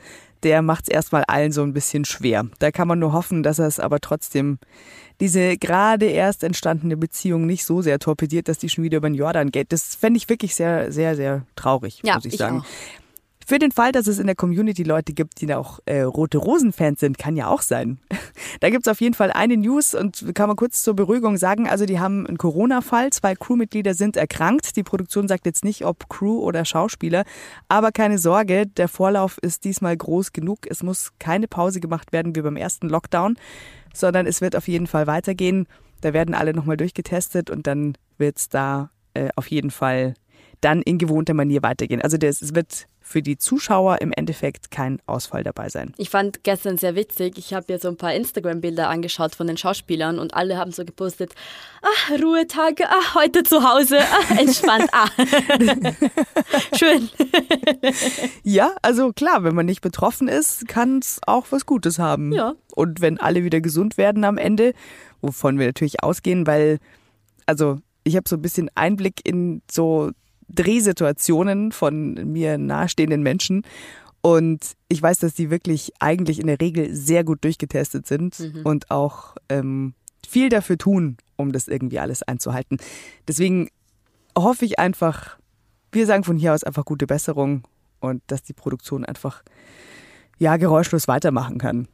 Der 0.42 0.62
macht 0.62 0.84
es 0.84 0.88
erstmal 0.88 1.24
allen 1.24 1.50
so 1.52 1.62
ein 1.62 1.72
bisschen 1.72 2.04
schwer. 2.04 2.46
Da 2.60 2.70
kann 2.70 2.86
man 2.86 2.98
nur 2.98 3.12
hoffen, 3.12 3.42
dass 3.42 3.58
er 3.58 3.66
es 3.66 3.80
aber 3.80 4.00
trotzdem 4.00 4.58
diese 5.20 5.56
gerade 5.56 6.06
erst 6.06 6.44
entstandene 6.44 6.96
Beziehung 6.96 7.44
nicht 7.46 7.64
so 7.64 7.82
sehr 7.82 7.98
torpediert, 7.98 8.46
dass 8.48 8.58
die 8.58 8.68
schon 8.68 8.84
wieder 8.84 8.98
über 8.98 9.08
den 9.10 9.14
Jordan 9.16 9.50
geht. 9.50 9.72
Das 9.72 9.96
fände 9.96 10.16
ich 10.18 10.28
wirklich 10.28 10.54
sehr, 10.54 10.92
sehr, 10.92 11.16
sehr 11.16 11.42
traurig, 11.56 12.00
Ja, 12.04 12.14
muss 12.16 12.24
ich, 12.24 12.34
ich 12.34 12.38
sagen. 12.38 12.60
auch. 12.60 12.64
Für 13.48 13.58
den 13.58 13.72
Fall, 13.72 13.92
dass 13.92 14.06
es 14.06 14.18
in 14.18 14.26
der 14.26 14.36
Community 14.36 14.82
Leute 14.82 15.14
gibt, 15.14 15.40
die 15.40 15.54
auch 15.54 15.78
äh, 15.86 16.02
Rote 16.02 16.36
Rosen-Fans 16.36 17.00
sind, 17.00 17.16
kann 17.16 17.34
ja 17.34 17.46
auch 17.48 17.62
sein. 17.62 17.98
Da 18.60 18.70
gibt's 18.70 18.88
auf 18.88 19.00
jeden 19.00 19.14
Fall 19.14 19.30
eine 19.30 19.56
News 19.56 19.94
und 19.94 20.34
kann 20.34 20.48
man 20.48 20.56
kurz 20.56 20.82
zur 20.82 20.94
Beruhigung 20.94 21.36
sagen, 21.36 21.68
also 21.68 21.86
die 21.86 21.98
haben 22.00 22.26
einen 22.26 22.36
Corona-Fall, 22.36 23.10
zwei 23.10 23.34
Crewmitglieder 23.34 23.94
sind 23.94 24.16
erkrankt. 24.16 24.76
Die 24.76 24.82
Produktion 24.82 25.28
sagt 25.28 25.46
jetzt 25.46 25.64
nicht, 25.64 25.84
ob 25.84 26.08
Crew 26.08 26.40
oder 26.40 26.64
Schauspieler, 26.64 27.24
aber 27.68 27.90
keine 27.92 28.18
Sorge, 28.18 28.66
der 28.66 28.88
Vorlauf 28.88 29.38
ist 29.38 29.64
diesmal 29.64 29.96
groß 29.96 30.32
genug. 30.32 30.66
Es 30.68 30.82
muss 30.82 31.12
keine 31.18 31.46
Pause 31.48 31.80
gemacht 31.80 32.12
werden 32.12 32.36
wie 32.36 32.42
beim 32.42 32.56
ersten 32.56 32.88
Lockdown, 32.88 33.36
sondern 33.94 34.26
es 34.26 34.40
wird 34.40 34.56
auf 34.56 34.68
jeden 34.68 34.86
Fall 34.86 35.06
weitergehen. 35.06 35.66
Da 36.00 36.12
werden 36.12 36.34
alle 36.34 36.52
nochmal 36.52 36.76
durchgetestet 36.76 37.48
und 37.48 37.66
dann 37.66 37.96
wird's 38.18 38.48
da 38.48 38.90
äh, 39.14 39.28
auf 39.36 39.46
jeden 39.46 39.70
Fall 39.70 40.14
dann 40.60 40.82
in 40.82 40.98
gewohnter 40.98 41.34
Manier 41.34 41.62
weitergehen. 41.62 42.02
Also 42.02 42.16
das, 42.18 42.42
es 42.42 42.54
wird 42.54 42.88
für 43.08 43.22
die 43.22 43.38
Zuschauer 43.38 44.02
im 44.02 44.12
Endeffekt 44.12 44.70
kein 44.70 45.00
Ausfall 45.06 45.42
dabei 45.42 45.70
sein. 45.70 45.94
Ich 45.96 46.10
fand 46.10 46.44
gestern 46.44 46.76
sehr 46.76 46.94
witzig. 46.94 47.38
Ich 47.38 47.54
habe 47.54 47.72
mir 47.72 47.78
so 47.78 47.88
ein 47.88 47.96
paar 47.96 48.12
Instagram-Bilder 48.12 48.90
angeschaut 48.90 49.34
von 49.34 49.46
den 49.46 49.56
Schauspielern 49.56 50.18
und 50.18 50.34
alle 50.34 50.58
haben 50.58 50.72
so 50.72 50.84
gepostet, 50.84 51.34
ah, 51.80 52.14
Ruhetag, 52.22 52.82
ah, 52.82 53.14
heute 53.14 53.44
zu 53.44 53.62
Hause, 53.66 54.00
ah, 54.00 54.34
entspannt, 54.38 54.90
ah. 54.92 55.08
Schön. 56.76 57.08
Ja, 58.42 58.76
also 58.82 59.14
klar, 59.14 59.42
wenn 59.42 59.54
man 59.54 59.64
nicht 59.64 59.80
betroffen 59.80 60.28
ist, 60.28 60.68
kann 60.68 60.98
es 60.98 61.18
auch 61.26 61.46
was 61.48 61.64
Gutes 61.64 61.98
haben. 61.98 62.32
Ja. 62.32 62.56
Und 62.74 63.00
wenn 63.00 63.18
alle 63.18 63.42
wieder 63.42 63.62
gesund 63.62 63.96
werden 63.96 64.22
am 64.24 64.36
Ende, 64.36 64.74
wovon 65.22 65.58
wir 65.58 65.64
natürlich 65.64 66.02
ausgehen, 66.02 66.46
weil, 66.46 66.78
also 67.46 67.78
ich 68.04 68.16
habe 68.16 68.28
so 68.28 68.36
ein 68.36 68.42
bisschen 68.42 68.70
Einblick 68.74 69.26
in 69.26 69.62
so 69.70 70.10
Drehsituationen 70.48 71.72
von 71.72 72.14
mir 72.32 72.58
nahestehenden 72.58 73.22
Menschen. 73.22 73.62
Und 74.20 74.76
ich 74.88 75.00
weiß, 75.00 75.18
dass 75.18 75.34
die 75.34 75.50
wirklich 75.50 75.92
eigentlich 76.00 76.40
in 76.40 76.46
der 76.48 76.60
Regel 76.60 76.94
sehr 76.94 77.24
gut 77.24 77.44
durchgetestet 77.44 78.06
sind 78.06 78.38
und 78.64 78.90
auch 78.90 79.36
ähm, 79.48 79.94
viel 80.26 80.48
dafür 80.48 80.76
tun, 80.76 81.16
um 81.36 81.52
das 81.52 81.68
irgendwie 81.68 81.98
alles 81.98 82.22
einzuhalten. 82.22 82.78
Deswegen 83.26 83.68
hoffe 84.36 84.64
ich 84.64 84.78
einfach, 84.78 85.38
wir 85.92 86.06
sagen 86.06 86.24
von 86.24 86.36
hier 86.36 86.52
aus 86.52 86.64
einfach 86.64 86.84
gute 86.84 87.06
Besserung 87.06 87.62
und 88.00 88.22
dass 88.26 88.42
die 88.42 88.52
Produktion 88.52 89.04
einfach 89.04 89.42
ja 90.38 90.56
geräuschlos 90.56 91.08
weitermachen 91.08 91.58
kann. 91.58 91.88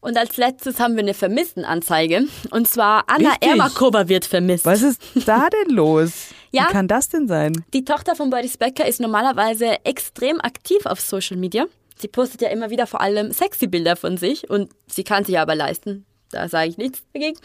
Und 0.00 0.16
als 0.16 0.36
letztes 0.36 0.78
haben 0.78 0.94
wir 0.94 1.02
eine 1.02 1.14
Vermisstenanzeige. 1.14 2.24
Und 2.50 2.68
zwar 2.68 3.04
Anna 3.08 3.30
Richtig. 3.30 3.50
Ermakova 3.50 4.08
wird 4.08 4.24
vermisst. 4.24 4.64
Was 4.64 4.82
ist 4.82 5.00
da 5.26 5.48
denn 5.66 5.74
los? 5.74 6.28
Ja. 6.52 6.66
Wie 6.68 6.72
kann 6.72 6.88
das 6.88 7.08
denn 7.08 7.28
sein? 7.28 7.64
Die 7.72 7.84
Tochter 7.84 8.14
von 8.14 8.30
Boris 8.30 8.56
Becker 8.56 8.86
ist 8.86 9.00
normalerweise 9.00 9.84
extrem 9.84 10.40
aktiv 10.40 10.86
auf 10.86 11.00
Social 11.00 11.36
Media. 11.36 11.66
Sie 11.98 12.08
postet 12.08 12.42
ja 12.42 12.48
immer 12.50 12.70
wieder 12.70 12.86
vor 12.86 13.00
allem 13.00 13.32
sexy 13.32 13.66
Bilder 13.66 13.96
von 13.96 14.16
sich 14.16 14.50
und 14.50 14.70
sie 14.86 15.02
kann 15.02 15.24
sich 15.24 15.38
aber 15.38 15.54
leisten. 15.54 16.04
Da 16.30 16.48
sage 16.48 16.68
ich 16.68 16.76
nichts 16.76 17.02
dagegen. 17.14 17.38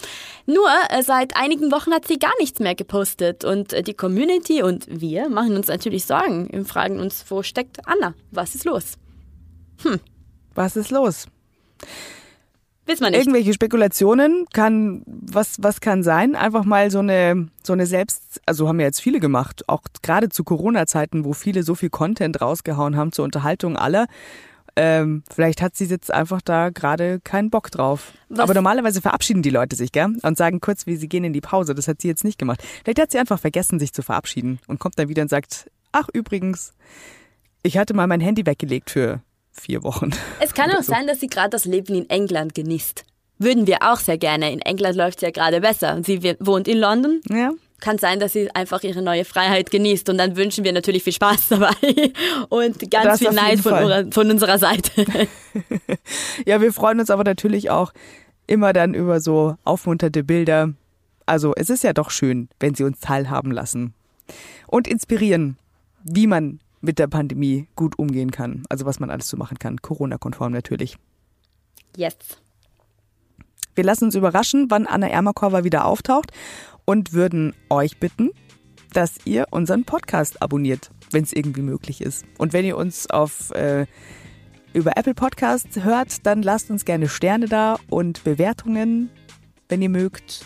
Nur 0.46 0.68
äh, 0.90 1.04
seit 1.04 1.38
einigen 1.38 1.72
Wochen 1.72 1.94
hat 1.94 2.08
sie 2.08 2.18
gar 2.18 2.34
nichts 2.40 2.60
mehr 2.60 2.76
gepostet 2.76 3.46
und 3.46 3.74
äh, 3.74 3.84
die 3.84 3.94
Community 3.94 4.64
und 4.64 4.86
wir 4.90 5.30
machen 5.30 5.56
uns 5.56 5.68
natürlich 5.68 6.06
Sorgen 6.06 6.48
und 6.48 6.66
fragen 6.66 7.00
uns, 7.00 7.24
wo 7.30 7.44
steckt 7.44 7.88
Anna? 7.88 8.14
Was 8.32 8.56
ist 8.56 8.66
los? 8.66 8.98
Was 10.56 10.76
ist 10.76 10.92
los? 10.92 11.28
Wissen 12.86 13.04
wir 13.04 13.12
nicht. 13.12 13.20
Irgendwelche 13.22 13.54
Spekulationen 13.54 14.46
kann, 14.54 15.04
was, 15.06 15.58
was 15.62 15.82
kann 15.82 16.04
sein? 16.04 16.36
Einfach 16.36 16.66
mal 16.66 16.90
so 16.92 17.00
eine, 17.00 17.48
so 17.64 17.74
eine 17.74 17.86
Selbst, 17.86 18.42
also 18.46 18.68
haben 18.68 18.80
ja 18.80 18.88
jetzt 18.88 19.02
viele 19.02 19.20
gemacht, 19.20 19.68
auch 19.70 19.84
gerade 20.02 20.30
zu 20.30 20.44
Corona-Zeiten, 20.44 21.24
wo 21.24 21.34
viele 21.34 21.64
so 21.64 21.76
viel 21.76 21.90
Content 21.90 22.42
rausgehauen 22.42 22.96
haben 22.98 23.12
zur 23.12 23.24
Unterhaltung 23.26 23.78
aller. 23.78 24.08
Ähm, 24.78 25.24
vielleicht 25.30 25.62
hat 25.62 25.76
sie 25.76 25.86
jetzt 25.86 26.14
einfach 26.14 26.42
da 26.42 26.70
gerade 26.70 27.20
keinen 27.20 27.50
Bock 27.50 27.72
drauf. 27.72 28.14
Was- 28.30 28.40
Aber 28.40 28.54
normalerweise 28.54 29.02
verabschieden 29.02 29.42
die 29.42 29.50
Leute 29.50 29.76
sich, 29.76 29.92
gell? 29.92 30.16
Und 30.24 30.38
sagen 30.38 30.62
kurz, 30.62 30.86
wie 30.86 30.96
sie 30.96 31.10
gehen 31.10 31.26
in 31.26 31.34
die 31.34 31.42
Pause. 31.42 31.76
Das 31.76 31.88
hat 31.90 32.02
sie 32.02 32.08
jetzt 32.08 32.24
nicht 32.24 32.40
gemacht. 32.40 32.64
Vielleicht 32.84 33.00
hat 33.02 33.12
sie 33.12 33.20
einfach 33.20 33.40
vergessen, 33.40 33.80
sich 33.80 33.92
zu 33.94 34.02
verabschieden 34.02 34.60
und 34.68 34.80
kommt 34.80 34.98
dann 34.98 35.10
wieder 35.10 35.22
und 35.24 35.28
sagt, 35.30 35.70
ach 35.92 36.08
übrigens, 36.14 36.74
ich 37.64 37.78
hatte 37.78 37.94
mal 37.94 38.08
mein 38.08 38.22
Handy 38.22 38.46
weggelegt 38.46 38.90
für 38.90 39.22
vier 39.52 39.84
Wochen. 39.84 40.12
Es 40.40 40.54
kann 40.54 40.72
auch 40.76 40.84
sein, 40.84 41.08
dass 41.08 41.20
sie 41.20 41.28
gerade 41.28 41.50
das 41.50 41.66
Leben 41.66 41.94
in 41.96 42.10
England 42.10 42.56
genießt. 42.56 43.04
Würden 43.38 43.66
wir 43.68 43.80
auch 43.82 43.98
sehr 44.00 44.18
gerne. 44.20 44.52
In 44.52 44.60
England 44.62 44.96
läuft 44.96 45.18
es 45.18 45.22
ja 45.24 45.32
gerade 45.32 45.62
besser. 45.62 46.00
Sie 46.04 46.22
wir- 46.22 46.38
wohnt 46.40 46.68
in 46.68 46.78
London. 46.78 47.22
Ja, 47.28 47.52
Kann 47.80 47.98
sein, 47.98 48.20
dass 48.20 48.34
sie 48.34 48.54
einfach 48.54 48.84
ihre 48.84 49.02
neue 49.02 49.26
Freiheit 49.26 49.72
genießt 49.72 50.10
und 50.10 50.20
dann 50.20 50.36
wünschen 50.36 50.64
wir 50.64 50.72
natürlich 50.74 51.04
viel 51.04 51.14
Spaß 51.14 51.48
dabei 51.50 51.74
und 52.50 52.92
ganz 52.92 53.06
Das 53.06 53.20
viel 53.20 53.32
Neid 53.32 53.60
von, 53.60 53.74
ura- 53.74 54.06
von 54.12 54.30
unserer 54.30 54.60
Seite. 54.60 55.06
Ja, 56.46 56.62
wir 56.62 56.72
freuen 56.74 57.00
uns 57.00 57.10
aber 57.10 57.24
natürlich 57.24 57.70
auch 57.70 57.94
immer 58.48 58.74
dann 58.74 58.94
über 58.94 59.20
so 59.22 59.56
aufmunternde 59.64 60.24
Bilder. 60.24 60.74
Also 61.26 61.54
es 61.56 61.70
ist 61.70 61.84
ja 61.84 61.94
doch 61.94 62.10
schön, 62.12 62.50
wenn 62.60 62.76
sie 62.76 62.84
uns 62.84 63.00
teilhaben 63.00 63.52
lassen 63.52 63.94
und 64.68 64.88
inspirieren, 64.88 65.58
wie 66.04 66.28
man 66.28 66.60
mit 66.82 67.00
der 67.00 67.08
Pandemie 67.08 67.68
gut 67.76 67.98
umgehen 67.98 68.32
kann. 68.32 68.64
Also 68.70 68.86
was 68.86 69.00
man 69.00 69.10
alles 69.10 69.28
so 69.28 69.38
machen 69.38 69.60
kann, 69.60 69.82
Corona-konform 69.82 70.52
natürlich. 70.52 70.98
Yes. 71.96 72.16
Wir 73.76 73.84
lassen 73.84 74.06
uns 74.06 74.16
überraschen, 74.16 74.68
wann 74.70 74.88
Anna 74.88 75.08
Ermakova 75.08 75.64
wieder 75.64 75.86
auftaucht 75.86 76.32
und 76.86 77.14
würden 77.14 77.54
euch 77.70 78.00
bitten, 78.00 78.32
dass 78.94 79.16
ihr 79.26 79.46
unseren 79.52 79.86
Podcast 79.86 80.42
abonniert, 80.42 80.92
wenn 81.12 81.24
es 81.24 81.32
irgendwie 81.32 81.62
möglich 81.62 82.02
ist. 82.02 82.26
Und 82.38 82.54
wenn 82.54 82.66
ihr 82.66 82.76
uns 82.76 83.10
auf 83.10 83.52
äh, 83.52 83.86
über 84.74 84.98
Apple 84.98 85.14
Podcasts 85.14 85.84
hört, 85.84 86.26
dann 86.26 86.42
lasst 86.42 86.70
uns 86.70 86.86
gerne 86.86 87.08
Sterne 87.08 87.48
da 87.48 87.78
und 87.90 88.24
Bewertungen, 88.24 89.10
wenn 89.70 89.82
ihr 89.82 89.90
mögt. 89.90 90.46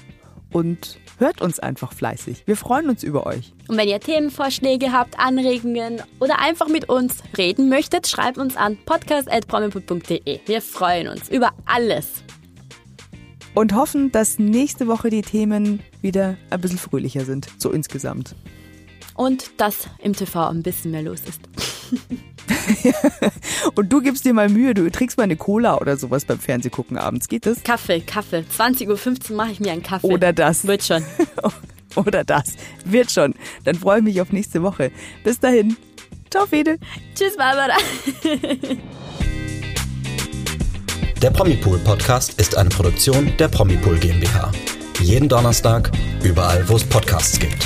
Und 0.56 0.99
hört 1.18 1.41
uns 1.41 1.60
einfach 1.60 1.91
fleißig. 1.91 2.43
Wir 2.45 2.56
freuen 2.56 2.88
uns 2.88 3.03
über 3.03 3.26
euch. 3.26 3.51
Und 3.68 3.76
wenn 3.76 3.89
ihr 3.89 3.99
Themenvorschläge 3.99 4.93
habt, 4.93 5.20
Anregungen 5.20 6.01
oder 6.22 6.39
einfach 6.39 6.70
mit 6.70 6.88
uns 6.88 7.18
reden 7.38 7.68
möchtet, 7.68 8.08
schreibt 8.08 8.38
uns 8.38 8.56
an 8.56 8.78
podcast.promipool.de. 8.86 10.39
Wir 10.45 10.62
freuen 10.62 11.10
uns 11.10 11.28
über 11.28 11.51
alles. 11.66 12.24
Und 13.53 13.76
hoffen, 13.76 14.14
dass 14.14 14.39
nächste 14.39 14.88
Woche 14.88 15.10
die 15.10 15.24
Themen 15.24 15.82
wieder 16.01 16.38
ein 16.49 16.62
bisschen 16.62 16.80
fröhlicher 16.80 17.26
sind, 17.26 17.49
so 17.58 17.72
insgesamt. 17.72 18.34
Und 19.14 19.60
dass 19.60 19.89
im 19.99 20.14
TV 20.14 20.47
ein 20.47 20.64
bisschen 20.64 20.91
mehr 20.91 21.03
los 21.03 21.20
ist. 21.28 21.41
Und 23.75 23.91
du 23.91 24.01
gibst 24.01 24.25
dir 24.25 24.33
mal 24.33 24.49
Mühe, 24.49 24.73
du 24.73 24.89
trinkst 24.89 25.17
mal 25.17 25.23
eine 25.23 25.36
Cola 25.36 25.77
oder 25.77 25.97
sowas 25.97 26.25
beim 26.25 26.39
Fernsehgucken 26.39 26.97
abends. 26.97 27.27
Geht 27.27 27.45
das? 27.45 27.63
Kaffee, 27.63 28.01
Kaffee. 28.01 28.43
20.15 28.57 29.31
Uhr 29.31 29.38
mache 29.38 29.51
ich 29.51 29.59
mir 29.59 29.71
einen 29.71 29.83
Kaffee. 29.83 30.07
Oder 30.07 30.33
das. 30.33 30.65
Wird 30.67 30.83
schon. 30.83 31.03
Oder 31.95 32.23
das. 32.23 32.53
Wird 32.83 33.11
schon. 33.11 33.33
Dann 33.63 33.75
freue 33.75 33.99
ich 33.99 34.03
mich 34.03 34.21
auf 34.21 34.31
nächste 34.31 34.61
Woche. 34.63 34.91
Bis 35.23 35.39
dahin. 35.39 35.77
Ciao, 36.29 36.45
Fede. 36.45 36.77
Tschüss, 37.15 37.38
Barbara. 37.38 37.77
Der 41.21 41.31
Promipool 41.31 41.79
Podcast 41.79 42.39
ist 42.39 42.55
eine 42.57 42.69
Produktion 42.69 43.33
der 43.39 43.47
Promipool 43.47 43.97
GmbH. 43.97 44.51
Jeden 44.99 45.27
Donnerstag, 45.27 45.89
überall, 46.23 46.67
wo 46.67 46.75
es 46.75 46.83
Podcasts 46.83 47.39
gibt. 47.39 47.65